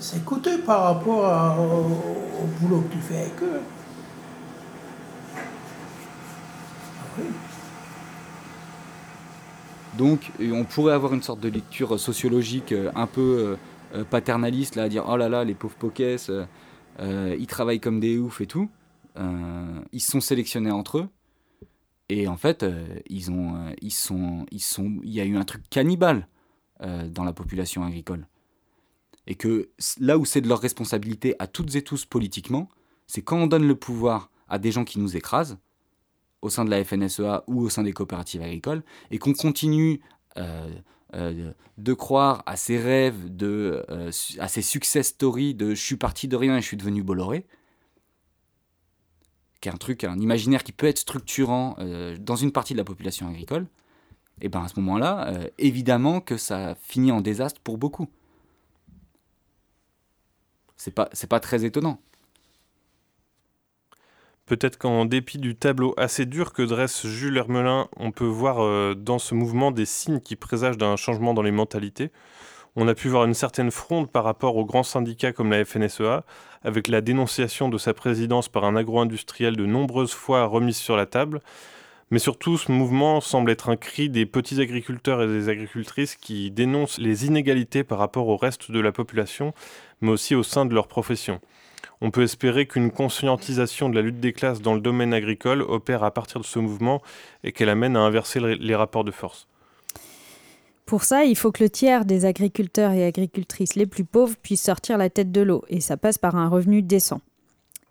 c'est 0.00 0.24
coûteux 0.24 0.60
par 0.60 0.82
rapport 0.84 1.26
à- 1.26 1.56
au, 1.58 2.42
au 2.42 2.46
boulot 2.60 2.82
que 2.82 2.94
tu 2.94 3.00
fais 3.00 3.18
avec 3.18 3.42
eux. 3.42 3.60
Ah 6.98 7.04
oui. 7.18 7.24
Donc, 10.00 10.32
on 10.40 10.64
pourrait 10.64 10.94
avoir 10.94 11.12
une 11.12 11.22
sorte 11.22 11.40
de 11.40 11.50
lecture 11.50 12.00
sociologique 12.00 12.72
euh, 12.72 12.90
un 12.94 13.06
peu 13.06 13.20
euh, 13.20 13.98
euh, 13.98 14.02
paternaliste, 14.02 14.76
là, 14.76 14.84
à 14.84 14.88
dire 14.88 15.04
oh 15.06 15.18
là 15.18 15.28
là, 15.28 15.44
les 15.44 15.52
pauvres 15.52 15.76
pokés, 15.76 16.16
ils 16.98 17.46
travaillent 17.46 17.80
comme 17.80 18.00
des 18.00 18.16
oufs 18.16 18.40
et 18.40 18.46
tout. 18.46 18.70
Ils 19.92 20.00
sont 20.00 20.22
sélectionnés 20.22 20.70
entre 20.70 20.98
eux. 21.00 21.08
Et 22.08 22.28
en 22.28 22.38
fait, 22.38 22.64
ils 23.10 23.30
ont, 23.30 23.74
ils 23.82 23.92
sont, 23.92 24.46
ils 24.50 24.62
sont, 24.62 25.00
il 25.02 25.12
y 25.12 25.20
a 25.20 25.26
eu 25.26 25.36
un 25.36 25.44
truc 25.44 25.68
cannibale 25.68 26.28
dans 26.80 27.24
la 27.24 27.34
population 27.34 27.84
agricole. 27.84 28.26
Et 29.26 29.34
que 29.34 29.68
là 29.98 30.16
où 30.16 30.24
c'est 30.24 30.40
de 30.40 30.48
leur 30.48 30.60
responsabilité 30.60 31.36
à 31.38 31.46
toutes 31.46 31.74
et 31.74 31.82
tous 31.82 32.06
politiquement, 32.06 32.70
c'est 33.06 33.20
quand 33.20 33.36
on 33.36 33.46
donne 33.46 33.68
le 33.68 33.76
pouvoir 33.76 34.30
à 34.48 34.58
des 34.58 34.72
gens 34.72 34.84
qui 34.84 34.98
nous 34.98 35.14
écrasent, 35.14 35.58
au 36.42 36.50
sein 36.50 36.64
de 36.64 36.70
la 36.70 36.84
FNSEA 36.84 37.44
ou 37.46 37.62
au 37.62 37.68
sein 37.68 37.82
des 37.82 37.92
coopératives 37.92 38.42
agricoles, 38.42 38.82
et 39.10 39.18
qu'on 39.18 39.34
continue 39.34 40.00
euh, 40.38 40.70
euh, 41.14 41.52
de 41.76 41.92
croire 41.92 42.42
à 42.46 42.56
ces 42.56 42.78
rêves, 42.78 43.30
euh, 43.42 44.10
à 44.38 44.48
ces 44.48 44.62
success 44.62 45.08
stories 45.08 45.54
de 45.54 45.74
je 45.74 45.82
suis 45.82 45.96
parti 45.96 46.28
de 46.28 46.36
rien 46.36 46.56
et 46.56 46.60
je 46.60 46.66
suis 46.66 46.76
devenu 46.76 47.02
Bolloré, 47.02 47.46
qui 49.60 49.68
est 49.68 49.72
un 49.72 49.76
truc, 49.76 50.04
un 50.04 50.18
imaginaire 50.18 50.64
qui 50.64 50.72
peut 50.72 50.86
être 50.86 50.98
structurant 50.98 51.76
dans 52.18 52.36
une 52.36 52.52
partie 52.52 52.72
de 52.72 52.78
la 52.78 52.84
population 52.84 53.28
agricole, 53.28 53.66
et 54.40 54.48
ben 54.48 54.62
à 54.62 54.68
ce 54.68 54.80
moment-là, 54.80 55.34
évidemment 55.58 56.22
que 56.22 56.38
ça 56.38 56.76
finit 56.80 57.12
en 57.12 57.20
désastre 57.20 57.60
pour 57.60 57.76
beaucoup. 57.76 58.08
C'est 60.78 60.92
pas, 60.92 61.10
c'est 61.12 61.26
pas 61.26 61.40
très 61.40 61.66
étonnant. 61.66 62.00
Peut-être 64.50 64.78
qu'en 64.78 65.04
dépit 65.04 65.38
du 65.38 65.54
tableau 65.54 65.94
assez 65.96 66.26
dur 66.26 66.52
que 66.52 66.62
dresse 66.62 67.06
Jules 67.06 67.36
Hermelin, 67.36 67.86
on 67.96 68.10
peut 68.10 68.24
voir 68.24 68.64
euh, 68.64 68.96
dans 68.96 69.20
ce 69.20 69.36
mouvement 69.36 69.70
des 69.70 69.86
signes 69.86 70.18
qui 70.18 70.34
présagent 70.34 70.76
d'un 70.76 70.96
changement 70.96 71.34
dans 71.34 71.42
les 71.42 71.52
mentalités. 71.52 72.10
On 72.74 72.88
a 72.88 72.96
pu 72.96 73.06
voir 73.06 73.26
une 73.26 73.34
certaine 73.34 73.70
fronde 73.70 74.10
par 74.10 74.24
rapport 74.24 74.56
aux 74.56 74.64
grands 74.64 74.82
syndicats 74.82 75.32
comme 75.32 75.52
la 75.52 75.64
FNSEA, 75.64 76.24
avec 76.64 76.88
la 76.88 77.00
dénonciation 77.00 77.68
de 77.68 77.78
sa 77.78 77.94
présidence 77.94 78.48
par 78.48 78.64
un 78.64 78.74
agro-industriel 78.74 79.54
de 79.54 79.66
nombreuses 79.66 80.14
fois 80.14 80.46
remise 80.46 80.78
sur 80.78 80.96
la 80.96 81.06
table. 81.06 81.42
Mais 82.10 82.18
surtout, 82.18 82.58
ce 82.58 82.72
mouvement 82.72 83.20
semble 83.20 83.52
être 83.52 83.68
un 83.68 83.76
cri 83.76 84.10
des 84.10 84.26
petits 84.26 84.60
agriculteurs 84.60 85.22
et 85.22 85.28
des 85.28 85.48
agricultrices 85.48 86.16
qui 86.16 86.50
dénoncent 86.50 86.98
les 86.98 87.24
inégalités 87.24 87.84
par 87.84 87.98
rapport 87.98 88.26
au 88.26 88.36
reste 88.36 88.72
de 88.72 88.80
la 88.80 88.90
population, 88.90 89.54
mais 90.00 90.10
aussi 90.10 90.34
au 90.34 90.42
sein 90.42 90.66
de 90.66 90.74
leur 90.74 90.88
profession. 90.88 91.40
On 92.00 92.10
peut 92.10 92.22
espérer 92.22 92.66
qu'une 92.66 92.90
conscientisation 92.90 93.90
de 93.90 93.94
la 93.94 94.02
lutte 94.02 94.20
des 94.20 94.32
classes 94.32 94.62
dans 94.62 94.74
le 94.74 94.80
domaine 94.80 95.12
agricole 95.12 95.62
opère 95.62 96.02
à 96.02 96.10
partir 96.10 96.40
de 96.40 96.46
ce 96.46 96.58
mouvement 96.58 97.02
et 97.44 97.52
qu'elle 97.52 97.68
amène 97.68 97.96
à 97.96 98.00
inverser 98.00 98.40
les 98.40 98.74
rapports 98.74 99.04
de 99.04 99.10
force. 99.10 99.46
Pour 100.86 101.04
ça, 101.04 101.24
il 101.24 101.36
faut 101.36 101.52
que 101.52 101.62
le 101.62 101.70
tiers 101.70 102.04
des 102.04 102.24
agriculteurs 102.24 102.90
et 102.90 103.04
agricultrices 103.04 103.76
les 103.76 103.86
plus 103.86 104.04
pauvres 104.04 104.34
puissent 104.42 104.64
sortir 104.64 104.98
la 104.98 105.08
tête 105.08 105.30
de 105.30 105.40
l'eau, 105.40 105.64
et 105.68 105.80
ça 105.80 105.96
passe 105.96 106.18
par 106.18 106.34
un 106.34 106.48
revenu 106.48 106.82
décent. 106.82 107.20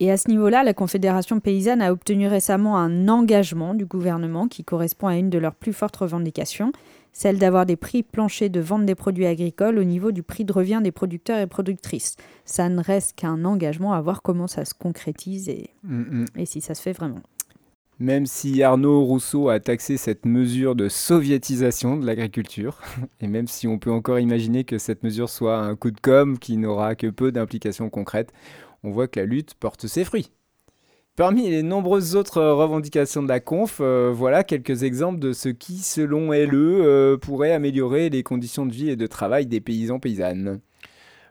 Et 0.01 0.11
à 0.11 0.17
ce 0.17 0.29
niveau-là, 0.29 0.63
la 0.63 0.73
Confédération 0.73 1.39
paysanne 1.41 1.81
a 1.81 1.91
obtenu 1.91 2.27
récemment 2.27 2.77
un 2.77 3.09
engagement 3.09 3.73
du 3.73 3.85
gouvernement 3.85 4.47
qui 4.47 4.63
correspond 4.63 5.07
à 5.07 5.17
une 5.17 5.29
de 5.29 5.37
leurs 5.37 5.55
plus 5.55 5.73
fortes 5.73 5.97
revendications, 5.97 6.71
celle 7.11 7.37
d'avoir 7.37 7.65
des 7.65 7.75
prix 7.75 8.03
planchers 8.03 8.49
de 8.49 8.61
vente 8.61 8.85
des 8.85 8.95
produits 8.95 9.25
agricoles 9.25 9.77
au 9.77 9.83
niveau 9.83 10.11
du 10.11 10.23
prix 10.23 10.45
de 10.45 10.53
revient 10.53 10.79
des 10.81 10.93
producteurs 10.93 11.39
et 11.39 11.47
productrices. 11.47 12.15
Ça 12.45 12.69
ne 12.69 12.81
reste 12.81 13.17
qu'un 13.17 13.43
engagement 13.43 13.91
à 13.91 13.99
voir 13.99 14.21
comment 14.21 14.47
ça 14.47 14.63
se 14.63 14.73
concrétise 14.73 15.49
et, 15.49 15.69
Mm, 15.83 16.21
mm. 16.21 16.25
et 16.37 16.45
si 16.45 16.61
ça 16.61 16.75
se 16.75 16.81
fait 16.81 16.93
vraiment. 16.93 17.21
Même 17.99 18.25
si 18.25 18.63
Arnaud 18.63 19.03
Rousseau 19.03 19.49
a 19.49 19.59
taxé 19.59 19.97
cette 19.97 20.25
mesure 20.25 20.73
de 20.75 20.87
soviétisation 20.87 21.97
de 21.97 22.05
l'agriculture, 22.05 22.77
et 23.19 23.27
même 23.27 23.47
si 23.47 23.67
on 23.67 23.77
peut 23.77 23.91
encore 23.91 24.19
imaginer 24.19 24.63
que 24.63 24.77
cette 24.77 25.03
mesure 25.03 25.29
soit 25.29 25.57
un 25.57 25.75
coup 25.75 25.91
de 25.91 25.99
com' 25.99 26.39
qui 26.39 26.55
n'aura 26.55 26.95
que 26.95 27.07
peu 27.07 27.33
d'implications 27.33 27.89
concrètes, 27.89 28.31
on 28.83 28.91
voit 28.91 29.07
que 29.07 29.19
la 29.19 29.25
lutte 29.25 29.53
porte 29.55 29.87
ses 29.87 30.03
fruits. 30.03 30.31
Parmi 31.15 31.49
les 31.49 31.63
nombreuses 31.63 32.15
autres 32.15 32.41
revendications 32.41 33.21
de 33.21 33.27
la 33.27 33.41
conf, 33.41 33.79
euh, 33.81 34.11
voilà 34.15 34.45
quelques 34.45 34.83
exemples 34.83 35.19
de 35.19 35.33
ce 35.33 35.49
qui, 35.49 35.79
selon 35.79 36.31
LE, 36.31 36.49
euh, 36.55 37.17
pourrait 37.17 37.51
améliorer 37.51 38.09
les 38.09 38.23
conditions 38.23 38.65
de 38.65 38.71
vie 38.71 38.89
et 38.89 38.95
de 38.95 39.05
travail 39.07 39.45
des 39.45 39.59
paysans 39.59 39.99
paysannes. 39.99 40.61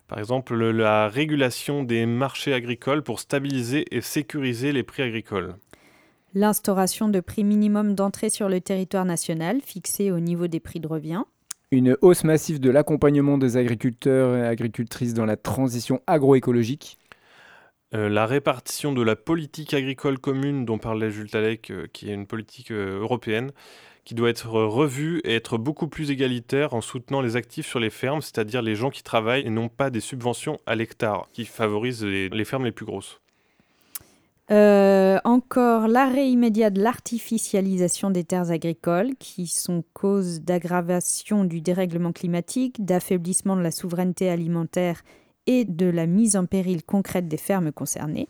Par 0.07 0.19
exemple, 0.19 0.55
le- 0.55 0.73
la 0.73 1.09
régulation 1.09 1.85
des 1.85 2.05
marchés 2.07 2.53
agricoles 2.53 3.03
pour 3.03 3.19
stabiliser 3.21 3.87
et 3.91 4.01
sécuriser 4.03 4.73
les 4.73 4.83
prix 4.83 5.03
agricoles. 5.03 5.55
L'instauration 6.35 7.09
de 7.09 7.21
prix 7.21 7.45
minimum 7.45 7.95
d'entrée 7.95 8.29
sur 8.29 8.51
le 8.51 8.61
territoire 8.61 9.07
national, 9.07 9.61
fixé 9.65 10.11
au 10.11 10.21
niveau 10.21 10.47
des 10.49 10.61
prix 10.61 10.81
de 10.81 10.87
revient. 10.87 11.23
Une 11.71 11.97
hausse 12.03 12.25
massive 12.25 12.61
de 12.61 12.71
l'accompagnement 12.71 13.39
des 13.39 13.57
agriculteurs 13.57 14.37
et 14.37 14.47
agricultrices 14.47 15.15
dans 15.15 15.25
la 15.27 15.37
transition 15.37 16.01
agroécologique. 16.07 16.99
Euh, 17.95 18.11
la 18.11 18.27
répartition 18.27 18.93
de 18.93 19.01
la 19.01 19.17
politique 19.17 19.73
agricole 19.73 20.19
commune 20.19 20.67
dont 20.67 20.77
parlait 20.77 21.11
Jules 21.11 21.31
Talec, 21.31 21.71
euh, 21.71 21.87
qui 21.91 22.11
est 22.11 22.15
une 22.15 22.27
politique 22.27 22.71
euh, 22.71 23.01
européenne, 23.01 23.51
qui 24.05 24.15
doit 24.15 24.29
être 24.29 24.55
euh, 24.57 24.67
revue 24.67 25.21
et 25.25 25.35
être 25.35 25.57
beaucoup 25.57 25.89
plus 25.89 26.11
égalitaire 26.11 26.75
en 26.75 26.83
soutenant 26.83 27.23
les 27.23 27.37
actifs 27.37 27.67
sur 27.67 27.81
les 27.81 27.89
fermes, 27.89 28.21
c'est-à-dire 28.21 28.61
les 28.61 28.75
gens 28.75 28.91
qui 28.91 29.03
travaillent 29.03 29.47
et 29.47 29.51
non 29.51 29.71
pas 29.71 29.89
des 29.89 30.01
subventions 30.01 30.59
à 30.67 30.75
l'hectare, 30.75 31.29
qui 31.33 31.47
favorisent 31.47 32.05
les, 32.05 32.29
les 32.29 32.45
fermes 32.45 32.67
les 32.67 32.73
plus 32.73 32.87
grosses. 32.87 33.21
Encore 35.25 35.89
l'arrêt 35.89 36.31
immédiat 36.31 36.71
de 36.71 36.81
l'artificialisation 36.81 38.11
des 38.11 38.25
terres 38.25 38.51
agricoles, 38.51 39.15
qui 39.19 39.47
sont 39.47 39.85
cause 39.93 40.41
d'aggravation 40.41 41.45
du 41.45 41.61
dérèglement 41.61 42.13
climatique, 42.13 42.83
d'affaiblissement 42.83 43.57
de 43.57 43.63
la 43.63 43.71
souveraineté 43.71 44.31
alimentaire 44.31 45.03
et 45.49 45.65
de 45.65 45.87
la 45.87 46.07
mise 46.07 46.37
en 46.37 46.45
péril 46.45 46.85
concrète 46.85 47.27
des 47.27 47.39
fermes 47.39 47.73
concernées. 47.73 48.29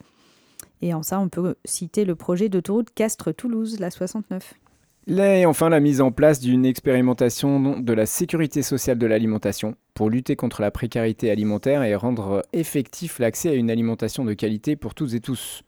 Et 0.81 0.95
en 0.95 1.03
ça, 1.03 1.19
on 1.19 1.29
peut 1.29 1.57
citer 1.65 2.05
le 2.05 2.15
projet 2.15 2.49
d'autoroute 2.49 2.91
Castres-Toulouse, 2.95 3.81
la 3.81 3.91
69. 3.91 4.55
Là, 5.09 5.39
et 5.39 5.45
enfin, 5.45 5.69
la 5.69 5.81
mise 5.81 6.01
en 6.01 6.13
place 6.13 6.39
d'une 6.39 6.65
expérimentation 6.65 7.81
de 7.81 7.93
la 7.93 8.07
sécurité 8.07 8.63
sociale 8.63 8.99
de 8.99 9.07
l'alimentation 9.07 9.75
pour 9.95 10.11
lutter 10.11 10.37
contre 10.37 10.63
la 10.63 10.71
précarité 10.71 11.31
alimentaire 11.31 11.83
et 11.83 11.97
rendre 11.97 12.45
effectif 12.53 13.19
l'accès 13.19 13.49
à 13.49 13.55
une 13.55 13.71
alimentation 13.71 14.25
de 14.25 14.35
qualité 14.35 14.77
pour 14.77 14.95
toutes 14.95 15.15
et 15.15 15.21
tous. 15.21 15.65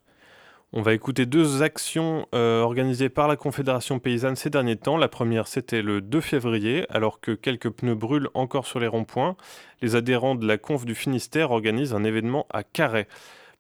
On 0.73 0.83
va 0.83 0.95
écouter 0.95 1.27
deux 1.27 1.63
actions 1.63 2.29
euh, 2.33 2.63
organisées 2.63 3.09
par 3.09 3.27
la 3.27 3.35
Confédération 3.35 3.99
paysanne 3.99 4.37
ces 4.37 4.51
derniers 4.51 4.77
temps. 4.77 4.97
La 4.97 5.09
première, 5.09 5.49
c'était 5.49 5.83
le 5.83 6.01
2 6.01 6.21
février, 6.21 6.87
alors 6.91 7.19
que 7.19 7.33
quelques 7.33 7.71
pneus 7.71 7.97
brûlent 7.97 8.29
encore 8.35 8.69
sur 8.69 8.79
les 8.79 8.87
ronds-points. 8.87 9.37
Les 9.83 9.97
adhérents 9.97 10.37
de 10.37 10.47
la 10.47 10.59
Conf 10.59 10.85
du 10.85 10.95
Finistère 10.95 11.51
organisent 11.51 11.93
un 11.93 12.05
événement 12.05 12.47
à 12.51 12.63
Carhaix. 12.63 13.09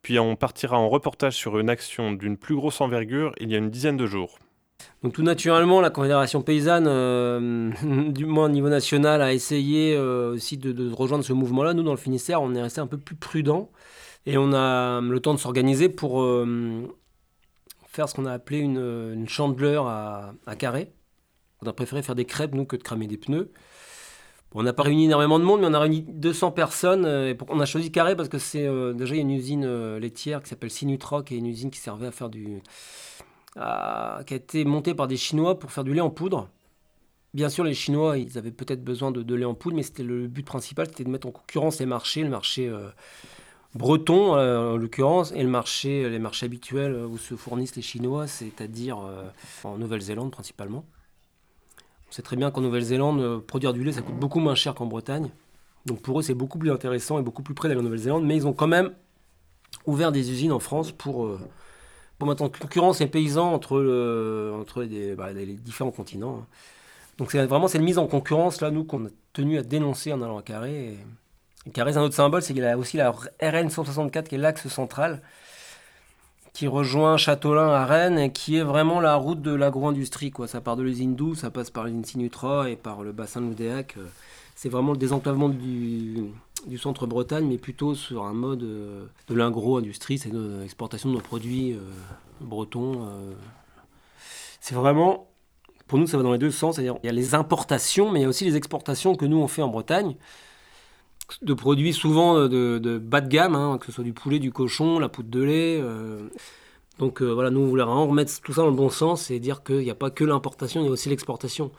Puis 0.03 0.21
on 0.21 0.37
partira 0.37 0.79
en 0.79 0.89
reportage 0.89 1.35
sur 1.35 1.59
une 1.59 1.69
action 1.69 2.13
d'une 2.13 2.37
plus 2.37 2.55
grosse 2.55 2.81
envergure 2.81 3.33
il 3.41 3.51
y 3.51 3.57
a 3.57 3.59
une 3.59 3.71
dizaine 3.71 3.97
de 3.97 4.07
jours. 4.07 4.39
Donc 5.03 5.13
tout 5.13 5.25
naturellement, 5.25 5.81
la 5.81 5.91
Confédération 5.91 6.43
paysanne, 6.43 6.87
euh, 6.87 7.73
du 8.13 8.25
moins 8.25 8.45
au 8.45 8.51
niveau 8.51 8.69
national, 8.69 9.21
a 9.21 9.33
essayé 9.33 9.97
euh, 9.97 10.35
aussi 10.35 10.59
de, 10.59 10.93
rejoindre 10.93 11.25
ce 11.25 11.33
mouvement-là. 11.33 11.75
Nous, 11.75 11.83
dans 11.83 11.91
le 11.91 11.97
Finistère, 11.97 12.41
on 12.41 12.55
est 12.55 12.63
resté 12.63 12.81
un 12.81 12.87
peu 12.87 12.99
plus 12.99 13.17
prudent 13.17 13.69
et 14.27 14.39
on 14.39 14.53
a 14.53 15.01
le 15.01 15.19
temps 15.19 15.35
de 15.35 15.41
s'organiser 15.41 15.89
pour 15.89 16.23
faire 17.91 18.09
ce 18.09 18.15
qu'on 18.15 18.27
a 18.27 18.33
appelé 18.33 18.59
une, 18.59 18.79
une 19.15 19.29
chandeleur 19.29 19.87
à, 19.87 20.35
carré. 20.59 20.93
On 21.63 21.67
a 21.67 21.73
préféré 21.73 22.03
faire 22.03 22.15
des 22.15 22.25
crêpes, 22.25 22.55
nous, 22.55 22.65
que 22.65 22.77
de 22.77 22.83
cramer 22.83 23.07
des 23.07 23.19
pneus. 23.19 23.53
On 24.53 24.63
n'a 24.63 24.73
pas 24.73 24.83
réuni 24.83 25.05
énormément 25.05 25.39
de 25.39 25.45
monde, 25.45 25.61
mais 25.61 25.67
on 25.67 25.75
a 25.75 25.79
réuni 25.79 26.03
200 26.03 26.53
personnes. 26.53 27.05
euh, 27.05 27.31
Et 27.31 27.39
on 27.49 27.61
a 27.61 27.67
choisi 27.67 27.93
Carré 27.93 28.17
parce 28.17 28.29
que 28.29 28.39
c'est 28.39 28.67
euh, 28.67 28.93
déjà 28.93 29.15
il 29.15 29.19
y 29.19 29.21
a 29.21 29.23
une 29.23 29.31
usine 29.31 29.65
euh, 29.65 30.01
laitière 30.01 30.43
qui 30.43 30.49
s'appelle 30.49 30.71
Sinutroc, 30.71 31.31
est 31.31 31.37
une 31.37 31.47
usine 31.47 31.71
qui 31.71 31.79
servait 31.79 32.09
à 32.09 32.11
faire 32.11 32.31
du, 32.31 32.63
qui 33.55 33.61
a 33.61 34.25
été 34.31 34.65
montée 34.65 34.95
par 34.95 35.07
des 35.07 35.17
Chinois 35.17 35.59
pour 35.59 35.71
faire 35.73 35.85
du 35.85 35.95
lait 35.95 36.01
en 36.01 36.11
poudre. 36.11 36.49
Bien 37.33 37.49
sûr, 37.49 37.63
les 37.63 37.75
Chinois, 37.75 38.19
ils 38.19 38.39
avaient 38.39 38.51
peut-être 38.51 38.83
besoin 38.83 39.13
de, 39.13 39.35
lait 39.35 39.45
en 39.45 39.55
poudre, 39.55 39.77
mais 39.77 39.85
c'était 39.85 40.03
le 40.03 40.27
but 40.27 40.45
principal, 40.45 40.87
c'était 40.89 41.05
de 41.05 41.11
mettre 41.11 41.29
en 41.29 41.31
concurrence 41.31 41.79
les 41.79 41.87
marchés, 41.87 42.23
le 42.25 42.29
marché 42.29 42.69
euh, 42.69 42.89
breton 43.75 44.35
euh, 44.35 44.73
en 44.73 44.77
l'occurrence, 44.77 45.33
et 45.33 45.43
le 45.43 45.49
marché, 45.49 46.09
les 46.09 46.19
marchés 46.19 46.47
habituels 46.47 46.93
euh, 46.93 47.07
où 47.07 47.19
se 47.19 47.37
fournissent 47.37 47.77
les 47.77 47.83
Chinois, 47.83 48.27
c'est-à-dire 48.27 48.99
euh, 48.99 49.25
en 49.65 49.79
Nouvelle-Zélande 49.79 50.31
principalement. 50.31 50.85
On 52.09 52.13
sait 52.13 52.23
très 52.23 52.37
bien 52.37 52.51
qu'en 52.51 52.61
Nouvelle-Zélande, 52.61 53.21
euh, 53.21 53.39
produire 53.39 53.73
du 53.73 53.85
lait, 53.85 53.93
ça 53.93 54.03
coûte 54.03 54.17
beaucoup 54.17 54.41
moins 54.41 54.57
cher 54.57 54.75
qu'en 54.75 54.87
Bretagne. 54.87 55.31
Donc 55.87 56.03
pour 56.03 56.19
eux, 56.19 56.23
c'est 56.23 56.35
beaucoup 56.35 56.59
plus 56.59 56.71
intéressant 56.71 57.19
et 57.19 57.23
beaucoup 57.23 57.43
plus 57.43 57.55
près 57.55 57.69
d'aller 57.69 57.81
en 57.81 57.85
Nouvelle-Zélande, 57.85 58.25
mais 58.25 58.37
ils 58.37 58.47
ont 58.47 58.53
quand 58.53 58.67
même 58.67 58.93
ouvert 59.87 60.11
des 60.11 60.31
usines 60.31 60.53
en 60.53 60.59
France 60.59 60.91
pour, 60.91 61.27
euh, 61.27 61.39
pour 62.19 62.29
mettre 62.29 62.43
en 62.43 62.49
concurrence 62.49 62.99
les 62.99 63.07
paysans 63.07 63.53
entre, 63.53 63.79
entre 64.59 64.83
les, 64.83 65.15
bah, 65.15 65.33
les 65.33 65.47
différents 65.55 65.93
continents. 65.93 66.41
hein. 66.43 66.47
Donc 67.19 67.31
c'est 67.31 67.47
vraiment 67.47 67.69
cette 67.69 67.83
mise 67.83 67.99
en 67.99 68.07
concurrence 68.07 68.61
là, 68.61 68.71
nous, 68.71 68.83
qu'on 68.83 69.07
a 69.07 69.11
tenu 69.33 69.59
à 69.59 69.63
dénoncer 69.63 70.13
en 70.13 70.23
allant 70.23 70.39
à 70.39 70.43
Carré. 70.43 70.97
C'est 71.67 71.81
un 71.81 72.03
autre 72.03 72.15
symbole, 72.15 72.43
c'est 72.43 72.55
qu'il 72.55 72.65
a 72.65 72.77
aussi 72.77 72.97
la 72.97 73.11
RN 73.43 73.69
164 73.69 74.29
qui 74.29 74.35
est 74.35 74.39
l'axe 74.39 74.67
central, 74.69 75.21
qui 76.53 76.67
rejoint 76.67 77.17
Châteaulin 77.17 77.69
à 77.69 77.85
Rennes 77.85 78.19
et 78.19 78.33
qui 78.33 78.57
est 78.57 78.63
vraiment 78.63 79.01
la 79.01 79.15
route 79.17 79.43
de 79.43 79.53
l'agro-industrie. 79.55 80.31
quoi. 80.31 80.49
Ça 80.49 80.61
part 80.61 80.77
de 80.77 80.83
l'usine 80.83 81.15
Doux, 81.15 81.35
ça 81.35 81.51
passe 81.51 81.71
par 81.71 81.85
l'usine 81.85 82.05
Sinutra 82.05 82.71
et 82.71 82.77
par 82.77 83.03
le 83.03 83.13
bassin 83.13 83.41
de 83.41 83.47
l'Oudéac. 83.47 83.95
euh, 83.99 84.07
C'est 84.57 84.69
vraiment 84.69 84.93
le 84.93 84.99
désenclavement 84.99 85.49
du, 85.49 86.33
centre 86.79 87.07
Bretagne, 87.07 87.47
mais 87.47 87.59
plutôt 87.59 87.95
sur 87.95 88.25
un 88.25 88.33
mode 88.33 88.63
euh, 88.63 89.05
de 89.29 89.35
l'agro-industrie, 89.35 90.19
c'est 90.19 90.33
l'exportation 90.33 91.11
de 91.11 91.15
nos 91.15 91.21
produits 91.21 91.75
euh, 91.75 91.81
bretons. 92.41 93.07
C'est 94.61 94.75
vraiment, 94.75 95.29
pour 95.87 95.99
nous, 95.99 96.07
ça 96.07 96.17
va 96.17 96.23
dans 96.23 96.33
les 96.33 96.39
deux 96.39 96.51
sens. 96.51 96.77
C'est-à-dire, 96.77 96.97
il 97.03 97.07
y 97.07 97.11
a 97.11 97.13
les 97.13 97.35
importations, 97.35 98.11
mais 98.11 98.21
il 98.21 98.23
y 98.23 98.27
a 98.27 98.29
aussi 98.29 98.45
les 98.45 98.57
exportations 98.57 99.15
que 99.15 99.25
nous, 99.27 99.39
on 99.39 99.49
fait 99.49 99.63
en 99.63 99.69
Bretagne, 99.69 100.17
de 101.43 101.55
produits 101.55 101.93
souvent 101.93 102.49
de, 102.49 102.99
bas 102.99 103.21
de 103.21 103.29
gamme, 103.29 103.55
hein, 103.55 103.79
que 103.79 103.87
ce 103.87 103.93
soit 103.93 104.05
du 104.05 104.13
poulet, 104.13 104.39
du 104.39 104.53
cochon, 104.53 104.99
la 104.99 105.09
poudre 105.09 105.31
de 105.31 105.43
lait. 105.43 105.81
euh. 105.81 106.19
Donc 106.99 107.23
euh, 107.23 107.33
voilà, 107.33 107.51
nous, 107.51 107.61
on 107.61 107.67
voulait 107.67 107.83
vraiment 107.83 108.07
remettre 108.07 108.33
tout 108.43 108.53
ça 108.53 108.63
dans 108.63 108.69
le 108.69 108.77
bon 108.77 108.91
sens 108.91 109.31
et 109.31 109.41
dire 109.41 109.63
qu'il 109.63 109.79
n'y 109.79 109.91
a 109.91 109.95
pas 109.95 110.11
que 110.11 110.25
l'importation, 110.25 110.83
il 110.83 110.87
y 110.87 110.89
a 110.89 110.91
aussi 110.91 111.09
l'exportation. 111.09 111.71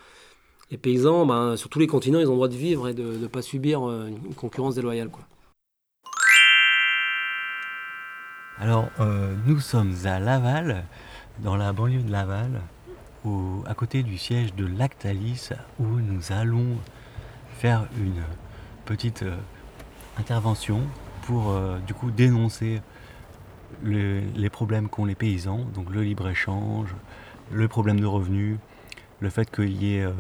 Les 0.72 0.78
paysans, 0.78 1.26
ben, 1.26 1.58
sur 1.58 1.70
tous 1.70 1.80
les 1.80 1.88
continents, 1.88 2.20
ils 2.20 2.28
ont 2.28 2.32
le 2.32 2.36
droit 2.38 2.48
de 2.48 2.56
vivre 2.56 2.88
et 2.88 2.94
de 2.94 3.04
ne 3.04 3.28
pas 3.28 3.42
subir 3.42 3.88
euh, 3.88 4.08
une 4.08 4.34
concurrence 4.34 4.76
déloyale. 4.76 5.10
Quoi. 5.10 5.24
Alors, 8.58 8.90
nous 9.48 9.60
sommes 9.60 9.96
à 10.06 10.20
Laval, 10.20 10.86
dans 11.40 11.56
la 11.56 11.74
banlieue 11.74 12.04
de 12.04 12.12
Laval, 12.12 12.62
à 13.66 13.74
côté 13.74 14.04
du 14.04 14.20
siège 14.20 14.54
de 14.54 14.68
Lactalis, 14.68 15.50
où 15.80 15.86
nous 16.00 16.32
allons 16.32 16.78
faire 17.58 17.88
une 17.98 18.22
petite 18.92 19.24
euh, 19.24 19.38
intervention 20.18 20.82
pour 21.22 21.52
euh, 21.52 21.78
du 21.88 21.94
coup 21.94 22.12
dénoncer 22.12 22.82
le- 23.82 24.20
les 24.36 24.50
problèmes 24.50 24.90
qu'ont 24.90 25.06
les 25.06 25.16
paysans, 25.16 25.62
donc 25.74 25.90
le 25.92 26.04
libre-échange, 26.04 26.90
le 27.54 27.68
problème 27.70 28.02
de 28.02 28.06
revenus, 28.06 28.58
le 29.22 29.30
fait 29.30 29.50
qu'il 29.50 29.82
y 29.82 29.96
ait 29.96 30.04
euh, 30.04 30.12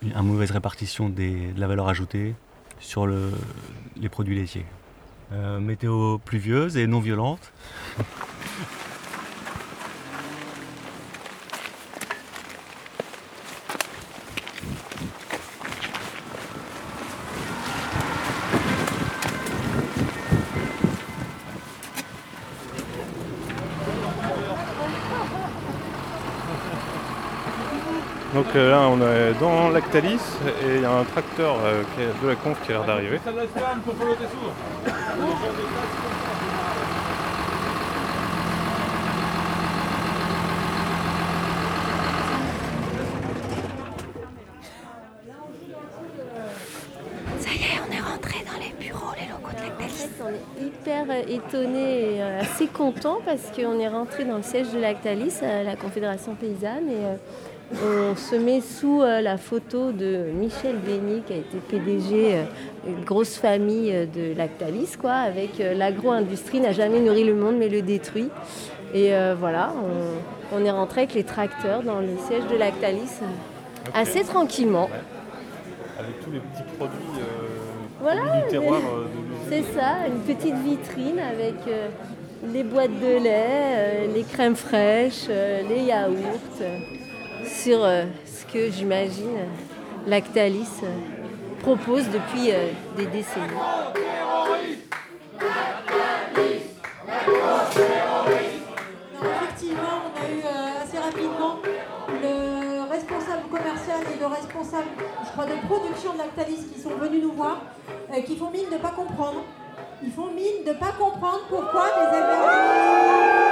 une, 0.00 0.18
mauvaise 0.22 0.50
répartition 0.50 1.10
de 1.10 1.52
la 1.60 1.66
valeur 1.66 1.88
ajoutée 1.90 2.34
sur 2.78 3.06
le- 3.06 3.32
les 3.98 4.08
produits 4.08 4.34
laitiers. 4.36 4.64
Météo 5.60 6.18
pluvieuse 6.18 6.76
et 6.76 6.88
non 6.88 6.98
violente. 6.98 7.52
là, 28.54 28.88
on 28.88 28.98
est 29.00 29.32
dans 29.40 29.70
Lactalis 29.70 30.18
et 30.68 30.76
il 30.76 30.82
y 30.82 30.84
a 30.84 30.90
un 30.90 31.04
tracteur 31.04 31.56
euh, 31.64 31.82
qui 31.94 32.02
est- 32.02 32.22
de 32.24 32.28
la 32.28 32.34
conf 32.36 32.58
qui 32.64 32.72
a 32.72 32.76
l'air 32.76 32.84
d'arriver. 32.84 33.20
Ça 47.38 47.50
y 47.52 47.56
est, 47.56 47.80
on 47.88 47.92
est 47.92 48.00
rentré 48.00 48.38
dans 48.44 48.58
les 48.58 48.72
bureaux, 48.84 49.12
les 49.18 49.26
locaux 49.28 49.52
de 49.52 49.60
En 49.62 49.78
Lactalis. 49.78 49.92
fait, 49.92 50.22
on 50.22 50.28
est 50.28 50.66
hyper 50.66 51.04
euh, 51.08 51.22
étonnés 51.28 52.16
et 52.16 52.22
euh, 52.22 52.40
assez 52.40 52.66
contents 52.66 53.18
parce 53.24 53.50
qu'on 53.54 53.78
est 53.80 53.88
rentré 53.88 54.24
dans 54.24 54.36
le 54.36 54.42
siège 54.42 54.70
de 54.72 54.78
Lactalis, 54.78 55.34
la 55.42 55.76
Confédération 55.76 56.34
paysanne, 56.34 56.88
et 56.90 57.04
euh, 57.04 57.14
on 57.72 58.16
se 58.16 58.34
met 58.34 58.60
sous 58.60 59.00
euh, 59.00 59.20
la 59.20 59.36
photo 59.36 59.92
de 59.92 60.24
Michel 60.34 60.76
Béni, 60.76 61.22
qui 61.22 61.32
a 61.32 61.36
été 61.36 61.58
PDG, 61.68 62.34
euh, 62.34 62.42
une 62.86 63.04
grosse 63.04 63.36
famille 63.36 63.94
euh, 63.94 64.06
de 64.06 64.36
Lactalis, 64.36 64.96
quoi, 65.00 65.12
avec 65.12 65.58
l'agro-industrie 65.58 66.60
n'a 66.60 66.72
jamais 66.72 67.00
nourri 67.00 67.24
le 67.24 67.34
monde 67.34 67.56
mais 67.58 67.68
le 67.68 67.82
détruit. 67.82 68.28
Et 68.92 69.14
euh, 69.14 69.36
voilà, 69.38 69.72
on, 70.52 70.56
on 70.58 70.64
est 70.64 70.70
rentré 70.70 71.02
avec 71.02 71.14
les 71.14 71.24
tracteurs 71.24 71.82
dans 71.82 72.00
le 72.00 72.08
siège 72.26 72.42
de 72.50 72.56
Lactalis 72.56 73.20
assez 73.94 74.24
tranquillement. 74.24 74.88
Avec 75.98 76.20
tous 76.24 76.30
les 76.32 76.40
petits 76.40 76.62
produits, 76.76 76.98
euh, 77.18 77.46
Voilà, 78.00 78.40
du 78.40 78.48
terroir 78.48 78.80
euh. 78.80 79.06
C'est 79.48 79.62
ça, 79.62 80.08
une 80.08 80.20
petite 80.34 80.56
vitrine 80.56 81.20
avec 81.20 81.54
les 82.52 82.62
boîtes 82.64 82.98
de 83.00 83.22
lait, 83.22 84.08
les 84.12 84.22
crèmes 84.22 84.56
fraîches, 84.56 85.28
les 85.28 85.82
yaourts, 85.82 86.62
sur 87.50 87.84
euh, 87.84 88.04
ce 88.24 88.44
que 88.50 88.70
j'imagine 88.70 89.36
euh, 89.36 90.08
Lactalis 90.08 90.68
euh, 90.82 90.88
propose 91.60 92.04
depuis 92.08 92.52
des 92.96 93.06
décennies. 93.06 93.46
Effectivement, 99.22 100.00
on 100.06 100.18
a 100.18 100.30
eu 100.30 100.40
assez 100.82 100.96
rapidement 100.96 101.56
le 102.22 102.90
responsable 102.90 103.42
commercial 103.50 104.00
et 104.14 104.18
le 104.18 104.26
responsable, 104.26 104.88
je 105.24 105.30
crois, 105.32 105.44
de 105.44 105.66
production 105.66 106.14
de 106.14 106.18
Lactalis 106.18 106.66
qui 106.72 106.80
sont 106.80 106.96
venus 106.96 107.22
nous 107.22 107.32
voir, 107.32 107.60
qui 108.26 108.36
font 108.36 108.50
mine 108.50 108.70
de 108.70 108.76
ne 108.76 108.80
pas 108.80 108.92
comprendre. 108.92 109.44
Ils 110.02 110.12
font 110.12 110.30
mine 110.34 110.64
de 110.64 110.70
ne 110.70 110.78
pas 110.78 110.92
comprendre 110.98 111.42
pourquoi 111.50 111.88
les 111.98 112.16
éleveurs. 112.16 113.49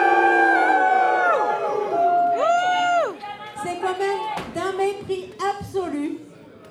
D'un 4.55 4.73
mépris 4.77 5.31
absolu, 5.59 6.19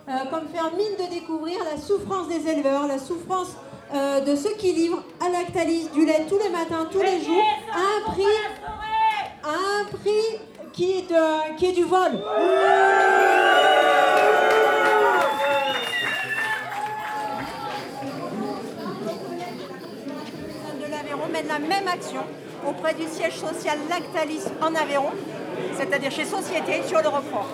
euh, 0.07 0.11
comme 0.29 0.47
faire 0.53 0.71
mine 0.77 0.95
de 0.99 1.13
découvrir 1.13 1.57
la 1.63 1.79
souffrance 1.79 2.27
des 2.27 2.47
éleveurs, 2.49 2.87
la 2.87 2.99
souffrance 2.99 3.55
euh, 3.93 4.19
de 4.21 4.35
ceux 4.35 4.53
qui 4.57 4.73
livrent 4.73 5.03
à 5.25 5.29
Lactalis 5.29 5.89
du 5.93 6.05
lait 6.05 6.25
tous 6.29 6.37
les 6.37 6.49
matins, 6.49 6.87
tous 6.91 7.01
les 7.01 7.21
jours, 7.23 7.43
à 7.73 7.77
un 7.79 8.11
prix, 8.11 8.23
à 9.43 9.81
un 9.81 9.85
prix 9.85 10.39
qui 10.73 10.99
est, 10.99 11.09
de- 11.09 11.55
qui 11.57 11.65
est 11.67 11.71
du 11.73 11.83
vol. 11.83 12.11
de 20.79 20.91
l'Aveyron 20.91 21.27
mène 21.31 21.47
la 21.47 21.59
même 21.59 21.87
action 21.87 22.21
auprès 22.67 22.93
du 22.93 23.03
siège 23.07 23.35
social 23.37 23.77
Lactalis 23.89 24.43
en 24.61 24.73
Aveyron, 24.75 25.11
c'est-à-dire 25.77 26.11
chez 26.11 26.25
Société 26.25 26.81
sur 26.85 27.01
le 27.01 27.09
Roquefort. 27.09 27.47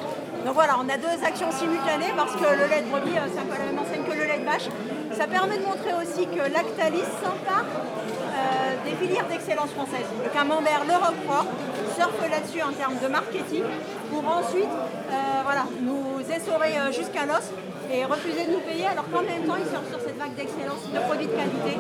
Donc 0.45 0.55
voilà, 0.55 0.75
on 0.77 0.89
a 0.89 0.97
deux 0.97 1.23
actions 1.25 1.51
simultanées 1.51 2.11
parce 2.17 2.33
que 2.35 2.43
le 2.43 2.67
lait 2.67 2.81
de 2.81 2.89
brebis, 2.91 3.15
euh, 3.15 3.31
c'est 3.31 3.39
un 3.39 3.47
peu 3.47 3.57
la 3.57 3.71
même 3.71 3.79
enseigne 3.79 4.03
que 4.03 4.11
le 4.11 4.25
lait 4.27 4.39
de 4.39 4.45
vache. 4.45 4.67
Ça 5.15 5.25
permet 5.25 5.57
de 5.57 5.63
montrer 5.63 5.95
aussi 5.95 6.27
que 6.27 6.43
Lactalis 6.51 7.07
s'empare 7.23 7.63
euh, 7.63 8.75
des 8.83 8.95
filières 8.99 9.27
d'excellence 9.27 9.71
françaises. 9.71 10.09
Le 10.21 10.29
camembert, 10.29 10.83
le 10.83 10.95
Roquefort 10.99 11.47
surfe 11.95 12.29
là-dessus 12.29 12.61
en 12.61 12.73
termes 12.73 12.99
de 13.01 13.07
marketing 13.07 13.63
pour 14.11 14.27
ensuite 14.27 14.67
euh, 14.67 15.13
voilà, 15.45 15.63
nous 15.79 16.19
essorer 16.27 16.75
jusqu'à 16.91 17.25
l'os 17.25 17.47
et 17.93 18.03
refuser 18.03 18.45
de 18.47 18.51
nous 18.51 18.63
payer 18.67 18.87
alors 18.87 19.05
qu'en 19.11 19.21
même 19.21 19.47
temps 19.47 19.55
ils 19.55 19.69
surfent 19.69 19.89
sur 19.89 20.01
cette 20.01 20.17
vague 20.17 20.35
d'excellence, 20.35 20.91
de 20.91 20.99
produits 21.07 21.27
de 21.27 21.31
qualité, 21.31 21.77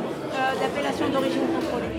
d'appellation 0.61 1.09
d'origine 1.09 1.47
contrôlée. 1.51 1.91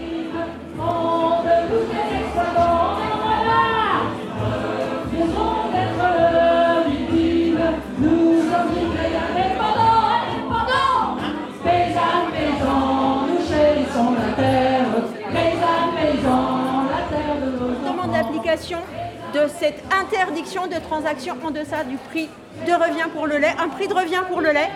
De 19.35 19.49
cette 19.59 19.83
interdiction 19.93 20.67
de 20.69 20.77
transaction 20.89 21.37
en 21.45 21.51
deçà 21.51 21.83
du 21.83 21.97
prix 21.97 22.29
de 22.67 22.73
revient 22.73 23.09
pour 23.13 23.27
le 23.27 23.39
lait. 23.39 23.55
Un 23.59 23.69
prix 23.69 23.89
de 23.89 23.95
revient 23.95 24.23
pour 24.29 24.41
le 24.41 24.53
lait, 24.53 24.71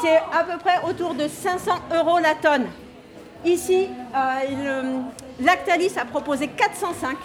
c'est 0.00 0.16
à 0.16 0.44
peu 0.44 0.58
près 0.58 0.88
autour 0.88 1.14
de 1.14 1.26
500 1.26 1.72
euros 1.96 2.18
la 2.18 2.34
tonne. 2.36 2.66
Ici, 3.44 3.88
euh, 4.14 5.00
Lactalis 5.40 5.92
a 6.00 6.04
proposé 6.04 6.48
405. 6.48 7.16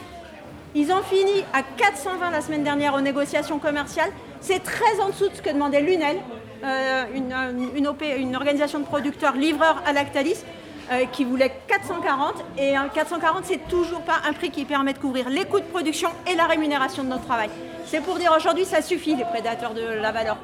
Ils 0.75 0.91
ont 0.91 1.03
fini 1.03 1.43
à 1.53 1.61
420 1.61 2.31
la 2.31 2.41
semaine 2.41 2.63
dernière 2.63 2.95
aux 2.95 3.01
négociations 3.01 3.59
commerciales. 3.59 4.09
C'est 4.41 4.63
très 4.63 4.99
en 4.99 5.09
dessous 5.09 5.29
de 5.29 5.35
ce 5.35 5.41
que 5.41 5.51
demandait 5.51 5.81
l'UNEL, 5.81 6.17
euh, 6.63 7.03
une, 7.13 7.31
euh, 7.31 8.17
une 8.17 8.35
organisation 8.35 8.79
de 8.79 8.85
producteurs 8.85 9.35
livreurs 9.35 9.83
à 9.85 9.93
Lactalis, 9.93 10.43
euh, 10.91 11.05
qui 11.11 11.25
voulait 11.25 11.51
440. 11.67 12.43
Et 12.57 12.75
un 12.75 12.87
440, 12.87 13.43
c'est 13.43 13.67
toujours 13.67 14.01
pas 14.01 14.21
un 14.27 14.33
prix 14.33 14.49
qui 14.49 14.65
permet 14.65 14.93
de 14.93 14.97
couvrir 14.97 15.29
les 15.29 15.45
coûts 15.45 15.59
de 15.59 15.65
production 15.65 16.09
et 16.31 16.35
la 16.35 16.45
rémunération 16.45 17.03
de 17.03 17.09
notre 17.09 17.25
travail. 17.25 17.49
C'est 17.85 18.01
pour 18.01 18.17
dire 18.17 18.33
aujourd'hui, 18.35 18.65
ça 18.65 18.81
suffit, 18.81 19.15
les 19.15 19.25
prédateurs 19.25 19.75
de 19.75 20.01
la 20.01 20.11
valeur. 20.11 20.37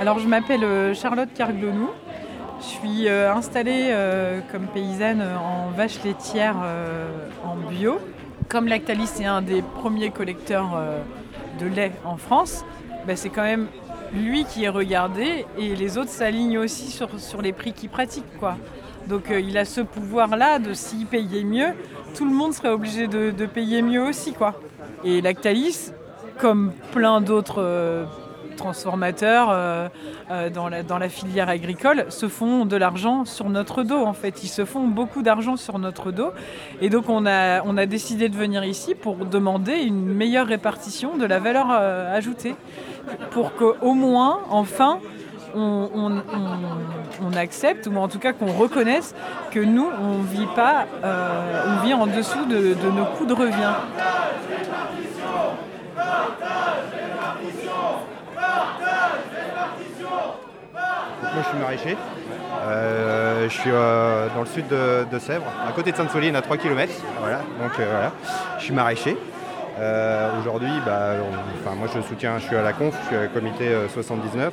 Alors 0.00 0.18
je 0.18 0.28
m'appelle 0.28 0.94
Charlotte 0.94 1.30
Carglonou. 1.34 1.88
Je 2.60 2.66
suis 2.66 3.08
installée 3.08 3.94
comme 4.52 4.66
paysanne 4.66 5.22
en 5.22 5.70
vache 5.70 6.02
laitière 6.04 6.56
en 7.44 7.56
bio. 7.70 7.98
Comme 8.50 8.66
Lactalis 8.66 9.10
est 9.20 9.26
un 9.26 9.42
des 9.42 9.62
premiers 9.62 10.10
collecteurs 10.10 10.72
euh, 10.74 11.00
de 11.60 11.66
lait 11.66 11.92
en 12.04 12.16
France, 12.16 12.64
bah, 13.06 13.14
c'est 13.14 13.28
quand 13.28 13.44
même 13.44 13.68
lui 14.12 14.44
qui 14.44 14.64
est 14.64 14.68
regardé 14.68 15.46
et 15.56 15.76
les 15.76 15.98
autres 15.98 16.10
s'alignent 16.10 16.58
aussi 16.58 16.90
sur, 16.90 17.20
sur 17.20 17.42
les 17.42 17.52
prix 17.52 17.72
qu'il 17.72 17.90
pratique. 17.90 18.24
Quoi. 18.40 18.56
Donc 19.06 19.30
euh, 19.30 19.38
il 19.38 19.56
a 19.56 19.64
ce 19.64 19.80
pouvoir-là 19.80 20.58
de 20.58 20.74
s'y 20.74 21.04
payer 21.04 21.44
mieux, 21.44 21.68
tout 22.16 22.24
le 22.24 22.32
monde 22.32 22.52
serait 22.52 22.70
obligé 22.70 23.06
de, 23.06 23.30
de 23.30 23.46
payer 23.46 23.82
mieux 23.82 24.02
aussi. 24.02 24.32
Quoi. 24.32 24.60
Et 25.04 25.20
Lactalis, 25.20 25.92
comme 26.40 26.72
plein 26.90 27.20
d'autres 27.20 27.62
euh, 27.62 28.04
transformateurs 28.60 29.48
euh, 29.50 29.88
euh, 30.30 30.50
dans, 30.50 30.98
la, 30.98 31.08
filière 31.08 31.48
agricole 31.48 32.04
se 32.10 32.28
font 32.28 32.66
de 32.66 32.76
l'argent 32.76 33.24
sur 33.24 33.48
notre 33.48 33.82
dos 33.82 34.04
en 34.04 34.12
fait. 34.12 34.42
Ils 34.44 34.48
se 34.48 34.64
font 34.64 34.86
beaucoup 34.86 35.22
d'argent 35.22 35.56
sur 35.56 35.78
notre 35.78 36.12
dos. 36.12 36.30
Et 36.82 36.90
donc 36.90 37.08
on 37.08 37.26
a, 37.26 37.86
décidé 37.86 38.28
de 38.28 38.36
venir 38.36 38.62
ici 38.62 38.94
pour 38.94 39.16
demander 39.16 39.76
une 39.78 40.04
meilleure 40.04 40.46
répartition 40.46 41.16
de 41.16 41.24
la 41.24 41.38
valeur 41.38 41.68
euh, 41.70 42.14
ajoutée. 42.14 42.54
Pour 43.30 43.54
qu'au 43.54 43.94
moins, 43.94 44.40
enfin, 44.50 45.00
on, 45.54 46.20
accepte, 47.34 47.86
ou 47.86 47.96
en 47.96 48.08
tout 48.08 48.18
cas 48.18 48.32
qu'on 48.34 48.52
reconnaisse 48.52 49.14
que 49.50 49.58
nous, 49.58 49.88
on 50.00 50.20
vit 50.22 50.48
pas, 50.54 50.86
on 51.02 51.84
vit 51.84 51.94
en 51.94 52.06
dessous 52.06 52.44
de, 52.44 52.74
de 52.74 52.90
nos 52.94 53.06
coûts 53.06 53.26
de 53.26 53.32
revient. 53.32 53.74
Moi, 61.22 61.42
je 61.42 61.48
suis 61.48 61.58
maraîcher. 61.58 61.96
Euh, 62.62 63.48
je 63.48 63.54
suis 63.54 63.70
euh, 63.72 64.28
dans 64.34 64.40
le 64.40 64.46
sud 64.46 64.66
de, 64.68 65.18
Sèvres, 65.18 65.46
à 65.66 65.72
côté 65.72 65.92
de 65.92 65.96
Sainte-Soline, 65.96 66.36
à 66.36 66.42
3 66.42 66.56
km. 66.56 66.92
Voilà, 67.20 67.38
donc 67.38 67.78
euh, 67.78 67.86
voilà. 67.90 68.12
Je 68.58 68.64
suis 68.64 68.74
maraîcher. 68.74 69.16
Aujourd'hui, 70.40 70.70
bah, 70.84 71.14
enfin, 71.60 71.74
moi, 71.74 71.88
je 71.94 72.00
soutiens, 72.02 72.38
je 72.38 72.44
suis 72.46 72.56
à 72.56 72.62
la 72.62 72.74
conf, 72.74 72.94
je 73.02 73.06
suis 73.06 73.16
à 73.16 73.28
comité 73.28 73.68
euh, 73.68 73.88
79. 73.88 74.52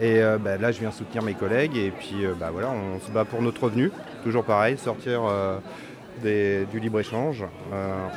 Et 0.00 0.20
bah, 0.40 0.56
là, 0.56 0.72
je 0.72 0.80
viens 0.80 0.90
soutenir 0.90 1.22
mes 1.22 1.34
collègues. 1.34 1.76
Et 1.76 1.90
puis, 1.90 2.26
bah, 2.38 2.50
voilà, 2.52 2.68
on 2.70 3.00
se 3.00 3.10
bat 3.10 3.24
pour 3.24 3.40
notre 3.42 3.62
revenu. 3.64 3.92
Toujours 4.24 4.44
pareil, 4.44 4.76
sortir 4.76 5.22
des- 6.20 6.66
du 6.66 6.80
libre-échange. 6.80 7.44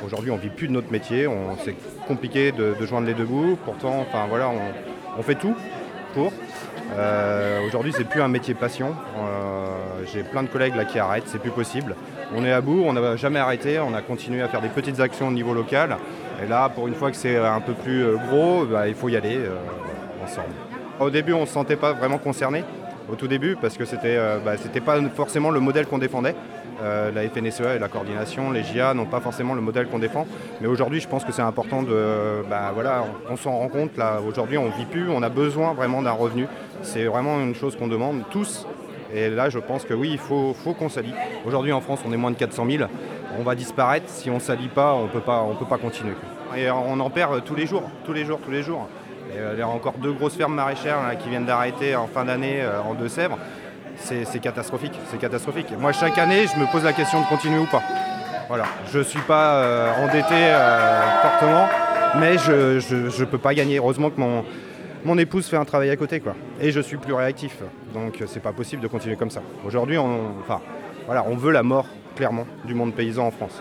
Aujourd'hui, 0.04 0.32
on 0.32 0.36
vit 0.36 0.48
plus 0.48 0.66
de 0.66 0.72
notre 0.72 0.90
métier. 0.90 1.28
C'est 1.64 1.76
compliqué 2.08 2.50
de, 2.50 2.74
joindre 2.84 3.06
les 3.06 3.14
deux 3.14 3.24
bouts. 3.24 3.56
Pourtant, 3.64 4.00
enfin, 4.00 4.26
voilà, 4.28 4.50
on 5.16 5.22
fait 5.22 5.36
tout 5.36 5.54
pour. 6.14 6.32
Euh, 6.96 7.66
Aujourd'hui, 7.66 7.92
c'est 7.94 8.08
plus 8.08 8.22
un 8.22 8.28
métier 8.28 8.54
passion. 8.54 8.94
Euh, 9.18 10.04
J'ai 10.12 10.22
plein 10.22 10.42
de 10.42 10.48
collègues 10.48 10.74
là 10.74 10.84
qui 10.84 10.98
arrêtent, 10.98 11.24
c'est 11.26 11.38
plus 11.40 11.50
possible. 11.50 11.94
On 12.34 12.44
est 12.44 12.52
à 12.52 12.60
bout, 12.60 12.82
on 12.84 12.92
n'a 12.92 13.16
jamais 13.16 13.38
arrêté, 13.38 13.78
on 13.78 13.94
a 13.94 14.02
continué 14.02 14.42
à 14.42 14.48
faire 14.48 14.60
des 14.60 14.68
petites 14.68 15.00
actions 15.00 15.28
au 15.28 15.32
niveau 15.32 15.54
local. 15.54 15.96
Et 16.42 16.48
là, 16.48 16.68
pour 16.68 16.88
une 16.88 16.94
fois 16.94 17.10
que 17.10 17.16
c'est 17.16 17.36
un 17.36 17.60
peu 17.60 17.72
plus 17.72 18.04
euh, 18.04 18.16
gros, 18.28 18.64
bah, 18.64 18.88
il 18.88 18.94
faut 18.94 19.08
y 19.08 19.16
aller 19.16 19.36
euh, 19.36 19.56
ensemble. 20.24 20.54
Au 21.00 21.10
début, 21.10 21.32
on 21.32 21.42
ne 21.42 21.46
se 21.46 21.52
sentait 21.52 21.76
pas 21.76 21.92
vraiment 21.92 22.18
concerné, 22.18 22.64
au 23.10 23.14
tout 23.14 23.28
début, 23.28 23.56
parce 23.60 23.76
que 23.76 23.84
c'était 23.84 24.18
bah, 24.44 24.52
pas 24.84 24.98
forcément 25.14 25.50
le 25.50 25.60
modèle 25.60 25.86
qu'on 25.86 25.98
défendait. 25.98 26.34
Euh, 26.80 27.10
la 27.10 27.28
FNSEA 27.28 27.74
et 27.74 27.78
la 27.78 27.88
coordination, 27.88 28.52
les 28.52 28.62
JA 28.62 28.94
n'ont 28.94 29.06
pas 29.06 29.20
forcément 29.20 29.54
le 29.54 29.60
modèle 29.60 29.88
qu'on 29.88 29.98
défend. 29.98 30.26
Mais 30.60 30.68
aujourd'hui, 30.68 31.00
je 31.00 31.08
pense 31.08 31.24
que 31.24 31.32
c'est 31.32 31.42
important 31.42 31.82
de. 31.82 32.42
bah, 32.48 32.70
voilà, 32.72 33.04
on, 33.28 33.36
s'en 33.36 33.58
rend 33.58 33.68
compte. 33.68 33.90
Aujourd'hui, 34.26 34.58
on 34.58 34.68
vit 34.70 34.84
plus, 34.84 35.08
on 35.10 35.22
a 35.22 35.28
besoin 35.28 35.74
vraiment 35.74 36.02
d'un 36.02 36.12
revenu. 36.12 36.46
C'est 36.82 37.04
vraiment 37.04 37.40
une 37.40 37.54
chose 37.54 37.76
qu'on 37.76 37.88
demande 37.88 38.22
tous. 38.30 38.66
Et 39.12 39.30
là, 39.30 39.48
je 39.48 39.58
pense 39.58 39.84
que 39.84 39.94
oui, 39.94 40.10
il 40.12 40.18
faut, 40.18 40.54
qu'on 40.78 40.88
s'allie. 40.88 41.14
Aujourd'hui, 41.46 41.72
en 41.72 41.80
France, 41.80 42.00
on 42.06 42.12
est 42.12 42.16
moins 42.16 42.30
de 42.30 42.36
400 42.36 42.66
000. 42.70 42.84
On 43.38 43.42
va 43.42 43.54
disparaître. 43.54 44.08
Si 44.08 44.30
on 44.30 44.34
ne 44.34 44.40
s'allie 44.40 44.68
pas, 44.68 44.94
on 44.94 45.04
on 45.04 45.54
peut 45.54 45.66
pas 45.66 45.78
continuer. 45.78 46.14
Et 46.56 46.70
on 46.70 47.00
en 47.00 47.10
perd 47.10 47.44
tous 47.44 47.54
les 47.54 47.66
jours, 47.66 47.90
tous 48.04 48.12
les 48.12 48.24
jours, 48.24 48.38
tous 48.44 48.50
les 48.50 48.62
jours. 48.62 48.88
Euh, 49.36 49.52
il 49.54 49.58
y 49.58 49.62
a 49.62 49.68
encore 49.68 49.94
deux 49.94 50.12
grosses 50.12 50.36
fermes 50.36 50.54
maraîchères 50.54 50.98
qui 51.18 51.28
viennent 51.28 51.44
d'arrêter 51.44 51.94
en 51.96 52.06
fin 52.06 52.24
d'année 52.24 52.60
euh, 52.60 52.80
en 52.80 52.94
Deux-Sèvres. 52.94 53.38
C'est 54.00 54.40
catastrophique, 54.40 54.98
c'est 55.10 55.18
catastrophique. 55.18 55.66
Moi, 55.78 55.92
chaque 55.92 56.18
année, 56.18 56.46
je 56.46 56.58
me 56.58 56.70
pose 56.70 56.84
la 56.84 56.92
question 56.92 57.20
de 57.20 57.26
continuer 57.26 57.58
ou 57.58 57.66
pas. 57.66 57.82
Voilà, 58.48 58.64
je 58.90 59.00
ne 59.00 59.04
suis 59.04 59.20
pas 59.20 59.56
euh, 59.56 59.92
endetté 60.02 60.34
euh, 60.34 61.02
fortement, 61.20 61.68
mais 62.18 62.38
je 62.38 63.20
ne 63.20 63.24
peux 63.26 63.36
pas 63.36 63.52
gagner. 63.52 63.76
Heureusement 63.76 64.08
que 64.08 64.18
mon, 65.04 65.18
épouse 65.18 65.46
fait 65.46 65.58
un 65.58 65.66
travail 65.66 65.90
à 65.90 65.96
côté, 65.96 66.20
quoi. 66.20 66.34
Et 66.58 66.70
je 66.70 66.80
suis 66.80 66.96
plus 66.96 67.12
réactif. 67.12 67.58
Donc, 67.92 68.22
euh, 68.22 68.24
c'est 68.26 68.40
pas 68.40 68.52
possible 68.52 68.82
de 68.82 68.88
continuer 68.88 69.16
comme 69.16 69.30
ça. 69.30 69.42
Aujourd'hui, 69.66 69.98
enfin, 69.98 70.62
voilà, 71.04 71.24
on 71.28 71.36
veut 71.36 71.52
la 71.52 71.62
mort, 71.62 71.86
clairement, 72.16 72.46
du 72.64 72.72
monde 72.72 72.94
paysan 72.94 73.26
en 73.26 73.30
France. 73.30 73.60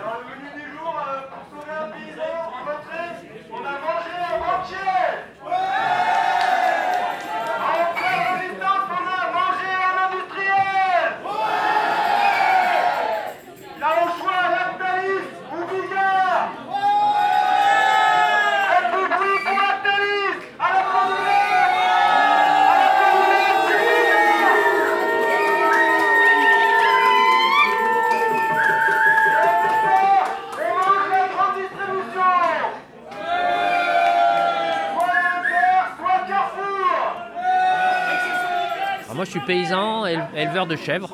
Moi, 39.17 39.25
je 39.25 39.31
suis 39.31 39.39
paysan, 39.41 40.05
éle- 40.05 40.27
éleveur 40.35 40.67
de 40.67 40.75
chèvres, 40.75 41.09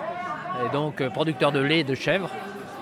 et 0.66 0.72
donc 0.74 1.00
euh, 1.02 1.10
producteur 1.10 1.52
de 1.54 1.60
lait 1.62 1.84
de 1.84 1.96
chèvres. 1.96 2.30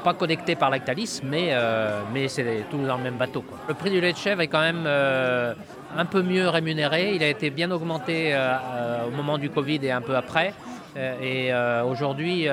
Pas 0.03 0.15
connecté 0.15 0.55
par 0.55 0.72
Lactalis, 0.72 1.22
mais, 1.24 1.49
euh, 1.51 2.01
mais 2.11 2.28
c'est 2.28 2.65
tous 2.72 2.80
dans 2.80 2.97
le 2.97 3.03
même 3.03 3.17
bateau. 3.17 3.45
Le 3.67 3.76
prix 3.76 3.91
du 3.91 4.01
lait 4.01 4.13
de 4.13 4.17
chèvre 4.17 4.41
est 4.41 4.47
quand 4.47 4.59
même 4.61 4.84
euh, 4.88 5.53
un 5.95 6.05
peu 6.05 6.24
mieux 6.24 6.49
rémunéré. 6.49 7.13
Il 7.13 7.22
a 7.22 7.28
été 7.28 7.51
bien 7.51 7.69
augmenté 7.69 8.36
au 9.07 9.11
moment 9.15 9.38
du 9.38 9.51
Covid 9.51 9.80
et 9.84 9.91
un 9.91 10.01
peu 10.01 10.15
après. 10.15 10.53
Et 11.22 11.51
aujourd'hui, 11.86 12.47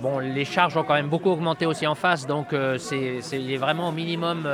bon, 0.00 0.18
les 0.20 0.44
charges 0.44 0.76
ont 0.76 0.84
quand 0.84 0.94
même 0.94 1.08
beaucoup 1.08 1.30
augmenté 1.30 1.66
aussi 1.66 1.88
en 1.88 1.96
face, 1.96 2.24
donc 2.26 2.54
c'est, 2.78 3.20
c'est- 3.20 3.40
il 3.40 3.52
est 3.52 3.56
vraiment 3.56 3.88
au 3.88 3.92
minimum 3.92 4.46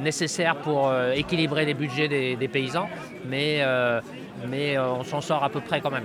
nécessaire 0.00 0.54
pour 0.56 0.92
équilibrer 1.14 1.64
les 1.64 1.74
budgets 1.74 2.06
des, 2.08 2.36
des 2.36 2.48
paysans, 2.48 2.88
mais, 3.26 3.64
mais 4.48 4.76
euh, 4.76 4.90
on 4.92 5.02
s'en 5.02 5.20
sort 5.20 5.42
à 5.44 5.48
peu 5.48 5.60
près 5.60 5.80
quand 5.80 5.90
même. 5.90 6.04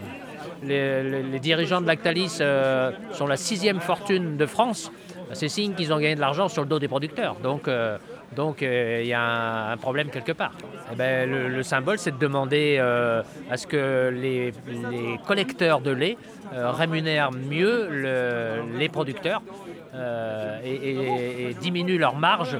Les, 0.63 1.39
dirigeants 1.39 1.81
de 1.81 1.87
Lactalis 1.87 2.37
euh, 2.41 2.91
sont 3.11 3.27
la 3.27 3.35
sixième 3.37 3.79
fortune 3.79 4.37
de 4.37 4.45
France. 4.45 4.91
C'est 5.33 5.49
signe 5.49 5.73
qu'ils 5.73 5.91
ont 5.91 5.97
gagné 5.97 6.15
de 6.15 6.19
l'argent 6.21 6.47
sur 6.47 6.61
le 6.61 6.67
dos 6.69 6.79
des 6.79 6.87
producteurs. 6.87 7.35
Donc, 7.35 7.67
euh, 7.67 7.97
donc 8.35 8.61
il 8.61 9.05
y 9.05 9.13
a 9.13 9.71
un, 9.71 9.77
problème 9.77 10.09
quelque 10.09 10.31
part. 10.31 10.53
Eh 10.91 10.95
ben, 10.95 11.29
le, 11.29 11.49
le 11.49 11.63
symbole, 11.63 11.97
c'est 11.97 12.11
de 12.11 12.17
demander 12.17 12.77
à 13.49 13.57
ce 13.57 13.67
que 13.67 14.09
les, 14.13 14.53
collecteurs 15.25 15.81
de 15.81 15.91
lait 15.91 16.17
rémunèrent 16.53 17.31
mieux 17.31 17.87
le- 17.89 18.77
les 18.77 18.89
producteurs 18.89 19.41
et, 20.63 20.71
et- 20.73 21.49
et 21.49 21.53
diminuent 21.55 21.97
leur 21.99 22.15
marge 22.15 22.57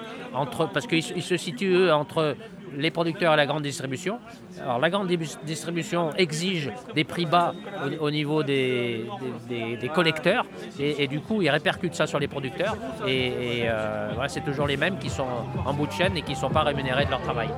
parce 0.74 0.88
qu'ils 0.88 1.04
se- 1.04 1.14
ils 1.16 1.24
se 1.24 1.38
situent 1.38 1.74
eux 1.74 1.94
entre 1.94 2.36
les 2.78 2.92
producteurs 2.92 3.34
et 3.34 3.38
la 3.38 3.46
grande 3.46 3.64
distribution. 3.64 4.20
Alors 4.62 4.80
la 4.80 4.90
grande 4.90 5.08
distribution 5.46 6.12
exige 6.18 6.72
des 6.96 7.04
prix 7.04 7.26
bas 7.26 7.54
au, 8.00 8.06
au 8.06 8.12
niveau 8.12 8.44
des, 8.44 9.06
des- 9.50 9.90
collecteurs 9.94 10.46
et, 10.80 11.08
du 11.08 11.20
coup 11.20 11.42
ils 11.42 11.50
répercutent 11.50 11.94
ça 11.96 12.08
sur 12.08 12.20
les 12.20 12.28
producteurs 12.28 12.76
et, 13.08 13.28
et, 13.28 13.64
euh, 13.66 14.10
voilà, 14.14 14.30
c'est 14.30 14.42
toujours 14.42 14.66
les 14.68 14.78
mêmes 14.78 14.98
qui 14.98 15.10
sont 15.10 15.28
en 15.66 15.74
bout 15.74 15.86
de 15.88 15.92
chaîne 15.92 16.18
et 16.18 16.22
qui 16.24 16.32
ne 16.32 16.38
sont 16.38 16.50
pas 16.50 16.64
rémunérés 16.64 17.06
de 17.06 17.12
leur 17.12 17.22
travail. 17.22 17.50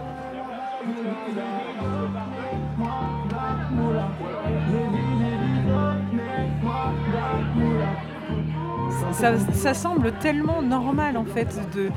ça, 9.11 9.37
ça 9.53 9.73
semble 9.73 10.11
tellement 10.13 10.61
normal 10.61 11.17
en 11.17 11.25
fait 11.25 11.47
de, 11.75 11.89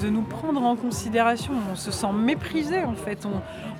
de 0.00 0.08
nous 0.08 0.22
prendre 0.22 0.62
en 0.62 0.76
considération. 0.76 1.52
On 1.72 1.76
se 1.76 1.90
sent 1.90 2.12
méprisé 2.12 2.82
en 2.84 2.94
fait. 2.94 3.26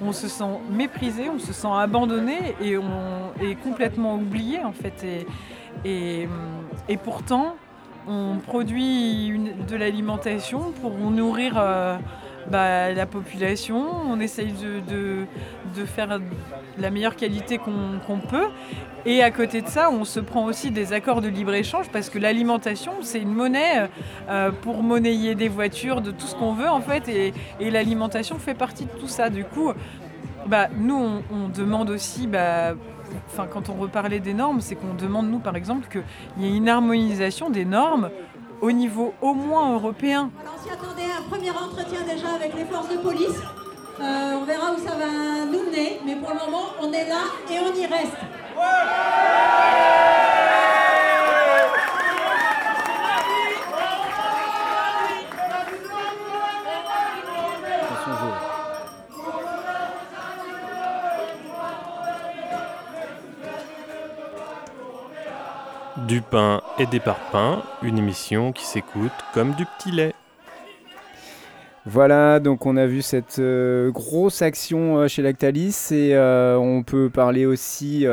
On, 0.00 0.12
se 0.12 0.28
sent 0.28 0.44
méprisé, 0.70 1.28
on 1.28 1.38
se 1.38 1.52
sent 1.52 1.68
abandonné 1.72 2.54
et 2.60 2.76
on 2.76 3.32
est 3.40 3.54
complètement 3.56 4.16
oublié 4.16 4.62
en 4.62 4.72
fait. 4.72 5.26
Et, 5.84 6.28
pourtant, 7.02 7.56
on 8.06 8.36
produit 8.38 9.38
de 9.68 9.76
l'alimentation 9.76 10.72
pour 10.82 10.92
nourrir 10.98 11.54
euh, 11.56 11.96
bah, 12.50 12.92
la 12.92 13.06
population. 13.06 13.86
On 14.08 14.20
essaye 14.20 14.52
de, 14.52 15.26
faire 15.86 16.20
la 16.78 16.90
meilleure 16.90 17.16
qualité 17.16 17.58
qu'on 17.58 18.20
peut. 18.20 18.48
Et 19.06 19.22
à 19.22 19.30
côté 19.30 19.60
de 19.60 19.68
ça, 19.68 19.90
on 19.90 20.04
se 20.04 20.18
prend 20.18 20.44
aussi 20.44 20.70
des 20.70 20.92
accords 20.92 21.20
de 21.20 21.28
libre-échange 21.28 21.90
parce 21.90 22.08
que 22.08 22.18
l'alimentation, 22.18 22.92
c'est 23.02 23.20
une 23.20 23.34
monnaie 23.34 23.88
euh, 24.30 24.50
pour 24.50 24.82
monnayer 24.82 25.34
des 25.34 25.48
voitures, 25.48 26.00
de 26.00 26.10
tout 26.10 26.26
ce 26.26 26.34
qu'on 26.34 26.54
veut 26.54 26.68
en 26.68 26.80
fait. 26.80 27.08
Et, 27.08 27.34
l'alimentation 27.60 28.38
fait 28.38 28.54
partie 28.54 28.86
de 28.86 28.92
tout 28.92 29.08
ça. 29.08 29.28
Du 29.28 29.44
coup, 29.44 29.72
bah, 30.46 30.68
nous, 30.74 31.22
on, 31.30 31.48
demande 31.48 31.90
aussi, 31.90 32.26
bah, 32.26 32.74
enfin, 33.26 33.46
quand 33.46 33.68
on 33.68 33.74
reparlait 33.74 34.20
des 34.20 34.32
normes, 34.32 34.60
c'est 34.60 34.74
qu'on 34.74 34.94
demande, 34.94 35.28
nous, 35.30 35.38
par 35.38 35.56
exemple, 35.56 35.86
qu'il 35.88 36.02
y 36.42 36.46
ait 36.46 36.56
une 36.56 36.68
harmonisation 36.68 37.50
des 37.50 37.64
normes 37.66 38.10
au 38.62 38.72
niveau 38.72 39.12
au 39.20 39.34
moins 39.34 39.74
européen. 39.74 40.30
Premier 41.28 41.50
entretien 41.50 42.00
déjà 42.02 42.34
avec 42.34 42.54
les 42.54 42.64
forces 42.64 42.88
de 42.88 42.96
police. 42.96 43.40
Euh, 44.00 44.38
on 44.40 44.44
verra 44.44 44.72
où 44.72 44.78
ça 44.78 44.94
va 44.94 45.44
nous 45.46 45.70
mener, 45.70 46.00
mais 46.04 46.16
pour 46.16 46.30
le 46.30 46.36
moment, 46.36 46.66
on 46.80 46.92
est 46.92 47.08
là 47.08 47.22
et 47.50 47.58
on 47.60 47.74
y 47.74 47.86
reste. 47.86 48.16
Du 65.96 66.20
pain 66.20 66.60
et 66.78 66.86
des 66.86 67.00
parpaings, 67.00 67.62
une 67.82 67.96
émission 67.98 68.52
qui 68.52 68.64
s'écoute 68.64 69.12
comme 69.32 69.54
du 69.54 69.64
petit 69.64 69.90
lait. 69.90 70.14
Voilà, 71.86 72.40
donc 72.40 72.64
on 72.64 72.78
a 72.78 72.86
vu 72.86 73.02
cette 73.02 73.38
euh, 73.40 73.90
grosse 73.90 74.40
action 74.40 74.96
euh, 74.96 75.06
chez 75.06 75.20
Lactalis 75.20 75.88
et 75.90 76.14
euh, 76.14 76.56
on 76.56 76.82
peut 76.82 77.10
parler 77.10 77.44
aussi 77.44 78.06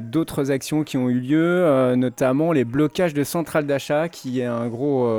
d'autres 0.00 0.52
actions 0.52 0.84
qui 0.84 0.96
ont 0.96 1.08
eu 1.08 1.18
lieu, 1.18 1.94
notamment 1.96 2.52
les 2.52 2.64
blocages 2.64 3.14
de 3.14 3.24
centrales 3.24 3.66
d'achat, 3.66 4.08
qui 4.08 4.40
est 4.40 4.44
un 4.44 4.68
gros 4.68 5.10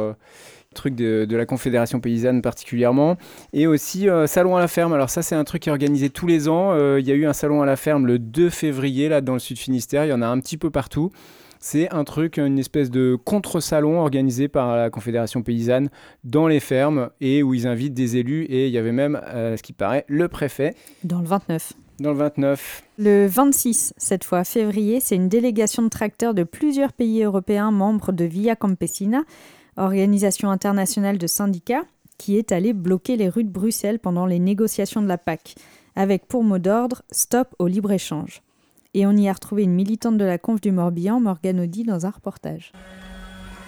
truc 0.73 0.95
de, 0.95 1.35
la 1.35 1.45
Confédération 1.45 1.99
paysanne 1.99 2.41
particulièrement, 2.41 3.17
et 3.51 3.67
aussi 3.67 4.07
salon 4.25 4.55
à 4.55 4.61
la 4.61 4.67
ferme. 4.67 4.93
Alors 4.93 5.09
ça 5.09 5.21
c'est 5.21 5.35
un 5.35 5.43
truc 5.43 5.63
qui 5.63 5.69
est 5.69 5.71
organisé 5.71 6.09
tous 6.09 6.27
les 6.27 6.47
ans. 6.47 6.75
Il 6.97 7.05
y 7.05 7.11
a 7.11 7.15
eu 7.15 7.25
un 7.25 7.33
salon 7.33 7.61
à 7.61 7.65
la 7.65 7.75
ferme 7.75 8.05
le 8.05 8.19
2 8.19 8.49
février 8.49 9.09
là 9.09 9.21
dans 9.21 9.33
le 9.33 9.39
sud 9.39 9.57
Finistère. 9.57 10.05
Il 10.05 10.09
y 10.09 10.13
en 10.13 10.21
a 10.21 10.27
un 10.27 10.39
petit 10.39 10.57
peu 10.57 10.69
partout. 10.69 11.11
C'est 11.69 11.93
un 11.93 12.05
truc, 12.05 12.37
une 12.37 12.59
espèce 12.59 12.89
de 12.89 13.17
contre-salon 13.21 13.99
organisé 13.99 14.47
par 14.47 14.77
la 14.77 14.89
Confédération 14.89 15.41
paysanne 15.41 15.89
dans 16.23 16.47
les 16.47 16.61
fermes 16.61 17.09
et 17.19 17.43
où 17.43 17.53
ils 17.53 17.67
invitent 17.67 17.93
des 17.93 18.15
élus. 18.15 18.43
Et 18.45 18.67
il 18.67 18.73
y 18.73 18.77
avait 18.77 18.93
même, 18.93 19.19
euh, 19.25 19.57
ce 19.57 19.63
qui 19.63 19.73
paraît, 19.73 20.05
le 20.07 20.29
préfet. 20.29 20.75
Dans 21.03 21.19
le 21.19 21.27
29. 21.27 21.73
Dans 21.99 22.11
le 22.11 22.19
29. 22.19 22.83
Le 22.99 23.27
26, 23.27 23.93
cette 23.97 24.23
fois 24.23 24.45
février, 24.45 25.01
c'est 25.01 25.17
une 25.17 25.27
délégation 25.27 25.83
de 25.83 25.89
tracteurs 25.89 26.33
de 26.33 26.43
plusieurs 26.43 26.93
pays 26.93 27.21
européens 27.21 27.71
membres 27.71 28.13
de 28.13 28.23
Via 28.23 28.55
Campesina, 28.55 29.23
organisation 29.75 30.49
internationale 30.49 31.17
de 31.17 31.27
syndicats, 31.27 31.83
qui 32.17 32.37
est 32.37 32.53
allé 32.53 32.71
bloquer 32.71 33.17
les 33.17 33.27
rues 33.27 33.43
de 33.43 33.51
Bruxelles 33.51 33.99
pendant 33.99 34.25
les 34.25 34.39
négociations 34.39 35.01
de 35.01 35.07
la 35.09 35.17
PAC, 35.17 35.55
avec 35.97 36.27
pour 36.27 36.45
mot 36.45 36.59
d'ordre 36.59 37.01
Stop 37.11 37.53
au 37.59 37.67
libre-échange. 37.67 38.41
Et 38.97 39.05
on 39.05 39.11
y 39.11 39.29
a 39.29 39.33
retrouvé 39.33 39.61
une 39.61 39.75
militante 39.75 40.17
de 40.17 40.25
la 40.25 40.39
Conf 40.39 40.59
du 40.59 40.71
Morbihan, 40.71 41.19
Morgane 41.19 41.59
Audi, 41.59 41.83
dans 41.83 42.07
un 42.07 42.09
reportage. 42.09 42.71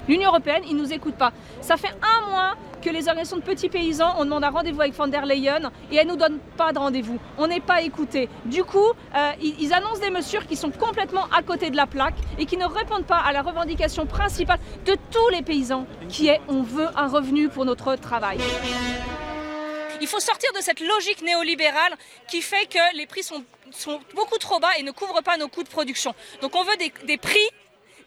L'Union 0.07 0.29
européenne, 0.29 0.63
ils 0.67 0.75
ne 0.75 0.81
nous 0.81 0.91
écoutent 0.91 1.19
pas. 1.19 1.33
Ça 1.61 1.77
fait 1.77 1.93
un 2.01 2.31
mois 2.31 2.55
que 2.81 2.89
les 2.89 3.07
organisations 3.07 3.37
de 3.37 3.43
petits 3.43 3.69
paysans, 3.69 4.15
on 4.17 4.25
demande 4.25 4.43
un 4.43 4.49
rendez-vous 4.49 4.81
avec 4.81 4.95
van 4.95 5.07
der 5.07 5.27
Leyen 5.27 5.69
et 5.91 5.97
elle 5.97 6.07
ne 6.07 6.13
nous 6.13 6.17
donne 6.17 6.39
pas 6.57 6.73
de 6.73 6.79
rendez-vous. 6.79 7.19
On 7.37 7.45
n'est 7.45 7.59
pas 7.59 7.83
écouté. 7.83 8.27
Du 8.45 8.63
coup, 8.63 8.79
euh, 8.79 9.31
ils, 9.39 9.71
annoncent 9.71 10.01
des 10.01 10.09
mesures 10.09 10.47
qui 10.47 10.55
sont 10.55 10.71
complètement 10.71 11.25
à 11.31 11.43
côté 11.43 11.69
de 11.69 11.75
la 11.75 11.85
plaque 11.85 12.15
et 12.39 12.47
qui 12.47 12.57
ne 12.57 12.65
répondent 12.65 13.05
pas 13.05 13.19
à 13.19 13.31
la 13.31 13.43
revendication 13.43 14.07
principale 14.07 14.57
de 14.87 14.93
tous 15.11 15.29
les 15.31 15.43
paysans, 15.43 15.85
qui 16.07 16.29
est 16.29 16.41
on 16.47 16.63
veut 16.63 16.87
un 16.95 17.07
revenu 17.07 17.49
pour 17.49 17.65
notre 17.65 17.95
travail. 17.97 18.39
Il 20.01 20.07
faut 20.07 20.19
sortir 20.19 20.51
de 20.53 20.61
cette 20.61 20.79
logique 20.79 21.21
néolibérale 21.21 21.95
qui 22.29 22.41
fait 22.41 22.65
que 22.65 22.95
les 22.95 23.05
prix 23.05 23.23
sont, 23.23 23.43
beaucoup 24.15 24.37
trop 24.37 24.59
bas 24.59 24.77
et 24.77 24.83
ne 24.83 24.91
couvrent 24.91 25.21
pas 25.21 25.37
nos 25.37 25.47
coûts 25.47 25.63
de 25.63 25.69
production. 25.69 26.15
Donc 26.41 26.55
on 26.55 26.63
veut 26.63 26.77
des 26.77 27.17
prix 27.17 27.49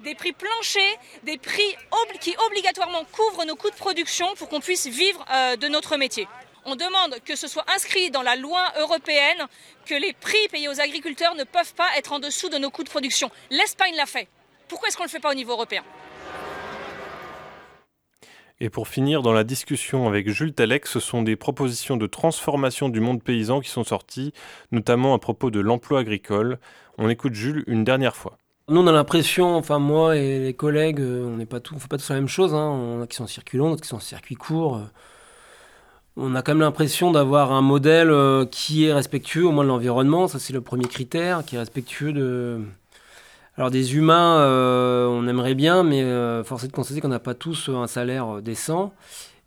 des 0.02 0.14
prix 0.14 0.32
planchers, 0.32 0.98
des 1.22 1.38
prix 1.38 1.76
qui 2.20 2.34
obligatoirement 2.46 3.04
couvrent 3.04 3.44
nos 3.44 3.56
coûts 3.56 3.70
de 3.70 3.76
production 3.76 4.34
pour 4.34 4.48
qu'on 4.48 4.60
puisse 4.60 4.86
vivre 4.86 5.24
euh, 5.30 5.56
de 5.56 5.68
notre 5.68 5.96
métier. 5.96 6.28
On 6.64 6.76
demande 6.76 7.18
que 7.24 7.34
ce 7.34 7.48
soit 7.48 7.64
inscrit 7.74 8.10
dans 8.10 8.22
la 8.22 8.36
loi 8.36 8.72
européenne 8.78 9.46
que 9.84 9.94
les 9.94 10.12
prix 10.12 10.48
payés 10.48 10.68
aux 10.68 10.80
agriculteurs 10.80 11.34
ne 11.34 11.44
peuvent 11.44 11.74
pas 11.74 11.88
être 11.96 12.12
en 12.12 12.20
dessous 12.20 12.48
de 12.48 12.58
nos 12.58 12.70
coûts 12.70 12.84
de 12.84 12.90
production. 12.90 13.30
L'Espagne 13.50 13.96
l'a 13.96 14.06
fait. 14.06 14.28
Pourquoi 14.68 14.88
est-ce 14.88 14.96
qu'on 14.96 15.04
ne 15.04 15.08
le 15.08 15.12
fait 15.12 15.20
pas 15.20 15.30
au 15.30 15.34
niveau 15.34 15.52
européen? 15.52 15.84
Et 18.62 18.70
pour 18.70 18.86
finir, 18.86 19.22
dans 19.22 19.32
la 19.32 19.42
discussion 19.42 20.06
avec 20.06 20.30
Jules 20.30 20.52
Talec, 20.52 20.86
ce 20.86 21.00
sont 21.00 21.22
des 21.22 21.34
propositions 21.34 21.96
de 21.96 22.06
transformation 22.06 22.88
du 22.88 23.00
monde 23.00 23.20
paysan 23.20 23.60
qui 23.60 23.68
sont 23.68 23.82
sorties, 23.82 24.32
notamment 24.70 25.14
à 25.14 25.18
propos 25.18 25.50
de 25.50 25.58
l'emploi 25.58 25.98
agricole. 25.98 26.60
On 26.96 27.08
écoute 27.08 27.34
Jules 27.34 27.64
une 27.66 27.82
dernière 27.82 28.14
fois. 28.14 28.38
Nous, 28.68 28.80
on 28.80 28.86
a 28.86 28.92
l'impression, 28.92 29.56
enfin 29.56 29.80
moi 29.80 30.16
et 30.16 30.38
les 30.38 30.54
collègues, 30.54 31.00
euh, 31.00 31.26
on 31.26 31.38
n'est 31.38 31.44
pas 31.44 31.58
tout, 31.58 31.76
fait 31.76 31.88
pas 31.88 31.98
tous 31.98 32.08
la 32.10 32.14
même 32.14 32.28
chose. 32.28 32.54
Hein. 32.54 32.68
On 32.68 33.02
a 33.02 33.08
qui 33.08 33.16
sont 33.16 33.24
en 33.24 33.26
circuit 33.26 33.58
long, 33.58 33.68
d'autres 33.68 33.82
qui 33.82 33.88
sont 33.88 33.96
en 33.96 33.98
circuit 33.98 34.36
court. 34.36 34.80
On 36.16 36.36
a 36.36 36.42
quand 36.42 36.52
même 36.52 36.60
l'impression 36.60 37.10
d'avoir 37.10 37.50
un 37.50 37.62
modèle 37.62 38.10
euh, 38.10 38.46
qui 38.46 38.84
est 38.84 38.92
respectueux 38.92 39.44
au 39.44 39.50
moins 39.50 39.64
de 39.64 39.70
l'environnement. 39.70 40.28
Ça, 40.28 40.38
c'est 40.38 40.52
le 40.52 40.60
premier 40.60 40.86
critère, 40.86 41.44
qui 41.44 41.56
est 41.56 41.58
respectueux 41.58 42.12
de. 42.12 42.60
Alors 43.56 43.70
des 43.70 43.96
humains, 43.96 44.38
euh, 44.40 45.06
on 45.06 45.26
aimerait 45.28 45.54
bien, 45.54 45.82
mais 45.82 46.02
force 46.44 46.64
est 46.64 46.68
de 46.68 46.72
constater 46.72 47.00
qu'on 47.00 47.08
n'a 47.08 47.18
pas 47.18 47.34
tous 47.34 47.68
un 47.68 47.86
salaire 47.86 48.40
décent 48.40 48.92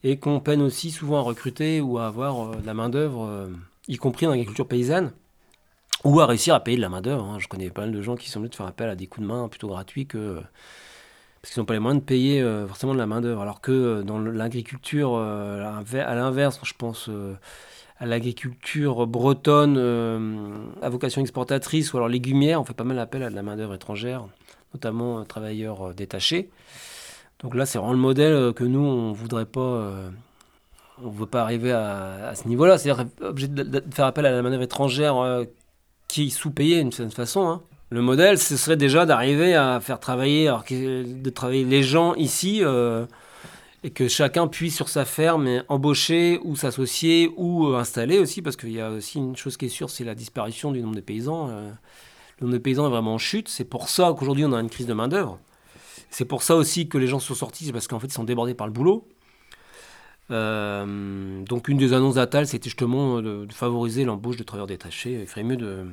et 0.03 0.18
qu'on 0.18 0.39
peine 0.39 0.62
aussi 0.62 0.91
souvent 0.91 1.20
à 1.20 1.22
recruter 1.22 1.82
ou 1.82 1.97
à 1.97 2.08
avoir 2.08 2.58
de 2.58 2.66
la 2.66 2.74
main 2.74 2.89
d'œuvre, 2.89 3.49
y 3.88 3.97
compris 3.97 4.26
dans 4.26 4.32
l'agriculture 4.32 4.68
paysanne 4.68 5.12
ou 6.06 6.20
à 6.20 6.28
réussir 6.28 6.53
à 6.53 6.60
payer 6.60 6.78
de 6.78 6.82
la 6.82 6.89
main-d'œuvre. 6.89 7.26
Hein. 7.26 7.39
Je 7.39 7.47
connais 7.47 7.70
pas 7.70 7.82
mal 7.82 7.91
de 7.91 8.01
gens 8.01 8.16
qui 8.16 8.30
sont 8.30 8.39
venus 8.39 8.51
de 8.51 8.56
faire 8.56 8.68
appel 8.68 8.89
à 8.89 8.95
des 8.95 9.08
coups 9.08 9.28
de 9.28 9.32
main 9.32 9.49
plutôt 9.49 9.68
gratuits 9.68 10.06
que. 10.06 10.39
Parce 11.41 11.53
qu'ils 11.53 11.62
n'ont 11.62 11.66
pas 11.66 11.74
les 11.74 11.80
moyens 11.80 12.01
de 12.01 12.06
payer 12.06 12.41
euh, 12.41 12.66
forcément 12.68 12.93
de 12.93 12.97
la 12.97 13.06
main-d'œuvre. 13.06 13.41
Alors 13.41 13.62
que 13.62 13.72
euh, 13.72 14.03
dans 14.03 14.20
l'agriculture, 14.20 15.16
euh, 15.16 15.64
à 15.64 16.16
l'inverse, 16.16 16.60
je 16.64 16.74
pense 16.78 17.10
à 17.98 18.06
l'agriculture 18.06 19.08
bretonne 19.08 19.78
à 20.82 20.89
vocation 20.89 21.22
exportatrice 21.22 21.93
ou 21.93 21.98
alors 21.98 22.10
légumière, 22.10 22.60
on 22.60 22.66
fait 22.66 22.74
pas 22.74 22.84
mal 22.84 23.00
appel 23.00 23.24
à 23.24 23.30
de 23.30 23.36
la 23.36 23.43
main-d'œuvre 23.43 23.76
étrangère, 23.76 24.26
notamment 24.74 25.24
travailleurs 25.24 25.93
détachés. 25.93 26.50
Donc 27.39 27.56
là, 27.56 27.66
c'est 27.66 27.78
vraiment 27.78 27.93
le 27.93 28.00
modèle 28.00 28.54
que 28.54 28.64
nous, 28.64 28.82
on 28.82 29.14
voudrait 29.14 29.46
pas 29.46 29.91
on 31.04 31.10
veut 31.10 31.26
pas 31.26 31.41
arriver 31.41 31.72
à, 31.72 32.34
ce 32.36 32.48
niveau-là. 32.48 32.78
C'est-à-dire 32.78 33.06
obligé 33.22 33.48
de, 33.48 33.84
faire 33.93 34.06
appel 34.06 34.26
à 34.26 34.32
la 34.32 34.41
main-d'œuvre 34.41 34.64
étrangère 34.64 35.43
qui 36.08 36.28
est 36.28 36.30
sous-payé 36.30 36.82
d'une 36.82 36.91
certaine 36.91 37.12
façon. 37.12 37.48
Hein. 37.48 37.62
Le 37.89 38.02
modèle, 38.02 38.39
ce 38.39 38.58
serait 38.58 38.78
déjà 38.78 39.06
d'arriver 39.06 39.56
à 39.56 39.80
faire 39.80 40.00
travailler, 40.00 40.52
de 40.70 41.30
travailler 41.30 41.66
les 41.66 41.84
gens 41.84 42.16
ici 42.16 42.64
euh, 42.64 43.06
et 43.86 43.91
que 43.91 44.07
chacun 44.07 44.47
puisse 44.47 44.75
sur 44.75 44.89
sa 44.89 45.05
ferme 45.05 45.63
embaucher 45.67 46.39
ou 46.43 46.55
s'associer 46.55 47.31
ou 47.38 47.67
euh, 47.67 47.77
installer 47.77 48.17
aussi, 48.17 48.41
parce 48.41 48.55
qu'il 48.55 48.71
y 48.71 48.81
a 48.81 48.89
aussi 48.89 49.19
une 49.19 49.36
chose 49.36 49.57
qui 49.57 49.65
est 49.65 49.69
sûre, 49.69 49.91
c'est 49.91 50.03
la 50.03 50.15
disparition 50.15 50.71
du 50.71 50.81
nombre 50.81 50.95
de 50.95 51.01
paysans. 51.01 51.49
Euh. 51.49 51.69
le 52.39 52.47
nombre 52.47 52.57
de 52.57 52.63
paysans 52.63 52.88
est 52.88 52.89
vraiment 52.89 53.13
en 53.13 53.17
chute. 53.19 53.47
C'est 53.47 53.63
pour 53.63 53.89
ça 53.89 54.15
qu'aujourd'hui 54.17 54.43
on 54.43 54.53
a 54.53 54.59
une 54.59 54.71
crise 54.71 54.88
de 54.88 54.93
main 54.93 55.07
d'œuvre. 55.07 55.38
C'est 56.09 56.25
pour 56.25 56.41
ça 56.41 56.55
aussi 56.55 56.89
que 56.89 56.97
les 56.97 57.05
gens 57.05 57.19
sont 57.19 57.36
sortis, 57.36 57.65
c'est 57.65 57.73
parce 57.73 57.88
qu'en 57.88 57.99
fait 57.99 58.07
ils 58.07 58.13
sont 58.13 58.23
débordés 58.23 58.55
par 58.55 58.65
le 58.65 58.73
boulot. 58.73 59.07
Euh, 60.32 61.43
donc 61.43 61.67
une 61.67 61.78
des 61.78 61.93
annonces 61.93 62.15
d'Atal, 62.15 62.47
c'était 62.47 62.69
justement 62.69 63.21
de, 63.21 63.47
favoriser 63.51 64.05
l'embauche 64.05 64.38
de 64.38 64.43
travailleurs 64.43 64.67
détachés. 64.67 65.19
Il 65.21 65.28
ferait 65.28 65.43
mieux 65.43 65.57
de, 65.57 65.86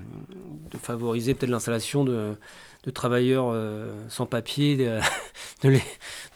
favoriser 0.80 1.34
peut-être 1.34 1.50
l'installation 1.50 2.04
de, 2.04 2.34
travailleurs 2.94 3.50
euh, 3.52 3.92
sans 4.08 4.26
papier, 4.26 4.76
de, 4.76 5.00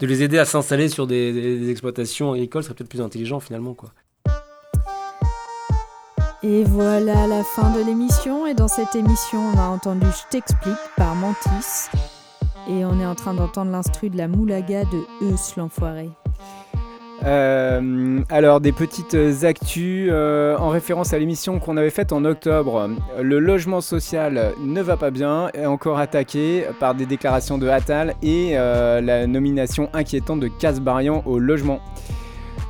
les, 0.00 0.22
aider 0.22 0.38
à 0.38 0.44
s'installer 0.44 0.88
sur 0.88 1.06
des, 1.06 1.70
exploitations 1.70 2.32
agricoles, 2.32 2.62
ce 2.62 2.68
serait 2.68 2.76
peut-être 2.76 2.90
plus 2.90 3.00
intelligent 3.00 3.40
finalement. 3.40 3.74
Quoi. 3.74 3.92
Et 6.42 6.64
voilà 6.64 7.26
la 7.26 7.42
fin 7.42 7.70
de 7.70 7.84
l'émission. 7.84 8.46
Et 8.46 8.54
dans 8.54 8.68
cette 8.68 8.94
émission, 8.94 9.40
on 9.54 9.58
a 9.58 9.68
entendu 9.68 10.06
Je 10.06 10.30
t'explique 10.30 10.74
par 10.96 11.14
Mantis. 11.14 11.88
Et 12.68 12.84
on 12.84 13.00
est 13.00 13.06
en 13.06 13.14
train 13.14 13.32
d'entendre 13.32 13.70
l'instru 13.70 14.10
de 14.10 14.16
la 14.16 14.28
moulaga 14.28 14.84
de 14.84 14.98
Eus 15.22 15.56
l'enfoiré. 15.56 16.10
Euh, 17.26 18.20
alors 18.28 18.60
des 18.60 18.70
petites 18.70 19.16
actus 19.42 20.08
euh, 20.12 20.56
en 20.58 20.68
référence 20.68 21.12
à 21.12 21.18
l'émission 21.18 21.58
qu'on 21.58 21.76
avait 21.76 21.90
faite 21.90 22.12
en 22.12 22.24
octobre. 22.24 22.88
Le 23.20 23.40
logement 23.40 23.80
social 23.80 24.52
ne 24.60 24.80
va 24.80 24.96
pas 24.96 25.10
bien, 25.10 25.50
est 25.52 25.66
encore 25.66 25.98
attaqué 25.98 26.64
par 26.78 26.94
des 26.94 27.04
déclarations 27.04 27.58
de 27.58 27.66
Attal 27.66 28.14
et 28.22 28.50
euh, 28.52 29.00
la 29.00 29.26
nomination 29.26 29.90
inquiétante 29.92 30.38
de 30.38 30.46
Casbarian 30.46 31.22
au 31.26 31.40
logement. 31.40 31.80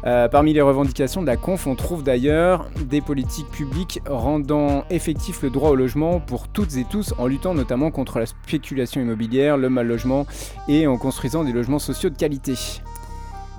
parmi 0.03 0.53
les 0.55 0.63
revendications 0.63 1.21
de 1.21 1.27
la 1.27 1.37
conf, 1.37 1.67
on 1.67 1.75
trouve 1.75 2.03
d'ailleurs 2.03 2.71
des 2.81 3.03
politiques 3.03 3.51
publiques 3.51 4.01
rendant 4.09 4.85
effectif 4.89 5.43
le 5.43 5.51
droit 5.51 5.71
au 5.71 5.75
logement 5.75 6.21
pour 6.21 6.49
toutes 6.49 6.77
et 6.77 6.85
tous 6.85 7.13
en 7.19 7.27
luttant 7.27 7.55
notamment 7.55 7.91
contre 7.91 8.21
la 8.21 8.27
spéculation 8.27 9.03
immobilière, 9.03 9.59
le 9.59 9.69
mal 9.69 9.87
logement 9.87 10.27
et 10.69 10.87
en 10.87 10.97
construisant 10.97 11.45
des 11.45 11.53
logements 11.53 11.81
sociaux 11.81 12.09
de 12.09 12.17
qualité. 12.17 12.55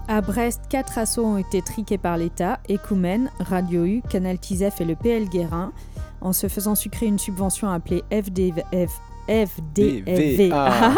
À 0.10 0.22
Brest, 0.22 0.62
quatre 0.70 0.97
assauts 0.97 1.26
ont 1.26 1.38
été 1.38 1.62
triqués 1.62 1.97
par 1.97 2.18
l'État, 2.18 2.62
Ecoumen, 2.70 3.30
Radio 3.41 3.84
U, 3.84 4.01
Canal 4.10 4.39
Tizef 4.39 4.80
et 4.80 4.86
le 4.86 4.95
PL 4.95 5.28
Guérin, 5.28 5.74
en 6.22 6.32
se 6.32 6.47
faisant 6.47 6.76
sucrer 6.76 7.08
une 7.08 7.20
subvention 7.20 7.70
appelée 7.70 8.05
FDF, 8.10 9.01
FDVA, 9.28 10.93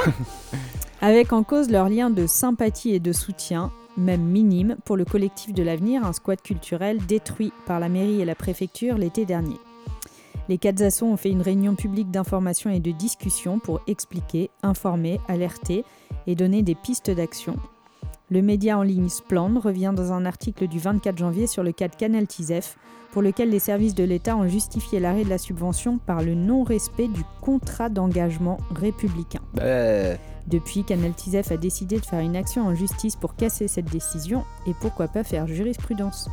avec 1.01 1.33
en 1.33 1.41
cause 1.41 1.71
leur 1.71 1.89
lien 1.89 2.11
de 2.11 2.27
sympathie 2.27 2.93
et 2.93 2.99
de 2.99 3.11
soutien, 3.11 3.71
même 3.97 4.21
minime, 4.21 4.77
pour 4.85 4.95
le 4.95 5.05
collectif 5.05 5.53
de 5.53 5.63
l'avenir, 5.63 6.05
un 6.05 6.13
squat 6.13 6.39
culturel 6.39 7.03
détruit 7.07 7.51
par 7.65 7.79
la 7.79 7.89
mairie 7.89 8.21
et 8.21 8.25
la 8.25 8.35
préfecture 8.35 8.99
l'été 8.99 9.25
dernier. 9.25 9.57
Les 10.49 10.59
quatre 10.59 10.83
assauts 10.83 11.07
ont 11.07 11.17
fait 11.17 11.31
une 11.31 11.41
réunion 11.41 11.73
publique 11.73 12.11
d'information 12.11 12.69
et 12.69 12.79
de 12.79 12.91
discussion 12.91 13.57
pour 13.57 13.81
expliquer, 13.87 14.51
informer, 14.61 15.19
alerter 15.27 15.83
et 16.27 16.35
donner 16.35 16.61
des 16.61 16.75
pistes 16.75 17.09
d'action 17.09 17.57
le 18.29 18.41
média 18.41 18.77
en 18.77 18.83
ligne 18.83 19.09
Spland 19.09 19.57
revient 19.57 19.93
dans 19.95 20.13
un 20.13 20.25
article 20.25 20.67
du 20.67 20.79
24 20.79 21.17
janvier 21.17 21.47
sur 21.47 21.63
le 21.63 21.71
cas 21.71 21.87
de 21.87 21.95
Canal 21.95 22.27
Tizef, 22.27 22.77
pour 23.11 23.23
lequel 23.23 23.49
les 23.49 23.59
services 23.59 23.95
de 23.95 24.03
l'État 24.03 24.35
ont 24.35 24.47
justifié 24.47 24.99
l'arrêt 24.99 25.23
de 25.23 25.29
la 25.29 25.39
subvention 25.39 25.97
par 25.97 26.21
le 26.21 26.35
non-respect 26.35 27.07
du 27.07 27.23
contrat 27.41 27.89
d'engagement 27.89 28.57
républicain. 28.75 29.39
Bah. 29.55 29.63
Depuis, 30.47 30.83
Canal 30.83 31.13
Tizef 31.13 31.51
a 31.51 31.57
décidé 31.57 31.99
de 31.99 32.05
faire 32.05 32.19
une 32.19 32.35
action 32.35 32.65
en 32.65 32.75
justice 32.75 33.15
pour 33.15 33.35
casser 33.35 33.67
cette 33.67 33.89
décision 33.89 34.43
et 34.67 34.73
pourquoi 34.79 35.07
pas 35.07 35.23
faire 35.23 35.47
jurisprudence. 35.47 36.29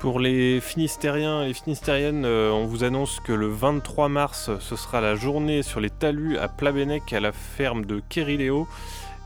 Pour 0.00 0.20
les 0.20 0.60
Finistériens 0.60 1.42
et 1.42 1.48
les 1.48 1.54
Finistériennes, 1.54 2.26
euh, 2.26 2.50
on 2.50 2.66
vous 2.66 2.84
annonce 2.84 3.20
que 3.20 3.32
le 3.32 3.48
23 3.48 4.10
mars, 4.10 4.50
ce 4.60 4.76
sera 4.76 5.00
la 5.00 5.14
journée 5.14 5.62
sur 5.62 5.80
les 5.80 5.88
talus 5.88 6.36
à 6.36 6.48
Plabennec 6.48 7.10
à 7.14 7.20
la 7.20 7.32
ferme 7.32 7.86
de 7.86 8.02
Kériléo. 8.08 8.68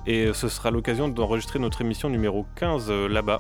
Et 0.07 0.33
ce 0.33 0.49
sera 0.49 0.71
l'occasion 0.71 1.09
d'enregistrer 1.09 1.59
notre 1.59 1.83
émission 1.83 2.09
numéro 2.09 2.47
15 2.57 2.87
euh, 2.89 3.09
là-bas. 3.09 3.39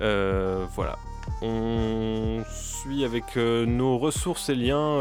Euh, 0.00 0.64
voilà. 0.74 0.96
On 1.42 2.42
suit 2.50 3.04
avec 3.04 3.36
euh, 3.36 3.66
nos 3.66 3.98
ressources 3.98 4.48
et 4.48 4.54
liens 4.54 5.00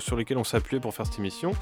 sur 0.00 0.16
lesquels 0.16 0.38
on 0.38 0.44
s'appuyait 0.44 0.80
pour 0.80 0.94
faire 0.94 1.06
cette 1.06 1.18
émission. 1.18 1.52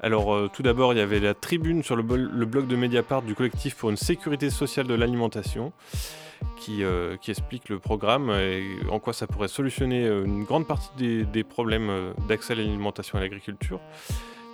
Alors 0.00 0.50
tout 0.52 0.62
d'abord, 0.62 0.92
il 0.92 0.98
y 0.98 1.02
avait 1.02 1.20
la 1.20 1.32
tribune 1.32 1.82
sur 1.82 1.96
le, 1.96 2.02
blog 2.02 2.66
de 2.66 2.76
Mediapart 2.76 3.22
du 3.22 3.34
collectif 3.34 3.74
pour 3.76 3.88
une 3.88 3.96
sécurité 3.96 4.50
sociale 4.50 4.86
de 4.86 4.94
l'alimentation. 4.94 5.72
Qui, 6.58 6.82
explique 7.28 7.68
le 7.68 7.78
programme 7.78 8.30
et 8.30 8.76
en 8.90 8.98
quoi 8.98 9.12
ça 9.12 9.26
pourrait 9.26 9.48
solutionner 9.48 10.06
une 10.06 10.44
grande 10.44 10.66
partie 10.66 11.24
des 11.24 11.44
problèmes 11.44 12.12
d'accès 12.28 12.52
à 12.52 12.56
l'alimentation 12.56 13.18
et 13.18 13.20
à 13.20 13.24
l'agriculture. 13.24 13.80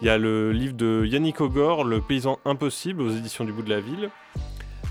Il 0.03 0.07
y 0.07 0.09
a 0.09 0.17
le 0.17 0.51
livre 0.53 0.75
de 0.75 1.05
Yannick 1.05 1.43
Ogor, 1.43 1.85
Le 1.85 2.01
paysan 2.01 2.39
impossible, 2.47 3.03
aux 3.03 3.11
éditions 3.11 3.45
du 3.45 3.53
bout 3.53 3.63
de 3.63 3.69
la 3.69 3.81
ville. 3.81 4.09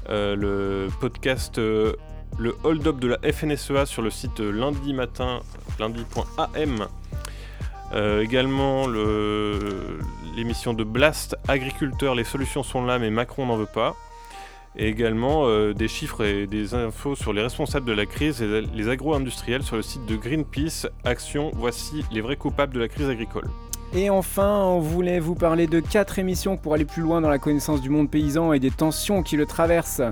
Euh, 0.10 0.36
le 0.36 0.88
podcast 1.00 1.58
euh, 1.58 1.94
le 2.38 2.56
hold-up 2.64 3.00
de 3.00 3.08
la 3.08 3.18
FNSEA 3.32 3.88
sur 3.88 4.04
le 4.04 4.12
site 4.12 4.40
lundi 4.40 4.94
matin, 4.94 5.42
lundi.am. 5.80 6.88
Euh, 7.94 8.22
également 8.22 8.88
l'émission 10.36 10.76
de 10.76 10.84
Blast, 10.84 11.36
Agriculteur, 11.48 12.14
les 12.14 12.24
solutions 12.24 12.62
sont 12.62 12.86
là 12.86 13.00
mais 13.00 13.10
Macron 13.10 13.48
n'en 13.48 13.58
veut 13.58 13.66
pas. 13.66 13.96
Et 14.76 14.88
également 14.88 15.48
des 15.74 15.88
chiffres 15.88 16.24
et 16.24 16.46
des 16.46 16.76
infos 16.76 17.16
sur 17.16 17.34
les 17.34 17.42
responsables 17.42 17.88
de 17.88 17.94
la 17.94 18.06
crise 18.06 18.44
et 18.44 18.62
les 18.62 18.88
agro-industriels 18.88 19.64
sur 19.64 19.76
le 19.76 19.82
site 19.82 20.06
de 20.06 20.16
Greenpeace. 20.16 20.88
Action, 21.04 21.50
voici 21.56 22.06
les 22.12 22.22
vrais 22.22 22.38
coupables 22.38 22.76
de 22.76 22.80
la 22.80 22.88
crise 22.88 23.10
agricole. 23.10 23.50
Et 23.94 24.12
enfin, 24.12 24.60
on 24.66 24.80
voulait 24.80 25.20
vous 25.20 25.34
parler 25.34 25.66
de 25.66 25.80
quatre 25.80 26.20
émissions 26.20 26.58
pour 26.58 26.76
aller 26.76 26.86
plus 26.86 27.02
loin 27.02 27.22
dans 27.22 27.30
la 27.30 27.40
connaissance 27.40 27.82
du 27.82 27.90
monde 27.90 28.10
paysan 28.10 28.54
et 28.54 28.60
des 28.60 28.70
tensions 28.70 29.24
qui 29.24 29.36
le 29.36 29.48
traversent. 29.48 30.04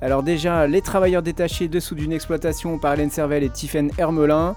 Alors 0.00 0.22
déjà, 0.22 0.66
Les 0.66 0.80
travailleurs 0.80 1.22
détachés 1.22 1.68
dessous 1.68 1.94
d'une 1.94 2.12
exploitation 2.12 2.78
par 2.78 2.94
Hélène 2.94 3.10
Servel 3.10 3.42
et 3.42 3.50
Tiffaine 3.50 3.90
Hermelin. 3.98 4.56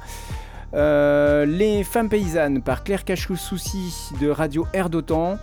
Euh, 0.73 1.45
les 1.45 1.83
femmes 1.83 2.09
paysannes 2.09 2.61
par 2.61 2.83
Claire 2.83 3.03
Cachou-Souci 3.03 4.11
de 4.21 4.29
Radio 4.29 4.65
Air 4.73 4.89
d'Otan. 4.89 5.37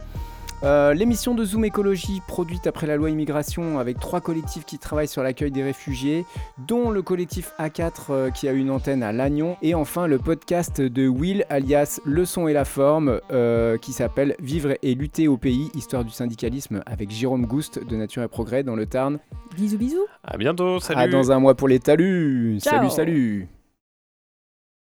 Euh, 0.62 0.94
l'émission 0.94 1.34
de 1.34 1.44
Zoom 1.44 1.64
Écologie 1.64 2.22
produite 2.26 2.66
après 2.66 2.86
la 2.86 2.96
loi 2.96 3.11
immigration 3.11 3.78
avec 3.78 4.00
trois 4.00 4.20
collectifs 4.20 4.64
qui 4.64 4.78
travaillent 4.78 5.09
sur 5.09 5.22
l'accueil 5.22 5.50
des 5.50 5.62
réfugiés, 5.62 6.24
dont 6.66 6.90
le 6.90 7.02
collectif 7.02 7.52
A4 7.59 7.92
euh, 8.11 8.30
qui 8.30 8.48
a 8.48 8.52
une 8.52 8.70
antenne 8.70 9.02
à 9.02 9.12
Lannion, 9.12 9.57
et 9.62 9.74
enfin 9.74 10.07
le 10.07 10.18
podcast 10.18 10.80
de 10.80 11.09
Will 11.09 11.44
alias 11.50 12.00
Le 12.04 12.24
son 12.24 12.48
et 12.48 12.52
la 12.52 12.64
forme 12.64 13.20
qui 13.80 13.92
s'appelle 13.92 14.34
Vivre 14.40 14.74
et 14.82 14.94
lutter 14.94 15.28
au 15.28 15.36
pays, 15.36 15.70
histoire 15.74 16.04
du 16.04 16.11
syndicalisme 16.11 16.82
avec 16.86 17.11
Jérôme 17.11 17.46
Gouste 17.46 17.86
de 17.86 17.96
Nature 17.96 18.22
et 18.22 18.28
Progrès 18.28 18.62
dans 18.62 18.76
le 18.76 18.86
Tarn. 18.86 19.18
Bisous 19.57 19.78
bisous. 19.78 20.07
À 20.24 20.36
bientôt, 20.36 20.80
salut. 20.80 21.00
À 21.00 21.09
dans 21.09 21.32
un 21.32 21.38
mois 21.38 21.54
pour 21.54 21.68
les 21.68 21.80
talus. 21.80 22.59
Salut 22.61 22.90
salut. 22.90 23.48